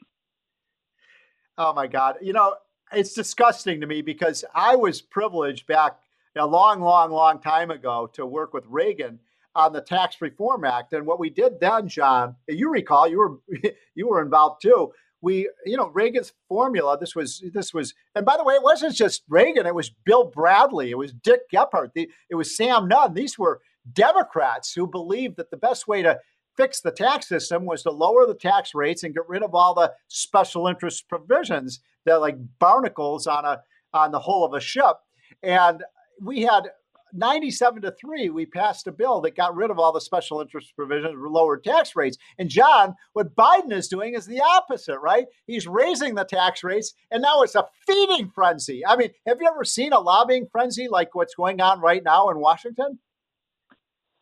Oh 1.56 1.72
my 1.72 1.86
God! 1.86 2.16
You 2.20 2.34
know, 2.34 2.54
it's 2.92 3.14
disgusting 3.14 3.80
to 3.80 3.86
me 3.86 4.02
because 4.02 4.44
I 4.54 4.76
was 4.76 5.00
privileged 5.00 5.66
back 5.66 5.96
a 6.38 6.46
long, 6.46 6.80
long, 6.80 7.10
long 7.10 7.40
time 7.40 7.70
ago 7.70 8.08
to 8.14 8.26
work 8.26 8.52
with 8.52 8.64
Reagan 8.66 9.18
on 9.54 9.72
the 9.72 9.80
Tax 9.80 10.20
Reform 10.20 10.64
Act. 10.64 10.92
And 10.92 11.06
what 11.06 11.18
we 11.18 11.30
did 11.30 11.60
then, 11.60 11.88
John, 11.88 12.36
you 12.48 12.70
recall, 12.70 13.08
you 13.08 13.18
were 13.18 13.38
you 13.94 14.08
were 14.08 14.22
involved 14.22 14.62
too. 14.62 14.92
We, 15.20 15.50
you 15.66 15.76
know, 15.76 15.88
Reagan's 15.88 16.32
formula. 16.48 16.96
This 16.98 17.16
was 17.16 17.42
this 17.52 17.74
was, 17.74 17.92
and 18.14 18.24
by 18.24 18.36
the 18.36 18.44
way, 18.44 18.54
it 18.54 18.62
wasn't 18.62 18.94
just 18.94 19.24
Reagan. 19.28 19.66
It 19.66 19.74
was 19.74 19.90
Bill 20.04 20.24
Bradley. 20.24 20.90
It 20.90 20.98
was 20.98 21.12
Dick 21.12 21.40
Gephardt. 21.52 21.92
The, 21.94 22.08
it 22.30 22.36
was 22.36 22.56
Sam 22.56 22.86
Nunn. 22.86 23.14
These 23.14 23.36
were 23.36 23.60
Democrats 23.92 24.72
who 24.72 24.86
believed 24.86 25.36
that 25.36 25.50
the 25.50 25.56
best 25.56 25.88
way 25.88 26.02
to 26.02 26.20
fix 26.56 26.80
the 26.80 26.92
tax 26.92 27.28
system 27.28 27.64
was 27.64 27.82
to 27.82 27.90
lower 27.90 28.26
the 28.26 28.34
tax 28.34 28.74
rates 28.74 29.02
and 29.02 29.14
get 29.14 29.28
rid 29.28 29.42
of 29.42 29.54
all 29.54 29.74
the 29.74 29.92
special 30.08 30.68
interest 30.68 31.08
provisions 31.08 31.80
that 32.04 32.20
like 32.20 32.36
barnacles 32.58 33.26
on 33.26 33.44
a 33.44 33.60
on 33.92 34.12
the 34.12 34.20
hull 34.20 34.44
of 34.44 34.54
a 34.54 34.60
ship. 34.60 34.96
And 35.42 35.82
we 36.20 36.42
had 36.42 36.64
97 37.12 37.82
to 37.82 37.92
3 37.92 38.30
we 38.30 38.46
passed 38.46 38.86
a 38.86 38.92
bill 38.92 39.20
that 39.22 39.36
got 39.36 39.54
rid 39.54 39.70
of 39.70 39.78
all 39.78 39.92
the 39.92 40.00
special 40.00 40.40
interest 40.40 40.74
provisions 40.76 41.14
lowered 41.18 41.64
tax 41.64 41.96
rates. 41.96 42.18
And 42.38 42.48
john 42.48 42.94
what 43.12 43.34
biden 43.34 43.72
is 43.72 43.88
doing 43.88 44.14
is 44.14 44.26
the 44.26 44.40
opposite 44.40 44.98
right? 44.98 45.26
He's 45.46 45.66
raising 45.66 46.14
the 46.14 46.24
tax 46.24 46.62
rates 46.62 46.94
and 47.10 47.22
now 47.22 47.42
it's 47.42 47.54
a 47.54 47.66
feeding 47.86 48.30
frenzy. 48.34 48.84
I 48.86 48.96
mean 48.96 49.10
have 49.26 49.38
you 49.40 49.48
ever 49.48 49.64
seen 49.64 49.92
a 49.92 50.00
lobbying 50.00 50.48
frenzy 50.50 50.88
like 50.88 51.14
what's 51.14 51.34
going 51.34 51.60
on 51.60 51.80
right 51.80 52.02
now 52.02 52.28
in 52.30 52.38
washington? 52.38 52.98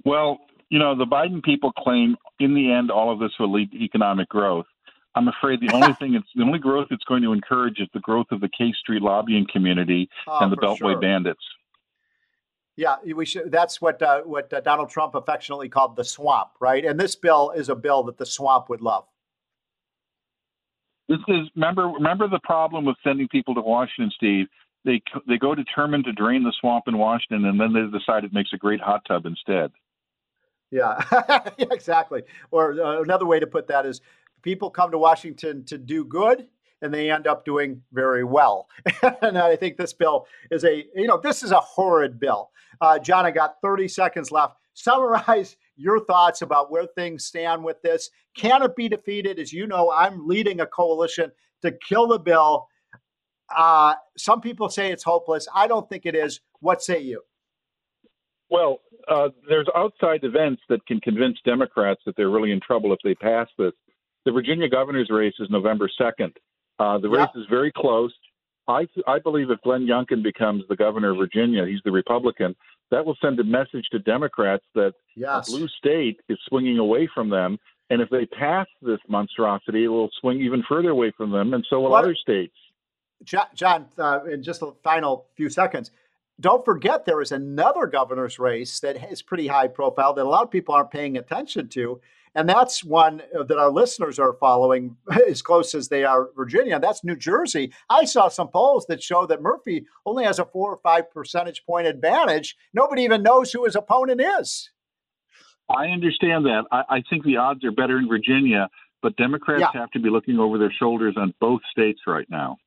Well 0.04 0.38
you 0.68 0.78
know 0.78 0.96
the 0.96 1.06
biden 1.06 1.42
people 1.42 1.72
claim 1.72 2.16
in 2.38 2.54
the 2.54 2.72
end 2.72 2.90
all 2.90 3.12
of 3.12 3.18
this 3.18 3.32
will 3.38 3.52
lead 3.52 3.72
to 3.72 3.78
economic 3.78 4.28
growth. 4.28 4.66
I'm 5.16 5.28
afraid 5.28 5.60
the 5.60 5.72
only 5.72 5.94
thing 5.98 6.14
it's 6.14 6.28
the 6.34 6.42
only 6.42 6.58
growth 6.58 6.88
it's 6.90 7.04
going 7.04 7.22
to 7.22 7.32
encourage 7.32 7.80
is 7.80 7.88
the 7.94 8.00
growth 8.00 8.26
of 8.30 8.40
the 8.40 8.48
K 8.48 8.72
Street 8.78 9.02
lobbying 9.02 9.46
community 9.52 10.08
oh, 10.28 10.38
and 10.40 10.52
the 10.52 10.56
Beltway 10.56 10.92
sure. 10.92 11.00
bandits. 11.00 11.42
Yeah, 12.76 12.96
we 13.14 13.24
should. 13.24 13.50
That's 13.50 13.80
what 13.80 14.02
uh, 14.02 14.20
what 14.22 14.52
uh, 14.52 14.60
Donald 14.60 14.90
Trump 14.90 15.14
affectionately 15.14 15.68
called 15.68 15.96
the 15.96 16.04
swamp, 16.04 16.50
right? 16.60 16.84
And 16.84 17.00
this 17.00 17.16
bill 17.16 17.50
is 17.50 17.70
a 17.70 17.74
bill 17.74 18.02
that 18.04 18.18
the 18.18 18.26
swamp 18.26 18.68
would 18.68 18.82
love. 18.82 19.06
This 21.08 21.18
is 21.28 21.48
remember 21.54 21.86
remember 21.88 22.28
the 22.28 22.40
problem 22.44 22.84
with 22.84 22.96
sending 23.02 23.28
people 23.28 23.54
to 23.54 23.62
Washington, 23.62 24.12
Steve. 24.14 24.46
They 24.84 25.02
they 25.26 25.38
go 25.38 25.54
determined 25.54 26.04
to 26.04 26.12
drain 26.12 26.42
the 26.42 26.52
swamp 26.60 26.84
in 26.86 26.98
Washington, 26.98 27.46
and 27.46 27.58
then 27.58 27.72
they 27.72 27.98
decide 27.98 28.24
it 28.24 28.34
makes 28.34 28.50
a 28.52 28.58
great 28.58 28.80
hot 28.80 29.02
tub 29.08 29.24
instead. 29.24 29.72
Yeah, 30.70 31.00
exactly. 31.58 32.24
Or 32.50 32.78
uh, 32.78 33.02
another 33.02 33.24
way 33.24 33.40
to 33.40 33.46
put 33.46 33.68
that 33.68 33.86
is 33.86 34.02
people 34.42 34.68
come 34.68 34.90
to 34.90 34.98
Washington 34.98 35.64
to 35.66 35.78
do 35.78 36.04
good 36.04 36.48
and 36.82 36.92
they 36.92 37.10
end 37.10 37.26
up 37.26 37.44
doing 37.44 37.82
very 37.92 38.24
well. 38.24 38.68
and 39.22 39.38
I 39.38 39.56
think 39.56 39.76
this 39.76 39.92
bill 39.92 40.26
is 40.50 40.64
a, 40.64 40.84
you 40.94 41.06
know, 41.06 41.18
this 41.18 41.42
is 41.42 41.50
a 41.52 41.60
horrid 41.60 42.20
bill. 42.20 42.50
Uh, 42.80 42.98
John, 42.98 43.24
I 43.24 43.30
got 43.30 43.56
30 43.62 43.88
seconds 43.88 44.30
left. 44.30 44.56
Summarize 44.74 45.56
your 45.76 46.04
thoughts 46.04 46.42
about 46.42 46.70
where 46.70 46.86
things 46.86 47.24
stand 47.24 47.64
with 47.64 47.80
this. 47.82 48.10
Can 48.36 48.62
it 48.62 48.76
be 48.76 48.88
defeated? 48.88 49.38
As 49.38 49.52
you 49.52 49.66
know, 49.66 49.90
I'm 49.90 50.26
leading 50.26 50.60
a 50.60 50.66
coalition 50.66 51.32
to 51.62 51.72
kill 51.72 52.08
the 52.08 52.18
bill. 52.18 52.68
Uh, 53.54 53.94
some 54.18 54.40
people 54.40 54.68
say 54.68 54.90
it's 54.90 55.04
hopeless. 55.04 55.46
I 55.54 55.66
don't 55.66 55.88
think 55.88 56.04
it 56.04 56.14
is. 56.14 56.40
What 56.60 56.82
say 56.82 57.00
you? 57.00 57.22
Well, 58.50 58.80
uh, 59.08 59.28
there's 59.48 59.68
outside 59.74 60.20
events 60.22 60.62
that 60.68 60.84
can 60.86 61.00
convince 61.00 61.38
Democrats 61.44 62.00
that 62.06 62.16
they're 62.16 62.30
really 62.30 62.52
in 62.52 62.60
trouble 62.60 62.92
if 62.92 62.98
they 63.02 63.14
pass 63.14 63.48
this. 63.58 63.72
The 64.24 64.32
Virginia 64.32 64.68
governor's 64.68 65.10
race 65.10 65.34
is 65.38 65.48
November 65.50 65.88
2nd. 66.00 66.32
Uh, 66.78 66.98
the 66.98 67.08
race 67.08 67.28
is 67.34 67.46
very 67.48 67.72
close. 67.72 68.12
I, 68.68 68.88
I 69.06 69.18
believe 69.18 69.50
if 69.50 69.60
Glenn 69.62 69.86
Youngkin 69.86 70.22
becomes 70.22 70.64
the 70.68 70.76
governor 70.76 71.12
of 71.12 71.18
Virginia, 71.18 71.64
he's 71.66 71.80
the 71.84 71.92
Republican, 71.92 72.54
that 72.90 73.04
will 73.04 73.16
send 73.22 73.38
a 73.40 73.44
message 73.44 73.86
to 73.92 73.98
Democrats 73.98 74.64
that 74.74 74.94
yes. 75.14 75.48
blue 75.48 75.68
state 75.68 76.20
is 76.28 76.38
swinging 76.48 76.78
away 76.78 77.08
from 77.12 77.30
them. 77.30 77.58
And 77.88 78.02
if 78.02 78.10
they 78.10 78.26
pass 78.26 78.66
this 78.82 78.98
monstrosity, 79.08 79.84
it 79.84 79.88
will 79.88 80.10
swing 80.20 80.40
even 80.40 80.64
further 80.68 80.90
away 80.90 81.12
from 81.16 81.30
them, 81.30 81.54
and 81.54 81.64
so 81.70 81.80
will 81.80 81.90
what, 81.90 82.04
other 82.04 82.16
states. 82.16 82.54
John, 83.22 83.86
uh, 83.96 84.20
in 84.24 84.42
just 84.42 84.60
a 84.62 84.72
final 84.82 85.26
few 85.36 85.48
seconds, 85.48 85.92
don't 86.38 86.64
forget 86.64 87.06
there 87.06 87.22
is 87.22 87.32
another 87.32 87.86
governor's 87.86 88.38
race 88.38 88.80
that 88.80 89.10
is 89.10 89.22
pretty 89.22 89.46
high 89.46 89.68
profile 89.68 90.12
that 90.14 90.24
a 90.24 90.28
lot 90.28 90.42
of 90.42 90.50
people 90.50 90.74
aren't 90.74 90.90
paying 90.90 91.16
attention 91.16 91.68
to, 91.68 92.00
And 92.36 92.46
that's 92.46 92.84
one 92.84 93.22
that 93.32 93.56
our 93.56 93.70
listeners 93.70 94.18
are 94.18 94.34
following 94.34 94.94
as 95.28 95.40
close 95.40 95.74
as 95.74 95.88
they 95.88 96.04
are 96.04 96.28
Virginia. 96.36 96.78
That's 96.78 97.02
New 97.02 97.16
Jersey. 97.16 97.72
I 97.88 98.04
saw 98.04 98.28
some 98.28 98.48
polls 98.48 98.84
that 98.88 99.02
show 99.02 99.24
that 99.26 99.40
Murphy 99.40 99.86
only 100.04 100.24
has 100.24 100.38
a 100.38 100.44
four 100.44 100.70
or 100.70 100.76
five 100.76 101.10
percentage 101.10 101.64
point 101.64 101.86
advantage. 101.86 102.54
Nobody 102.74 103.02
even 103.02 103.22
knows 103.22 103.52
who 103.52 103.64
his 103.64 103.74
opponent 103.74 104.20
is. 104.20 104.70
I 105.70 105.86
understand 105.86 106.44
that. 106.44 106.64
I, 106.70 106.82
I 106.90 107.02
think 107.08 107.24
the 107.24 107.38
odds 107.38 107.64
are 107.64 107.72
better 107.72 107.98
in 107.98 108.06
Virginia, 108.06 108.68
but 109.02 109.16
Democrats 109.16 109.62
yeah. 109.62 109.80
have 109.80 109.90
to 109.92 109.98
be 109.98 110.10
looking 110.10 110.38
over 110.38 110.58
their 110.58 110.72
shoulders 110.78 111.14
on 111.16 111.32
both 111.40 111.62
states 111.72 112.00
right 112.06 112.28
now. 112.28 112.58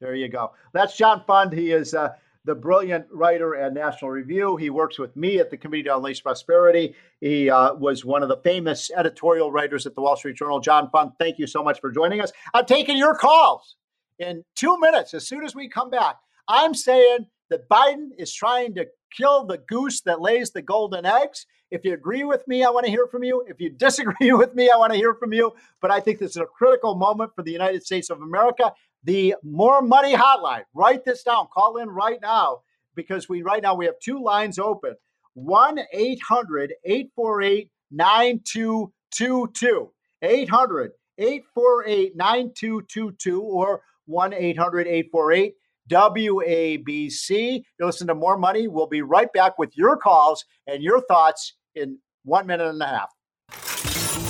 There 0.00 0.14
you 0.14 0.28
go. 0.28 0.52
That's 0.72 0.96
John 0.96 1.24
Fund. 1.26 1.52
He 1.52 1.72
is 1.72 1.94
uh, 1.94 2.10
the 2.44 2.54
brilliant 2.54 3.06
writer 3.10 3.56
at 3.56 3.72
National 3.72 4.10
Review. 4.10 4.56
He 4.56 4.68
works 4.68 4.98
with 4.98 5.16
me 5.16 5.38
at 5.38 5.50
the 5.50 5.56
Committee 5.56 5.84
to 5.84 5.96
Unleash 5.96 6.22
Prosperity. 6.22 6.94
He 7.20 7.48
uh, 7.48 7.74
was 7.74 8.04
one 8.04 8.22
of 8.22 8.28
the 8.28 8.36
famous 8.38 8.90
editorial 8.94 9.50
writers 9.50 9.86
at 9.86 9.94
the 9.94 10.02
Wall 10.02 10.16
Street 10.16 10.36
Journal. 10.36 10.60
John 10.60 10.90
Fund, 10.90 11.12
thank 11.18 11.38
you 11.38 11.46
so 11.46 11.64
much 11.64 11.80
for 11.80 11.90
joining 11.90 12.20
us. 12.20 12.32
I'm 12.52 12.66
taking 12.66 12.98
your 12.98 13.14
calls 13.14 13.76
in 14.18 14.44
two 14.54 14.78
minutes 14.78 15.14
as 15.14 15.26
soon 15.26 15.44
as 15.44 15.54
we 15.54 15.68
come 15.68 15.88
back. 15.88 16.16
I'm 16.46 16.74
saying 16.74 17.26
that 17.48 17.68
Biden 17.68 18.10
is 18.18 18.32
trying 18.32 18.74
to 18.74 18.86
kill 19.16 19.46
the 19.46 19.58
goose 19.58 20.02
that 20.02 20.20
lays 20.20 20.50
the 20.50 20.62
golden 20.62 21.06
eggs. 21.06 21.46
If 21.70 21.84
you 21.84 21.94
agree 21.94 22.24
with 22.24 22.46
me, 22.46 22.62
I 22.62 22.68
want 22.68 22.84
to 22.84 22.90
hear 22.90 23.06
from 23.06 23.24
you. 23.24 23.44
If 23.48 23.58
you 23.58 23.70
disagree 23.70 24.32
with 24.34 24.54
me, 24.54 24.70
I 24.70 24.76
want 24.76 24.92
to 24.92 24.98
hear 24.98 25.14
from 25.14 25.32
you. 25.32 25.54
But 25.80 25.90
I 25.90 26.00
think 26.00 26.18
this 26.18 26.32
is 26.32 26.36
a 26.36 26.46
critical 26.46 26.94
moment 26.94 27.34
for 27.34 27.42
the 27.42 27.52
United 27.52 27.84
States 27.84 28.10
of 28.10 28.20
America 28.20 28.72
the 29.04 29.34
More 29.42 29.82
Money 29.82 30.14
Hotline. 30.14 30.62
Write 30.74 31.04
this 31.04 31.22
down. 31.22 31.46
Call 31.52 31.76
in 31.76 31.88
right 31.88 32.18
now 32.20 32.60
because 32.94 33.28
we 33.28 33.42
right 33.42 33.62
now 33.62 33.74
we 33.74 33.86
have 33.86 33.98
two 34.00 34.22
lines 34.22 34.58
open 34.58 34.94
1 35.34 35.78
800 35.92 36.74
848 36.84 37.70
9222. 37.90 39.90
800 40.22 40.92
848 41.18 42.16
9222 42.16 43.40
or 43.40 43.82
1 44.06 44.32
800 44.32 44.86
848 44.86 45.54
WABC. 45.90 47.62
You 47.78 47.86
listen 47.86 48.06
to 48.06 48.14
More 48.14 48.38
Money. 48.38 48.68
We'll 48.68 48.86
be 48.86 49.02
right 49.02 49.32
back 49.32 49.58
with 49.58 49.76
your 49.76 49.96
calls 49.96 50.44
and 50.66 50.82
your 50.82 51.02
thoughts 51.02 51.54
in 51.74 51.98
one 52.24 52.46
minute 52.46 52.68
and 52.68 52.82
a 52.82 52.86
half. 52.86 53.10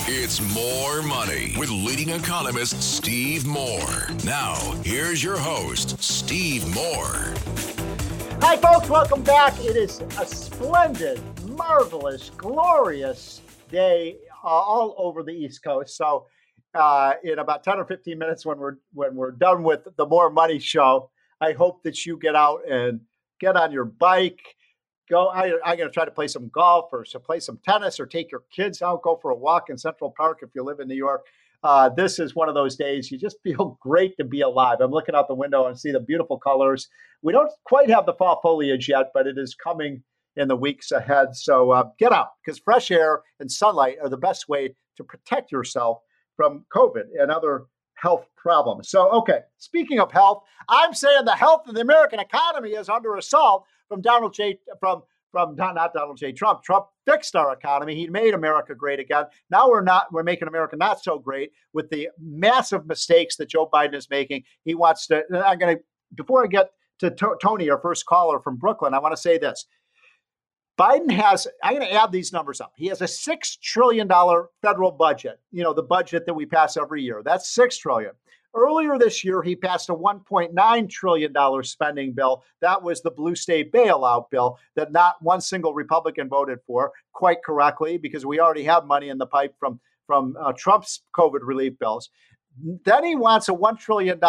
It's 0.07 0.39
more 0.55 1.01
money 1.01 1.55
with 1.57 1.71
leading 1.71 2.11
economist 2.11 2.83
Steve 2.83 3.47
Moore. 3.47 4.07
Now, 4.23 4.57
here's 4.85 5.25
your 5.25 5.39
host, 5.39 5.99
Steve 6.03 6.63
Moore. 6.75 7.33
Hi, 8.43 8.59
folks. 8.59 8.91
Welcome 8.91 9.23
back. 9.23 9.59
It 9.61 9.77
is 9.77 10.01
a 10.21 10.27
splendid, 10.27 11.23
marvelous, 11.49 12.29
glorious 12.37 13.41
day 13.71 14.19
uh, 14.45 14.47
all 14.47 14.95
over 14.99 15.23
the 15.23 15.33
East 15.33 15.65
Coast. 15.65 15.97
So, 15.97 16.27
uh, 16.75 17.15
in 17.25 17.39
about 17.39 17.65
10 17.65 17.79
or 17.79 17.87
15 17.87 18.19
minutes, 18.19 18.45
when 18.45 18.59
we're 18.59 18.77
when 18.93 19.15
we're 19.15 19.31
done 19.31 19.63
with 19.63 19.89
the 19.97 20.05
More 20.05 20.29
Money 20.29 20.59
show, 20.59 21.09
I 21.41 21.53
hope 21.53 21.83
that 21.85 22.05
you 22.05 22.19
get 22.19 22.37
out 22.37 22.61
and 22.71 23.01
get 23.41 23.57
on 23.57 23.73
your 23.73 23.87
bike 23.87 24.55
go. 25.09 25.29
I, 25.29 25.53
I'm 25.65 25.77
going 25.77 25.89
to 25.89 25.95
try 25.95 26.05
to 26.05 26.11
play 26.11 26.29
some 26.29 26.49
golf 26.49 26.91
or 26.93 27.05
so 27.05 27.19
play 27.19 27.41
some 27.41 27.59
tennis 27.65 28.01
or 28.01 28.07
take 28.07 28.31
your 28.31 28.43
kids 28.55 28.83
out, 28.83 29.03
go 29.03 29.19
for 29.21 29.31
a 29.31 29.37
walk 29.37 29.71
in 29.71 29.79
Central 29.79 30.13
Park 30.17 30.41
if 30.43 30.51
you 30.55 30.63
live 30.63 30.81
in 30.81 30.89
New 30.89 30.97
York. 30.97 31.27
Uh, 31.63 31.89
this 31.89 32.19
is 32.19 32.35
one 32.35 32.49
of 32.49 32.55
those 32.55 32.77
days 32.77 33.11
you 33.11 33.19
just 33.19 33.39
feel 33.43 33.79
great 33.81 34.17
to 34.19 34.25
be 34.25 34.43
alive. 34.43 34.79
I'm 34.81 34.91
looking 34.91 35.15
out 35.15 35.29
the 35.29 35.35
window 35.35 35.67
and 35.67 35.79
see 35.79 35.93
the 35.93 36.01
beautiful 36.01 36.39
colors. 36.39 36.89
We 37.23 37.33
don't 37.33 37.51
quite 37.65 37.91
have 37.91 38.07
the 38.07 38.15
fall 38.15 38.41
foliage 38.43 38.89
yet, 38.89 39.11
but 39.15 39.27
it 39.27 39.39
is 39.39 39.55
coming 39.55 40.03
in 40.37 40.49
the 40.49 40.57
weeks 40.57 40.91
ahead. 40.91 41.35
So 41.35 41.71
uh, 41.71 41.85
get 41.99 42.13
out 42.13 42.31
because 42.45 42.59
fresh 42.59 42.91
air 42.91 43.23
and 43.41 43.51
sunlight 43.51 43.97
are 44.03 44.09
the 44.09 44.17
best 44.17 44.49
way 44.49 44.75
to 44.97 45.05
protect 45.05 45.53
yourself 45.53 45.99
from 46.37 46.65
COVID 46.75 47.05
and 47.19 47.31
other 47.31 47.67
health 47.95 48.27
problems. 48.37 48.91
So, 48.91 49.09
okay, 49.11 49.41
speaking 49.59 50.01
of 50.01 50.13
health, 50.13 50.43
I'm 50.69 50.93
saying 50.93 51.25
the 51.25 51.37
health 51.37 51.67
of 51.67 51.75
the 51.75 51.81
American 51.81 52.21
economy 52.21 52.71
is 52.71 52.89
under 52.89 53.17
assault 53.17 53.65
from 53.89 54.01
Donald 54.01 54.35
J. 54.35 54.59
from 54.81 55.03
from 55.31 55.57
not, 55.57 55.93
Donald 55.93 56.17
J. 56.17 56.31
Trump. 56.31 56.63
Trump 56.63 56.87
fixed 57.07 57.35
our 57.35 57.53
economy. 57.53 57.97
He 57.97 58.09
made 58.09 58.35
America 58.35 58.73
great 58.73 59.01
again. 59.01 59.25
Now 59.51 59.69
we're 59.69 59.83
not. 59.83 60.13
We're 60.13 60.23
making 60.23 60.47
America 60.47 60.77
not 60.77 61.03
so 61.03 61.19
great 61.19 61.51
with 61.73 61.91
the 61.91 62.09
massive 62.21 62.87
mistakes 62.87 63.37
that 63.37 63.49
Joe 63.49 63.69
Biden 63.73 63.95
is 63.95 64.09
making. 64.09 64.45
He 64.65 64.77
wants 64.77 65.09
to. 65.09 65.25
I'm 65.45 65.59
going 65.59 65.77
to 65.77 65.83
before 66.15 66.45
I 66.45 66.47
get 66.47 66.71
to 67.01 67.11
to- 67.11 67.37
Tony, 67.43 67.69
our 67.69 67.81
first 67.81 68.07
caller 68.07 68.41
from 68.41 68.57
Brooklyn. 68.57 68.95
I 68.95 69.01
want 69.01 69.15
to 69.15 69.21
say 69.21 69.39
this. 69.39 69.67
Biden 70.79 71.11
has, 71.11 71.47
I'm 71.63 71.75
going 71.77 71.87
to 71.87 71.93
add 71.93 72.11
these 72.11 72.33
numbers 72.33 72.61
up. 72.61 72.73
He 72.77 72.87
has 72.89 73.01
a 73.01 73.05
$6 73.05 73.61
trillion 73.61 74.09
federal 74.61 74.91
budget, 74.91 75.39
you 75.53 75.63
know, 75.63 75.73
the 75.73 75.85
budget 75.85 76.27
that 76.27 76.35
we 76.35 76.47
pass 76.47 76.77
every 76.77 77.01
year. 77.01 77.23
That's 77.25 77.57
$6 77.57 77.79
trillion. 77.79 78.11
Earlier 78.55 78.99
this 78.99 79.25
year, 79.25 79.43
he 79.43 79.57
passed 79.57 79.89
a 79.89 79.95
$1.9 79.95 80.91
trillion 80.91 81.35
spending 81.65 82.13
bill. 82.13 82.45
That 82.61 82.81
was 82.81 83.03
the 83.03 83.11
blue 83.11 83.35
state 83.35 83.73
bailout 83.73 84.31
bill 84.31 84.59
that 84.77 84.93
not 84.93 85.17
one 85.21 85.41
single 85.41 85.75
Republican 85.75 86.29
voted 86.29 86.61
for, 86.67 86.93
quite 87.13 87.43
correctly, 87.45 87.99
because 87.99 88.25
we 88.25 88.39
already 88.39 88.65
have 88.65 88.87
money 88.87 89.09
in 89.09 89.19
the 89.19 89.27
pipe 89.27 89.55
from, 89.59 89.81
from 90.07 90.37
uh, 90.41 90.53
Trump's 90.57 91.03
COVID 91.17 91.41
relief 91.43 91.77
bills. 91.81 92.11
Then 92.85 93.05
he 93.05 93.17
wants 93.17 93.49
a 93.49 93.53
$1 93.53 93.79
trillion 93.79 94.21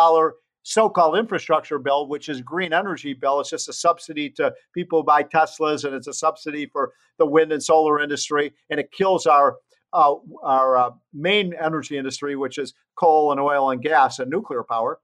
so-called 0.63 1.15
infrastructure 1.15 1.77
bill, 1.77 2.07
which 2.07 2.27
is 2.27 2.41
green 2.41 2.73
energy 2.73 3.13
bill. 3.13 3.39
It's 3.39 3.51
just 3.51 3.69
a 3.69 3.73
subsidy 3.73 4.31
to 4.31 4.51
people 4.73 5.01
who 5.01 5.05
buy 5.05 5.21
Teslas, 5.21 5.85
and 5.85 5.93
it's 5.93 6.07
a 6.07 6.13
subsidy 6.13 6.65
for 6.65 6.93
the 7.19 7.25
wind 7.25 7.51
and 7.51 7.61
solar 7.61 8.01
industry, 8.01 8.51
and 8.71 8.79
it 8.79 8.91
kills 8.91 9.27
our 9.27 9.57
uh, 9.95 10.15
our 10.43 10.77
uh, 10.77 10.91
main 11.13 11.53
energy 11.53 11.97
industry, 11.97 12.35
which 12.35 12.57
is 12.57 12.73
coal 12.95 13.31
and 13.31 13.39
oil 13.39 13.71
and 13.71 13.81
gas 13.81 14.19
and 14.19 14.29
nuclear 14.29 14.63
power. 14.63 14.99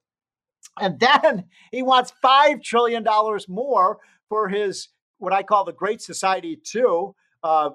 And 0.80 1.00
then 1.24 1.46
he 1.72 1.82
wants 1.82 2.14
$5 2.24 2.62
trillion 2.62 3.06
more 3.48 4.00
for 4.28 4.50
his, 4.50 4.90
what 5.18 5.34
I 5.34 5.44
call 5.44 5.64
the 5.64 5.74
Great 5.74 6.02
Society 6.02 6.60
2. 6.62 7.16
Uh, 7.44 7.70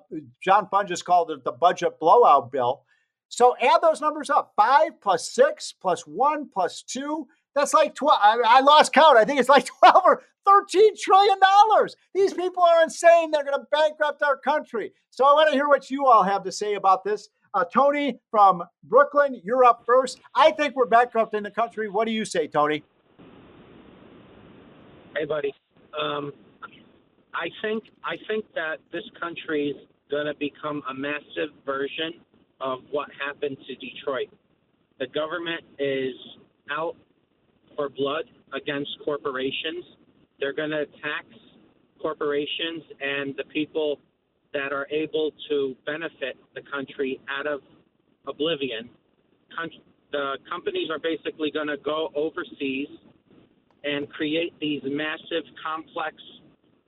John 0.45 0.69
Fund 0.69 0.89
just 0.89 1.05
called 1.05 1.31
it 1.31 1.43
the 1.43 1.53
budget 1.53 1.99
blowout 1.99 2.53
bill. 2.53 2.83
So 3.29 3.57
add 3.61 3.81
those 3.83 4.01
numbers 4.01 4.31
up 4.31 4.53
five 4.55 5.01
plus 5.01 5.33
six 5.33 5.73
plus 5.73 6.03
one 6.03 6.49
plus 6.49 6.83
two. 6.83 7.27
That's 7.57 7.73
like 7.73 7.95
12. 7.95 8.21
I, 8.23 8.39
I 8.47 8.61
lost 8.61 8.93
count. 8.93 9.17
I 9.17 9.25
think 9.25 9.41
it's 9.41 9.49
like 9.49 9.67
12 9.81 10.03
or 10.05 10.23
13 10.47 10.93
trillion 10.97 11.39
dollars. 11.41 11.97
These 12.15 12.35
people 12.35 12.63
are 12.63 12.83
insane. 12.83 13.31
They're 13.33 13.45
going 13.45 13.59
to 13.59 13.67
bankrupt 13.73 14.23
our 14.23 14.37
country. 14.37 14.93
So 15.11 15.25
I 15.25 15.33
want 15.33 15.49
to 15.49 15.55
hear 15.55 15.67
what 15.67 15.91
you 15.91 16.07
all 16.07 16.23
have 16.23 16.45
to 16.45 16.53
say 16.53 16.75
about 16.75 17.03
this. 17.03 17.31
Uh, 17.55 17.65
Tony 17.65 18.21
from 18.31 18.63
Brooklyn, 18.85 19.41
you're 19.43 19.65
up 19.65 19.83
first. 19.87 20.21
I 20.35 20.51
think 20.53 20.77
we're 20.77 20.87
bankrupting 20.87 21.43
the 21.43 21.51
country. 21.51 21.89
What 21.89 22.05
do 22.05 22.13
you 22.13 22.27
say, 22.27 22.47
Tony? 22.47 22.85
Hey, 25.17 25.25
buddy. 25.25 25.55
Um, 25.99 26.33
I 27.35 27.49
think 27.63 27.85
I 28.05 28.17
think 28.29 28.45
that 28.55 28.77
this 28.93 29.05
country 29.19 29.71
is 29.71 29.77
going 30.11 30.27
to 30.27 30.35
become 30.35 30.83
a 30.91 30.95
massive 30.95 31.51
version 31.65 32.21
of 32.61 32.81
what 32.91 33.09
happened 33.19 33.57
to 33.67 33.75
Detroit. 33.77 34.29
The 34.99 35.07
government 35.07 35.63
is 35.79 36.15
out 36.71 36.97
for 37.77 37.89
blood 37.89 38.25
against 38.53 38.91
corporations. 39.05 39.85
They're 40.41 40.53
going 40.53 40.71
to 40.71 40.87
tax 40.87 41.27
corporations 42.01 42.83
and 43.01 43.35
the 43.37 43.45
people 43.45 44.01
that 44.53 44.73
are 44.73 44.87
able 44.91 45.33
to 45.49 45.77
benefit 45.85 46.37
the 46.55 46.63
country 46.63 47.21
out 47.29 47.47
of 47.47 47.61
oblivion. 48.27 48.89
the 50.13 50.39
companies 50.49 50.89
are 50.91 50.99
basically 50.99 51.51
going 51.51 51.67
to 51.67 51.77
go 51.79 52.11
overseas 52.15 52.89
and 53.85 54.09
create 54.11 54.55
these 54.61 54.83
massive, 54.85 55.45
complex 55.63 56.17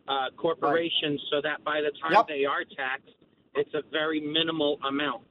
uh, 0.08 0.26
corporations 0.36 1.20
right. 1.20 1.30
so 1.30 1.40
that 1.42 1.62
by 1.64 1.80
the 1.80 1.90
time 2.02 2.12
yep. 2.12 2.26
they 2.26 2.44
are 2.44 2.64
taxed, 2.76 3.14
it's 3.54 3.72
a 3.74 3.82
very 3.90 4.20
minimal 4.20 4.78
amount. 4.86 5.22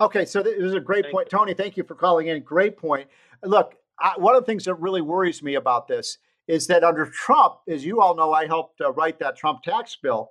Okay, 0.00 0.24
so 0.24 0.42
this 0.42 0.54
is 0.56 0.74
a 0.74 0.80
great 0.80 1.04
thank 1.04 1.14
point. 1.14 1.28
You. 1.32 1.38
Tony, 1.38 1.54
thank 1.54 1.76
you 1.76 1.84
for 1.84 1.94
calling 1.94 2.28
in. 2.28 2.42
Great 2.42 2.76
point. 2.76 3.08
Look, 3.44 3.74
I, 4.00 4.12
one 4.16 4.34
of 4.34 4.42
the 4.42 4.46
things 4.46 4.64
that 4.64 4.74
really 4.74 5.02
worries 5.02 5.42
me 5.42 5.54
about 5.54 5.88
this 5.88 6.18
is 6.46 6.66
that 6.66 6.82
under 6.82 7.06
Trump, 7.06 7.56
as 7.68 7.84
you 7.84 8.00
all 8.00 8.16
know, 8.16 8.32
I 8.32 8.46
helped 8.46 8.80
uh, 8.80 8.92
write 8.92 9.18
that 9.20 9.36
Trump 9.36 9.62
tax 9.62 9.96
bill. 10.02 10.30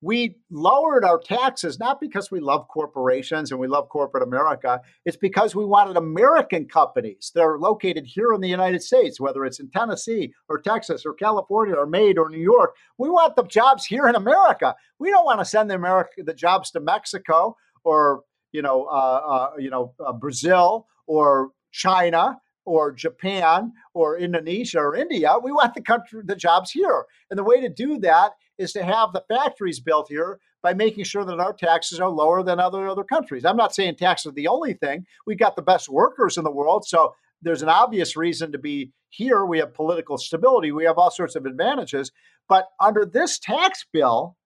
We 0.00 0.36
lowered 0.48 1.04
our 1.04 1.18
taxes 1.18 1.80
not 1.80 2.00
because 2.00 2.30
we 2.30 2.38
love 2.38 2.68
corporations 2.68 3.50
and 3.50 3.58
we 3.58 3.66
love 3.66 3.88
corporate 3.88 4.22
America. 4.22 4.80
It's 5.04 5.16
because 5.16 5.56
we 5.56 5.64
wanted 5.64 5.96
American 5.96 6.66
companies 6.68 7.32
that 7.34 7.42
are 7.42 7.58
located 7.58 8.06
here 8.06 8.32
in 8.32 8.40
the 8.40 8.48
United 8.48 8.80
States, 8.80 9.18
whether 9.18 9.44
it's 9.44 9.58
in 9.58 9.70
Tennessee 9.70 10.32
or 10.48 10.60
Texas 10.60 11.04
or 11.04 11.14
California 11.14 11.74
or 11.74 11.86
Maine 11.86 12.16
or 12.16 12.28
New 12.28 12.38
York. 12.38 12.76
We 12.96 13.10
want 13.10 13.34
the 13.34 13.42
jobs 13.42 13.86
here 13.86 14.06
in 14.06 14.14
America. 14.14 14.76
We 15.00 15.10
don't 15.10 15.24
want 15.24 15.40
to 15.40 15.44
send 15.44 15.68
the 15.68 15.74
America 15.74 16.22
the 16.22 16.34
jobs 16.34 16.70
to 16.72 16.80
Mexico 16.80 17.56
or 17.82 18.22
you 18.52 18.62
know 18.62 18.84
uh, 18.84 19.20
uh, 19.26 19.50
you 19.58 19.70
know 19.70 19.94
uh, 19.98 20.12
Brazil 20.12 20.86
or 21.08 21.50
China 21.72 22.38
or 22.68 22.92
Japan 22.92 23.72
or 23.94 24.18
Indonesia 24.18 24.78
or 24.78 24.94
India. 24.94 25.34
We 25.42 25.52
want 25.52 25.72
the 25.72 25.80
country, 25.80 26.20
the 26.24 26.36
jobs 26.36 26.70
here. 26.70 27.06
And 27.30 27.38
the 27.38 27.44
way 27.44 27.62
to 27.62 27.68
do 27.70 27.98
that 28.00 28.32
is 28.58 28.72
to 28.74 28.84
have 28.84 29.12
the 29.12 29.24
factories 29.26 29.80
built 29.80 30.08
here 30.10 30.38
by 30.62 30.74
making 30.74 31.04
sure 31.04 31.24
that 31.24 31.40
our 31.40 31.54
taxes 31.54 31.98
are 31.98 32.10
lower 32.10 32.42
than 32.42 32.60
other 32.60 32.86
other 32.86 33.04
countries. 33.04 33.44
I'm 33.44 33.56
not 33.56 33.74
saying 33.74 33.96
taxes 33.96 34.30
are 34.30 34.34
the 34.34 34.48
only 34.48 34.74
thing. 34.74 35.06
We've 35.26 35.38
got 35.38 35.56
the 35.56 35.62
best 35.62 35.88
workers 35.88 36.36
in 36.36 36.44
the 36.44 36.50
world, 36.50 36.86
so 36.86 37.14
there's 37.40 37.62
an 37.62 37.68
obvious 37.70 38.16
reason 38.16 38.52
to 38.52 38.58
be 38.58 38.92
here. 39.08 39.46
We 39.46 39.58
have 39.58 39.72
political 39.72 40.18
stability. 40.18 40.70
We 40.72 40.84
have 40.84 40.98
all 40.98 41.10
sorts 41.10 41.36
of 41.36 41.46
advantages. 41.46 42.12
But 42.48 42.66
under 42.80 43.06
this 43.06 43.38
tax 43.38 43.86
bill, 43.92 44.36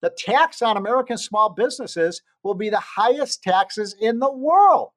the 0.00 0.14
tax 0.16 0.62
on 0.62 0.76
American 0.76 1.18
small 1.18 1.50
businesses 1.50 2.22
will 2.42 2.54
be 2.54 2.70
the 2.70 2.80
highest 2.80 3.42
taxes 3.42 3.94
in 4.00 4.18
the 4.20 4.32
world. 4.32 4.90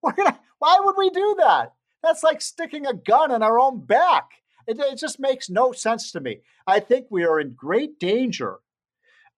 Why 0.00 0.78
would 0.80 0.94
we 0.96 1.10
do 1.10 1.36
that? 1.38 1.72
That's 2.04 2.22
like 2.22 2.40
sticking 2.42 2.86
a 2.86 2.94
gun 2.94 3.32
in 3.32 3.42
our 3.42 3.58
own 3.58 3.80
back. 3.80 4.30
It, 4.66 4.78
it 4.78 4.98
just 4.98 5.18
makes 5.18 5.50
no 5.50 5.72
sense 5.72 6.12
to 6.12 6.20
me. 6.20 6.40
I 6.66 6.80
think 6.80 7.06
we 7.10 7.24
are 7.24 7.40
in 7.40 7.54
great 7.54 7.98
danger 7.98 8.58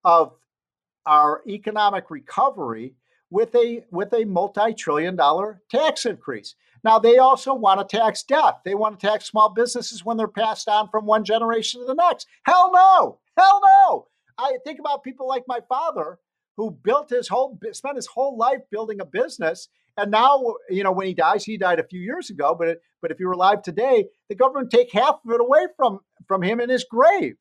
of 0.05 0.33
our 1.07 1.43
economic 1.49 2.11
recovery 2.11 2.95
with 3.31 3.55
a 3.55 3.85
with 3.91 4.13
a 4.13 4.25
multi-trillion 4.25 5.17
dollar 5.17 5.63
tax 5.71 6.07
increase. 6.07 6.55
Now 6.85 6.99
they 6.99 7.19
also 7.19 7.55
want 7.55 7.89
to 7.89 7.97
tax 7.97 8.23
death. 8.23 8.61
They 8.65 8.75
want 8.75 9.01
to 9.01 9.07
tax 9.07 9.25
small 9.25 9.49
businesses 9.49 10.05
when 10.05 10.17
they're 10.17 10.29
passed 10.29 10.69
on 10.69 10.89
from 10.89 11.07
one 11.07 11.25
generation 11.25 11.81
to 11.81 11.87
the 11.87 11.95
next. 11.95 12.29
Hell 12.45 12.71
no. 12.73 13.19
Hell 13.37 13.61
no. 13.65 14.07
I 14.39 14.59
think 14.65 14.79
about 14.79 15.03
people 15.03 15.27
like 15.27 15.45
my 15.49 15.61
father 15.69 16.19
who 16.57 16.71
built 16.71 17.11
his 17.11 17.29
whole 17.29 17.59
spent 17.73 17.97
his 17.97 18.07
whole 18.07 18.37
life 18.37 18.61
building 18.71 19.01
a 19.01 19.05
business 19.05 19.69
and 19.97 20.11
now 20.11 20.43
you 20.69 20.83
know 20.83 20.93
when 20.93 21.07
he 21.07 21.15
dies 21.15 21.45
he 21.45 21.57
died 21.57 21.81
a 21.81 21.87
few 21.87 22.01
years 22.01 22.31
ago 22.31 22.55
but 22.59 22.79
but 23.03 23.11
if 23.11 23.19
you're 23.21 23.33
alive 23.33 23.63
today 23.63 24.07
the 24.29 24.35
government 24.35 24.71
take 24.71 24.93
half 24.93 25.17
of 25.25 25.33
it 25.33 25.41
away 25.41 25.67
from 25.77 26.01
from 26.27 26.43
him 26.43 26.61
in 26.61 26.69
his 26.71 26.85
grave. 26.85 27.37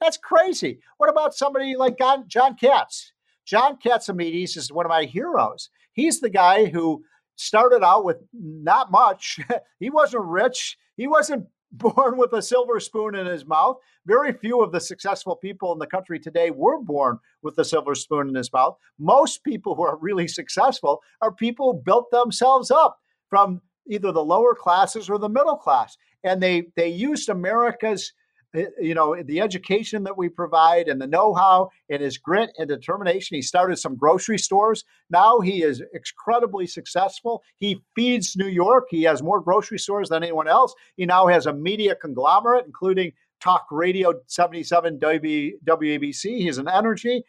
That's 0.00 0.16
crazy. 0.16 0.80
What 0.98 1.10
about 1.10 1.34
somebody 1.34 1.74
like 1.76 1.98
john, 1.98 2.22
Katz? 2.22 2.28
john 2.28 2.56
katz? 2.56 3.12
John 3.46 3.78
catsimatidis 3.78 4.56
is 4.56 4.70
one 4.70 4.86
of 4.86 4.90
my 4.90 5.04
heroes. 5.04 5.70
He's 5.92 6.20
the 6.20 6.30
guy 6.30 6.66
who 6.66 7.02
started 7.36 7.82
out 7.82 8.04
with 8.04 8.18
not 8.32 8.90
much. 8.90 9.38
He 9.80 9.90
wasn't 9.90 10.24
rich. 10.24 10.76
He 10.96 11.06
wasn't 11.06 11.46
born 11.72 12.16
with 12.16 12.32
a 12.32 12.42
silver 12.42 12.80
spoon 12.80 13.14
in 13.14 13.26
his 13.26 13.46
mouth. 13.46 13.78
Very 14.06 14.32
few 14.32 14.62
of 14.62 14.72
the 14.72 14.80
successful 14.80 15.36
people 15.36 15.72
in 15.72 15.78
the 15.78 15.86
country 15.86 16.18
today 16.18 16.50
were 16.50 16.80
born 16.80 17.18
with 17.42 17.58
a 17.58 17.64
silver 17.64 17.94
spoon 17.94 18.28
in 18.28 18.34
his 18.34 18.52
mouth. 18.52 18.76
Most 18.98 19.44
people 19.44 19.74
who 19.74 19.82
are 19.82 19.98
really 19.98 20.28
successful 20.28 21.00
are 21.20 21.32
people 21.32 21.72
who 21.72 21.82
built 21.82 22.10
themselves 22.10 22.70
up 22.70 22.98
from 23.28 23.60
either 23.90 24.12
the 24.12 24.24
lower 24.24 24.54
classes 24.54 25.10
or 25.10 25.18
the 25.18 25.28
middle 25.28 25.56
class. 25.56 25.96
And 26.24 26.42
they 26.42 26.68
they 26.76 26.88
used 26.88 27.28
America's 27.28 28.12
Eh, 28.54 28.64
you 28.80 28.94
know, 28.94 29.22
the 29.22 29.40
education 29.40 30.02
that 30.04 30.16
we 30.16 30.28
provide 30.28 30.88
and 30.88 31.00
the 31.00 31.06
know-how 31.06 31.68
and 31.90 32.00
his 32.00 32.16
grit 32.16 32.50
and 32.58 32.68
determination. 32.68 33.34
He 33.34 33.42
started 33.42 33.76
some 33.76 33.94
grocery 33.94 34.38
stores. 34.38 34.84
Now 35.10 35.40
he 35.40 35.62
is 35.62 35.82
incredibly 35.92 36.66
successful. 36.66 37.42
He 37.58 37.82
feeds 37.94 38.36
New 38.36 38.48
York. 38.48 38.86
He 38.88 39.02
has 39.02 39.22
more 39.22 39.40
grocery 39.40 39.78
stores 39.78 40.08
than 40.08 40.22
anyone 40.22 40.48
else. 40.48 40.74
He 40.96 41.04
now 41.04 41.26
has 41.26 41.46
a 41.46 41.52
media 41.52 41.94
conglomerate, 41.94 42.64
including 42.64 43.12
Talk 43.40 43.66
Radio 43.70 44.14
77 44.26 44.98
WABC. 44.98 46.38
He's 46.38 46.58
an 46.58 46.68
energy. 46.68 47.22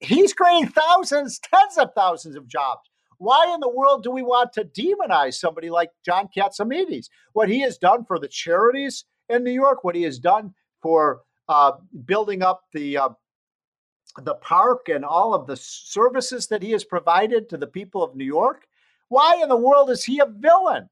He's 0.00 0.34
creating 0.34 0.68
thousands, 0.68 1.40
tens 1.40 1.78
of 1.78 1.90
thousands 1.96 2.36
of 2.36 2.46
jobs. 2.46 2.82
Why 3.16 3.52
in 3.52 3.60
the 3.60 3.68
world 3.68 4.04
do 4.04 4.10
we 4.10 4.22
want 4.22 4.52
to 4.52 4.64
demonize 4.64 5.34
somebody 5.34 5.70
like 5.70 5.90
John 6.04 6.28
Catsimatidis? 6.36 7.06
What 7.32 7.48
he 7.48 7.60
has 7.62 7.78
done 7.78 8.04
for 8.04 8.18
the 8.18 8.28
charities 8.28 9.06
in 9.28 9.42
New 9.42 9.50
York, 9.50 9.82
what 9.82 9.96
he 9.96 10.02
has 10.02 10.18
done 10.18 10.54
for 10.82 11.22
uh, 11.48 11.72
building 12.04 12.42
up 12.42 12.62
the 12.72 12.96
uh, 12.98 13.08
the 14.22 14.34
park 14.34 14.88
and 14.88 15.04
all 15.04 15.34
of 15.34 15.46
the 15.46 15.56
services 15.56 16.48
that 16.48 16.62
he 16.62 16.72
has 16.72 16.84
provided 16.84 17.48
to 17.48 17.56
the 17.56 17.66
people 17.66 18.02
of 18.02 18.16
New 18.16 18.24
York. 18.24 18.66
Why 19.08 19.40
in 19.42 19.48
the 19.48 19.56
world 19.56 19.90
is 19.90 20.04
he 20.04 20.18
a 20.20 20.26
villain? 20.26 20.88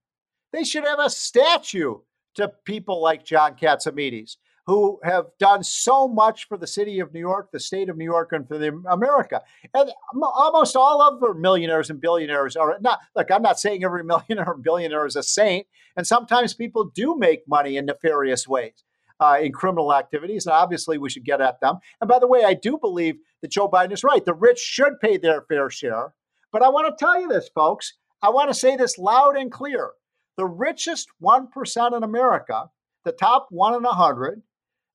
They 0.53 0.65
should 0.65 0.85
have 0.85 1.01
a 1.01 1.11
statue 1.11 1.97
to 2.37 2.53
people 2.65 3.03
like 3.03 3.25
John 3.25 3.57
Catsimatidis 3.57 4.37
who 4.67 4.99
have 5.05 5.27
done 5.39 5.63
so 5.63 6.09
much 6.09 6.49
for 6.49 6.57
the 6.57 6.67
city 6.67 6.99
of 6.99 7.15
New 7.15 7.21
York, 7.21 7.51
the 7.53 7.61
state 7.61 7.89
of 7.89 7.97
New 7.97 8.05
York, 8.05 8.33
and 8.33 8.49
for 8.49 8.59
the 8.59 8.83
America. 8.91 9.43
And 9.73 9.91
almost 10.21 10.75
all 10.75 11.01
of 11.01 11.21
the 11.21 11.35
millionaires 11.35 11.89
and 11.89 12.01
billionaires 12.01 12.57
are 12.57 12.77
not. 12.81 12.99
Look, 13.15 13.31
I'm 13.31 13.43
not 13.43 13.61
saying 13.61 13.85
every 13.85 14.03
millionaire 14.05 14.49
or 14.49 14.57
billionaire 14.57 15.07
is 15.07 15.15
a 15.17 15.23
saint, 15.23 15.67
and 15.97 16.07
sometimes 16.07 16.53
people 16.53 16.85
do 16.85 17.17
make 17.17 17.47
money 17.47 17.77
in 17.77 17.87
nefarious 17.87 18.49
ways. 18.49 18.83
Uh, 19.19 19.39
in 19.41 19.51
criminal 19.51 19.95
activities, 19.95 20.45
and 20.45 20.53
obviously 20.53 20.99
we 20.99 21.09
should 21.09 21.25
get 21.25 21.41
at 21.41 21.59
them. 21.61 21.79
And 22.03 22.09
by 22.09 22.19
the 22.19 22.27
way, 22.27 22.45
I 22.45 22.53
do 22.53 22.77
believe 22.77 23.17
that 23.41 23.51
Joe 23.51 23.67
Biden 23.67 23.93
is 23.93 24.05
right. 24.05 24.23
The 24.23 24.35
rich 24.35 24.59
should 24.59 25.01
pay 25.01 25.17
their 25.17 25.41
fair 25.49 25.71
share. 25.71 26.13
But 26.53 26.63
I 26.63 26.69
want 26.69 26.87
to 26.87 27.03
tell 27.03 27.19
you 27.19 27.27
this, 27.27 27.49
folks. 27.55 27.95
I 28.21 28.29
want 28.29 28.51
to 28.51 28.55
say 28.55 28.77
this 28.77 28.99
loud 28.99 29.37
and 29.37 29.51
clear. 29.51 29.93
The 30.37 30.45
richest 30.45 31.09
1% 31.23 31.97
in 31.97 32.03
America, 32.03 32.71
the 33.05 33.13
top 33.13 33.47
one 33.51 33.75
in 33.75 33.87
a 33.87 33.89
100, 33.89 34.43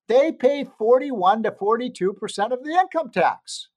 they 0.08 0.32
pay 0.32 0.64
41 0.78 1.42
to 1.44 1.50
42% 1.50 2.52
of 2.52 2.62
the 2.62 2.70
income 2.70 3.10
tax. 3.10 3.68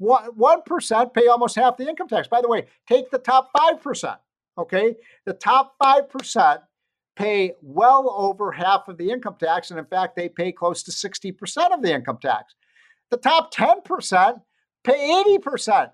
1% 0.00 1.14
pay 1.14 1.26
almost 1.26 1.56
half 1.56 1.76
the 1.76 1.88
income 1.88 2.08
tax. 2.08 2.28
By 2.28 2.40
the 2.40 2.48
way, 2.48 2.66
take 2.88 3.10
the 3.10 3.18
top 3.18 3.50
5%. 3.56 4.16
Okay. 4.58 4.96
The 5.24 5.32
top 5.32 5.74
5% 5.82 6.58
pay 7.16 7.54
well 7.62 8.14
over 8.16 8.52
half 8.52 8.88
of 8.88 8.98
the 8.98 9.10
income 9.10 9.36
tax. 9.40 9.70
And 9.70 9.78
in 9.78 9.86
fact, 9.86 10.16
they 10.16 10.28
pay 10.28 10.52
close 10.52 10.82
to 10.84 10.90
60% 10.90 11.72
of 11.72 11.82
the 11.82 11.92
income 11.92 12.18
tax. 12.20 12.54
The 13.10 13.16
top 13.16 13.52
10% 13.52 14.40
pay 14.84 15.24
80%. 15.38 15.90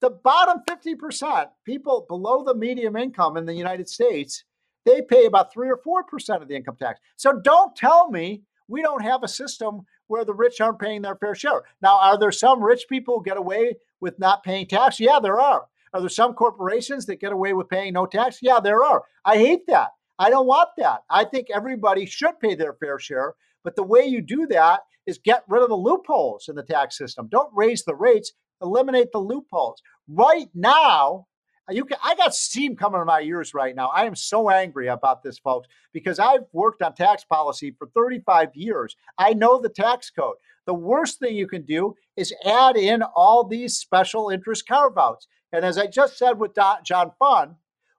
The 0.00 0.10
bottom 0.10 0.62
50%, 0.68 1.48
people 1.66 2.06
below 2.08 2.42
the 2.42 2.54
medium 2.54 2.96
income 2.96 3.36
in 3.36 3.44
the 3.44 3.54
United 3.54 3.88
States, 3.88 4.44
they 4.86 5.02
pay 5.02 5.26
about 5.26 5.52
three 5.52 5.68
or 5.68 5.76
four 5.76 6.04
percent 6.04 6.42
of 6.42 6.48
the 6.48 6.56
income 6.56 6.76
tax. 6.80 7.00
So 7.16 7.38
don't 7.44 7.76
tell 7.76 8.10
me 8.10 8.42
we 8.66 8.80
don't 8.80 9.02
have 9.02 9.22
a 9.22 9.28
system 9.28 9.82
where 10.06 10.24
the 10.24 10.32
rich 10.32 10.60
aren't 10.60 10.78
paying 10.78 11.02
their 11.02 11.16
fair 11.16 11.34
share. 11.34 11.62
Now, 11.82 12.00
are 12.00 12.18
there 12.18 12.32
some 12.32 12.62
rich 12.62 12.86
people 12.88 13.18
who 13.18 13.24
get 13.24 13.36
away 13.36 13.74
with 14.00 14.18
not 14.18 14.42
paying 14.42 14.66
tax? 14.66 14.98
Yeah, 14.98 15.20
there 15.22 15.38
are. 15.38 15.66
Are 15.92 16.00
there 16.00 16.08
some 16.08 16.32
corporations 16.32 17.04
that 17.06 17.20
get 17.20 17.32
away 17.32 17.52
with 17.52 17.68
paying 17.68 17.92
no 17.92 18.06
tax? 18.06 18.38
Yeah, 18.40 18.60
there 18.60 18.82
are. 18.82 19.02
I 19.24 19.36
hate 19.36 19.66
that. 19.66 19.90
I 20.20 20.28
don't 20.28 20.46
want 20.46 20.68
that. 20.76 21.00
I 21.08 21.24
think 21.24 21.48
everybody 21.52 22.04
should 22.04 22.38
pay 22.40 22.54
their 22.54 22.74
fair 22.74 22.98
share. 22.98 23.34
But 23.64 23.74
the 23.74 23.82
way 23.82 24.04
you 24.04 24.20
do 24.20 24.46
that 24.48 24.80
is 25.06 25.18
get 25.18 25.44
rid 25.48 25.62
of 25.62 25.70
the 25.70 25.74
loopholes 25.74 26.48
in 26.48 26.56
the 26.56 26.62
tax 26.62 26.98
system. 26.98 27.28
Don't 27.30 27.50
raise 27.54 27.84
the 27.84 27.94
rates, 27.94 28.32
eliminate 28.62 29.12
the 29.12 29.18
loopholes. 29.18 29.82
Right 30.06 30.48
now, 30.54 31.26
you 31.70 31.86
can, 31.86 31.96
I 32.04 32.14
got 32.16 32.34
steam 32.34 32.76
coming 32.76 33.00
in 33.00 33.06
my 33.06 33.22
ears 33.22 33.54
right 33.54 33.74
now. 33.74 33.88
I 33.88 34.04
am 34.04 34.14
so 34.14 34.50
angry 34.50 34.88
about 34.88 35.22
this, 35.22 35.38
folks, 35.38 35.68
because 35.92 36.18
I've 36.18 36.44
worked 36.52 36.82
on 36.82 36.94
tax 36.94 37.24
policy 37.24 37.74
for 37.78 37.88
35 37.94 38.50
years. 38.54 38.96
I 39.16 39.32
know 39.32 39.58
the 39.58 39.70
tax 39.70 40.10
code. 40.10 40.36
The 40.66 40.74
worst 40.74 41.18
thing 41.18 41.34
you 41.34 41.46
can 41.46 41.62
do 41.62 41.94
is 42.16 42.34
add 42.44 42.76
in 42.76 43.02
all 43.02 43.44
these 43.44 43.78
special 43.78 44.28
interest 44.28 44.68
carve 44.68 44.98
outs. 44.98 45.28
And 45.50 45.64
as 45.64 45.78
I 45.78 45.86
just 45.86 46.18
said 46.18 46.38
with 46.38 46.54
John 46.84 47.12
Fund, 47.18 47.54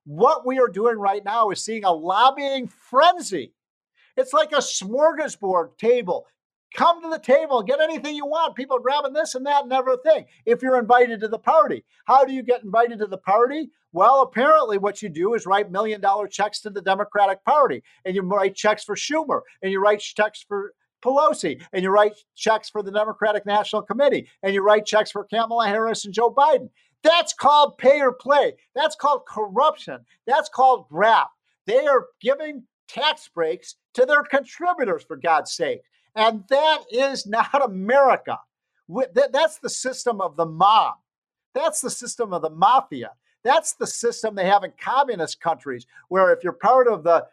what 0.05 0.45
we 0.45 0.59
are 0.59 0.67
doing 0.67 0.97
right 0.97 1.23
now 1.23 1.49
is 1.49 1.63
seeing 1.63 1.83
a 1.83 1.91
lobbying 1.91 2.67
frenzy. 2.67 3.53
It's 4.17 4.33
like 4.33 4.51
a 4.51 4.57
smorgasbord 4.57 5.77
table 5.77 6.27
Come 6.73 7.01
to 7.03 7.09
the 7.09 7.19
table, 7.19 7.61
get 7.61 7.81
anything 7.81 8.15
you 8.15 8.25
want. 8.25 8.55
People 8.55 8.79
grabbing 8.79 9.11
this 9.11 9.35
and 9.35 9.45
that 9.45 9.63
and 9.63 9.73
everything. 9.73 10.25
If 10.45 10.61
you're 10.61 10.79
invited 10.79 11.19
to 11.19 11.27
the 11.27 11.37
party, 11.37 11.83
how 12.05 12.23
do 12.23 12.33
you 12.33 12.43
get 12.43 12.63
invited 12.63 12.99
to 12.99 13.07
the 13.07 13.17
party? 13.17 13.69
Well, 13.91 14.21
apparently, 14.21 14.77
what 14.77 15.01
you 15.01 15.09
do 15.09 15.33
is 15.33 15.45
write 15.45 15.69
million 15.69 15.99
dollar 15.99 16.27
checks 16.27 16.61
to 16.61 16.69
the 16.69 16.81
Democratic 16.81 17.43
Party, 17.43 17.83
and 18.05 18.15
you 18.15 18.21
write 18.21 18.55
checks 18.55 18.85
for 18.85 18.95
Schumer, 18.95 19.41
and 19.61 19.71
you 19.71 19.81
write 19.81 19.99
checks 19.99 20.45
for 20.47 20.73
Pelosi, 21.03 21.61
and 21.73 21.83
you 21.83 21.89
write 21.89 22.13
checks 22.35 22.69
for 22.69 22.81
the 22.81 22.91
Democratic 22.91 23.45
National 23.45 23.81
Committee, 23.81 24.29
and 24.41 24.53
you 24.53 24.63
write 24.63 24.85
checks 24.85 25.11
for 25.11 25.25
Kamala 25.25 25.67
Harris 25.67 26.05
and 26.05 26.13
Joe 26.13 26.33
Biden. 26.33 26.69
That's 27.03 27.33
called 27.33 27.77
pay 27.77 27.99
or 28.01 28.13
play. 28.13 28.53
That's 28.75 28.95
called 28.95 29.25
corruption. 29.27 29.99
That's 30.27 30.49
called 30.49 30.87
graft. 30.89 31.31
They 31.65 31.85
are 31.87 32.07
giving 32.21 32.63
tax 32.87 33.27
breaks 33.27 33.75
to 33.93 34.05
their 34.05 34.23
contributors, 34.23 35.03
for 35.03 35.17
God's 35.17 35.53
sake. 35.53 35.81
And 36.15 36.43
that 36.49 36.83
is 36.91 37.25
not 37.25 37.63
America. 37.63 38.37
That's 39.13 39.59
the 39.59 39.69
system 39.69 40.21
of 40.21 40.35
the 40.35 40.45
mob. 40.45 40.95
That's 41.53 41.81
the 41.81 41.89
system 41.89 42.33
of 42.33 42.41
the 42.41 42.49
mafia. 42.49 43.11
That's 43.43 43.73
the 43.73 43.87
system 43.87 44.35
they 44.35 44.45
have 44.45 44.63
in 44.63 44.71
communist 44.79 45.41
countries, 45.41 45.87
where 46.09 46.31
if 46.31 46.43
you're 46.43 46.53
part 46.53 46.87
of 46.87 47.03
the, 47.03 47.25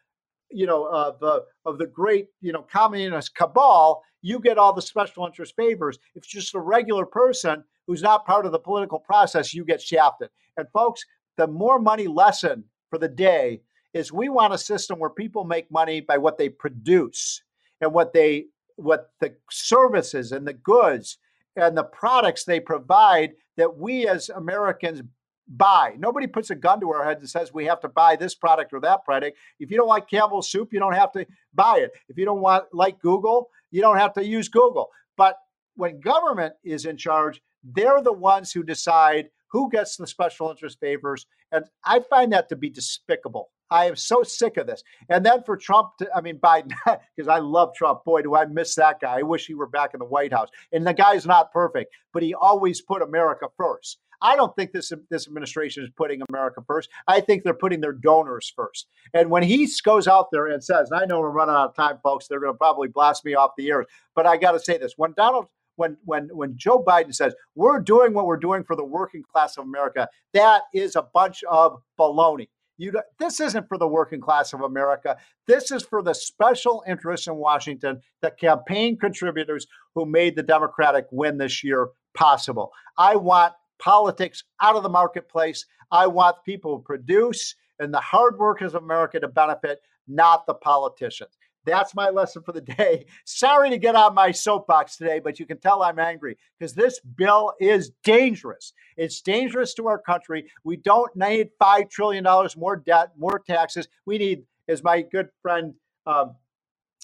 you 0.51 0.67
know, 0.67 0.85
uh, 0.85 1.13
the 1.21 1.45
of 1.67 1.79
the 1.79 1.87
great, 1.87 2.29
you 2.41 2.53
know, 2.53 2.63
communist 2.63 3.35
cabal, 3.35 4.03
you 4.23 4.41
get 4.41 4.59
all 4.59 4.73
the 4.73 4.83
special 4.83 5.27
interest 5.27 5.55
favors. 5.55 5.99
If 6.15 6.23
it's 6.23 6.27
just 6.27 6.55
a 6.55 6.61
regular 6.61 7.05
person 7.05 7.63
who's 7.89 8.03
not 8.03 8.27
part 8.27 8.47
of 8.47 8.53
the 8.53 8.59
political 8.59 9.01
process, 9.01 9.55
you 9.55 9.65
get 9.65 9.81
shafted. 9.83 10.29
And 10.57 10.69
folks, 10.73 11.05
the 11.39 11.49
more 11.49 11.81
money 11.81 12.07
lesson 12.07 12.63
for 12.91 12.99
the 12.99 13.09
day 13.09 13.63
is 13.95 14.13
we 14.13 14.29
want 14.29 14.53
a 14.53 14.59
system 14.59 14.99
where 14.99 15.11
people 15.11 15.43
make 15.43 15.71
money 15.71 16.01
by 16.01 16.19
what 16.19 16.37
they 16.37 16.51
produce 16.51 17.43
and 17.81 17.93
what 17.93 18.13
they 18.13 18.45
what 18.77 19.11
the 19.21 19.35
services 19.51 20.31
and 20.31 20.47
the 20.47 20.53
goods 20.53 21.19
and 21.57 21.77
the 21.77 21.83
products 21.83 22.45
they 22.45 22.61
provide 22.61 23.33
that 23.57 23.77
we 23.77 24.07
as 24.07 24.29
Americans 24.29 25.03
buy. 25.49 25.95
Nobody 25.99 26.27
puts 26.27 26.51
a 26.51 26.55
gun 26.55 26.79
to 26.81 26.91
our 26.93 27.05
head 27.05 27.19
and 27.19 27.29
says 27.29 27.53
we 27.53 27.65
have 27.65 27.81
to 27.81 27.89
buy 27.89 28.15
this 28.15 28.35
product 28.35 28.73
or 28.73 28.81
that 28.81 29.05
product. 29.05 29.39
If 29.59 29.71
you 29.71 29.79
don't 29.79 29.89
like 29.89 30.09
Campbell's 30.09 30.51
soup, 30.51 30.73
you 30.73 30.79
don't 30.79 30.93
have 30.93 31.11
to 31.13 31.27
buy 31.55 31.79
it. 31.79 31.93
If 32.09 32.19
you 32.19 32.27
don't 32.27 32.41
want 32.41 32.67
like 32.73 33.01
Google, 33.01 33.49
you 33.71 33.81
don't 33.81 33.97
have 33.97 34.13
to 34.13 34.25
use 34.25 34.49
Google. 34.49 34.91
But 35.17 35.37
when 35.75 36.01
government 36.01 36.55
is 36.63 36.85
in 36.85 36.97
charge, 36.97 37.41
they're 37.75 38.03
the 38.03 38.13
ones 38.13 38.53
who 38.53 38.63
decide 38.63 39.29
who 39.51 39.71
gets 39.71 39.97
the 39.97 40.07
special 40.07 40.51
interest 40.51 40.79
favors. 40.81 41.27
And 41.53 41.65
I 41.85 42.01
find 42.01 42.33
that 42.33 42.49
to 42.51 42.57
be 42.57 42.71
despicable. 42.71 43.51
I 43.71 43.87
am 43.87 43.97
so 43.97 44.23
sick 44.23 44.57
of 44.57 44.67
this. 44.67 44.83
And 45.09 45.25
then 45.25 45.43
for 45.43 45.57
Trump, 45.57 45.91
to, 45.99 46.09
I 46.15 46.21
mean, 46.21 46.39
Biden, 46.43 46.73
because 46.85 47.29
I 47.29 47.39
love 47.39 47.75
Trump. 47.75 48.05
Boy, 48.05 48.23
do 48.23 48.35
I 48.35 48.47
miss 48.47 48.75
that 48.77 49.01
guy. 49.01 49.19
I 49.19 49.23
wish 49.23 49.47
he 49.47 49.55
were 49.55 49.67
back 49.67 49.95
in 49.95 49.99
the 49.99 50.07
White 50.07 50.33
House. 50.33 50.49
And 50.73 50.87
the 50.87 50.95
guy's 50.95 51.27
not 51.27 51.53
perfect, 51.53 51.95
but 52.13 52.23
he 52.23 52.35
always 52.35 52.81
put 52.81 53.03
America 53.03 53.47
first. 53.57 53.99
I 54.21 54.35
don't 54.35 54.55
think 54.57 54.73
this 54.73 54.93
this 55.11 55.29
administration 55.29 55.85
is 55.85 55.91
putting 55.97 56.23
America 56.29 56.61
first. 56.67 56.91
I 57.07 57.21
think 57.21 57.45
they're 57.45 57.55
putting 57.55 57.81
their 57.81 57.93
donors 57.93 58.53
first. 58.55 58.89
And 59.15 59.31
when 59.31 59.45
he 59.45 59.69
goes 59.85 60.09
out 60.09 60.29
there 60.33 60.49
and 60.49 60.63
says, 60.63 60.91
and 60.91 61.01
I 61.01 61.05
know 61.05 61.21
we're 61.21 61.31
running 61.31 61.55
out 61.55 61.69
of 61.69 61.77
time, 61.77 61.99
folks, 62.03 62.27
they're 62.27 62.41
going 62.41 62.53
to 62.53 62.59
probably 62.59 62.89
blast 62.89 63.25
me 63.25 63.35
off 63.35 63.53
the 63.57 63.71
air, 63.71 63.87
but 64.17 64.27
I 64.27 64.37
got 64.37 64.53
to 64.53 64.61
say 64.61 64.77
this: 64.77 64.95
when 64.97 65.13
Donald 65.17 65.47
when 65.79 65.97
when 66.05 66.29
when 66.33 66.57
Joe 66.57 66.83
Biden 66.87 67.15
says 67.15 67.35
we're 67.55 67.81
doing 67.81 68.13
what 68.13 68.27
we're 68.27 68.37
doing 68.37 68.65
for 68.65 68.77
the 68.77 68.85
working 68.85 69.23
class 69.23 69.57
of 69.57 69.65
America, 69.65 70.09
that 70.35 70.63
is 70.75 70.97
a 70.97 71.07
bunch 71.15 71.43
of 71.45 71.81
baloney. 71.99 72.49
You, 72.77 72.93
this 73.19 73.41
isn't 73.41 73.69
for 73.69 73.77
the 73.77 73.89
working 73.89 74.21
class 74.21 74.53
of 74.53 74.61
America. 74.61 75.17
This 75.49 75.73
is 75.73 75.83
for 75.83 76.01
the 76.01 76.15
special 76.15 76.85
interests 76.87 77.27
in 77.27 77.35
Washington, 77.35 78.01
the 78.23 78.31
campaign 78.31 78.97
contributors 78.97 79.67
who 79.95 80.07
made 80.07 80.37
the 80.37 80.45
Democratic 80.45 81.07
win 81.11 81.39
this 81.39 81.65
year 81.65 81.89
possible. 82.15 82.71
I 82.97 83.17
want 83.17 83.55
politics 83.81 84.45
out 84.61 84.77
of 84.77 84.85
the 84.85 84.89
marketplace. 84.89 85.67
I 85.91 86.07
want 86.07 86.45
people 86.45 86.77
who 86.77 86.83
produce 86.83 87.57
and 87.79 87.93
the 87.95 88.01
hard 88.01 88.39
workers 88.39 88.75
of 88.75 88.83
America 88.83 89.21
to 89.21 89.29
benefit, 89.29 89.81
not 90.07 90.47
the 90.47 90.55
politicians. 90.55 91.38
That's 91.69 91.95
my 91.95 92.11
lesson 92.11 92.43
for 92.43 92.53
the 92.53 92.61
day. 92.61 93.07
Sorry 93.25 93.71
to 93.71 93.79
get 93.79 93.95
on 93.95 94.15
my 94.15 94.33
soapbox 94.33 94.97
today, 94.97 95.21
but 95.21 95.39
you 95.39 95.47
can 95.47 95.59
tell 95.59 95.83
I'm 95.83 95.99
angry 95.99 96.39
because 96.59 96.75
this 96.75 97.01
bill 97.01 97.53
is 97.61 97.93
dangerous. 98.03 98.73
It's 98.97 99.21
dangerous 99.21 99.75
to 99.75 99.87
our 99.87 99.99
country. 99.99 100.51
We 100.65 100.77
don't 100.77 101.15
need 101.15 101.51
$5 101.61 101.91
trillion 101.91 102.25
more 102.57 102.77
debt, 102.77 103.11
more 103.19 103.39
taxes. 103.39 103.89
We 104.07 104.19
need, 104.19 104.45
as 104.69 104.83
my 104.83 105.03
good 105.03 105.29
friend 105.43 105.75
um, 106.07 106.37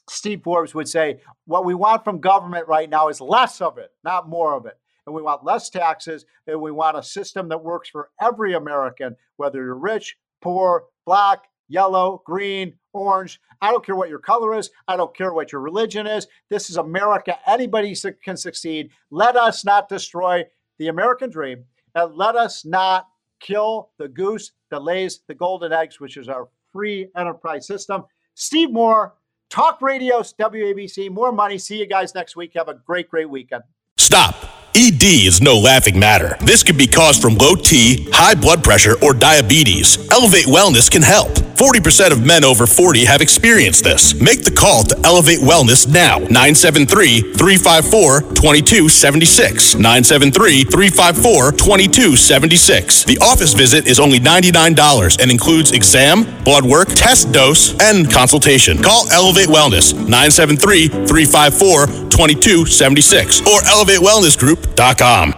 Steve 0.08 0.42
Forbes 0.42 0.74
would 0.74 0.88
say, 0.88 1.20
what 1.46 1.64
we 1.64 1.74
want 1.74 2.04
from 2.04 2.20
government 2.20 2.68
right 2.68 2.88
now 2.88 3.08
is 3.08 3.20
less 3.20 3.60
of 3.60 3.78
it, 3.78 3.90
not 4.02 4.28
more 4.28 4.54
of 4.54 4.66
it. 4.66 4.78
And 5.06 5.14
we 5.14 5.22
want 5.22 5.44
less 5.44 5.68
taxes, 5.68 6.24
and 6.46 6.60
we 6.60 6.70
want 6.72 6.96
a 6.96 7.02
system 7.02 7.48
that 7.50 7.62
works 7.62 7.90
for 7.90 8.10
every 8.20 8.54
American, 8.54 9.16
whether 9.36 9.62
you're 9.62 9.74
rich, 9.74 10.16
poor, 10.40 10.84
black, 11.04 11.40
yellow, 11.68 12.22
green, 12.26 12.74
orange. 12.92 13.40
I 13.60 13.70
don't 13.70 13.84
care 13.84 13.96
what 13.96 14.08
your 14.08 14.18
color 14.18 14.54
is. 14.54 14.70
I 14.88 14.96
don't 14.96 15.16
care 15.16 15.32
what 15.32 15.52
your 15.52 15.60
religion 15.60 16.06
is. 16.06 16.26
This 16.50 16.70
is 16.70 16.76
America. 16.76 17.38
Anybody 17.46 17.94
can 18.22 18.36
succeed. 18.36 18.90
Let 19.10 19.36
us 19.36 19.64
not 19.64 19.88
destroy 19.88 20.44
the 20.78 20.88
American 20.88 21.30
dream 21.30 21.64
and 21.94 22.14
let 22.14 22.36
us 22.36 22.64
not 22.64 23.06
kill 23.40 23.90
the 23.98 24.08
goose 24.08 24.52
that 24.70 24.82
lays 24.82 25.20
the 25.28 25.34
golden 25.34 25.72
eggs, 25.72 26.00
which 26.00 26.16
is 26.16 26.28
our 26.28 26.48
free 26.72 27.08
enterprise 27.16 27.66
system. 27.66 28.04
Steve 28.34 28.70
Moore, 28.70 29.14
Talk 29.50 29.80
Radio, 29.80 30.20
WABC, 30.20 31.10
more 31.10 31.30
money. 31.30 31.58
See 31.58 31.78
you 31.78 31.86
guys 31.86 32.14
next 32.14 32.34
week. 32.36 32.52
Have 32.56 32.68
a 32.68 32.74
great, 32.74 33.08
great 33.08 33.30
weekend. 33.30 33.62
Stop. 33.96 34.53
ED 34.76 35.04
is 35.04 35.40
no 35.40 35.56
laughing 35.56 35.96
matter. 36.00 36.36
This 36.40 36.64
could 36.64 36.76
be 36.76 36.88
caused 36.88 37.22
from 37.22 37.36
low 37.36 37.54
T, 37.54 38.08
high 38.10 38.34
blood 38.34 38.64
pressure, 38.64 38.96
or 39.02 39.14
diabetes. 39.14 39.98
Elevate 40.10 40.46
Wellness 40.46 40.90
can 40.90 41.02
help. 41.02 41.30
40% 41.54 42.10
of 42.10 42.26
men 42.26 42.42
over 42.42 42.66
40 42.66 43.04
have 43.04 43.20
experienced 43.20 43.84
this. 43.84 44.20
Make 44.20 44.42
the 44.42 44.50
call 44.50 44.82
to 44.82 44.98
Elevate 45.04 45.38
Wellness 45.38 45.86
now. 45.86 46.18
973 46.18 47.20
354 47.38 48.34
2276. 48.34 49.76
973 49.76 50.64
354 50.64 51.52
2276. 51.52 53.04
The 53.04 53.18
office 53.18 53.54
visit 53.54 53.86
is 53.86 54.00
only 54.00 54.18
$99 54.18 55.22
and 55.22 55.30
includes 55.30 55.70
exam, 55.70 56.24
blood 56.42 56.64
work, 56.64 56.88
test 56.88 57.30
dose, 57.30 57.78
and 57.80 58.10
consultation. 58.10 58.82
Call 58.82 59.08
Elevate 59.12 59.48
Wellness 59.48 59.94
973 59.94 60.88
354 60.88 62.03
2276 62.14 63.40
or 63.40 63.60
elevatewellnessgroup.com. 63.62 65.34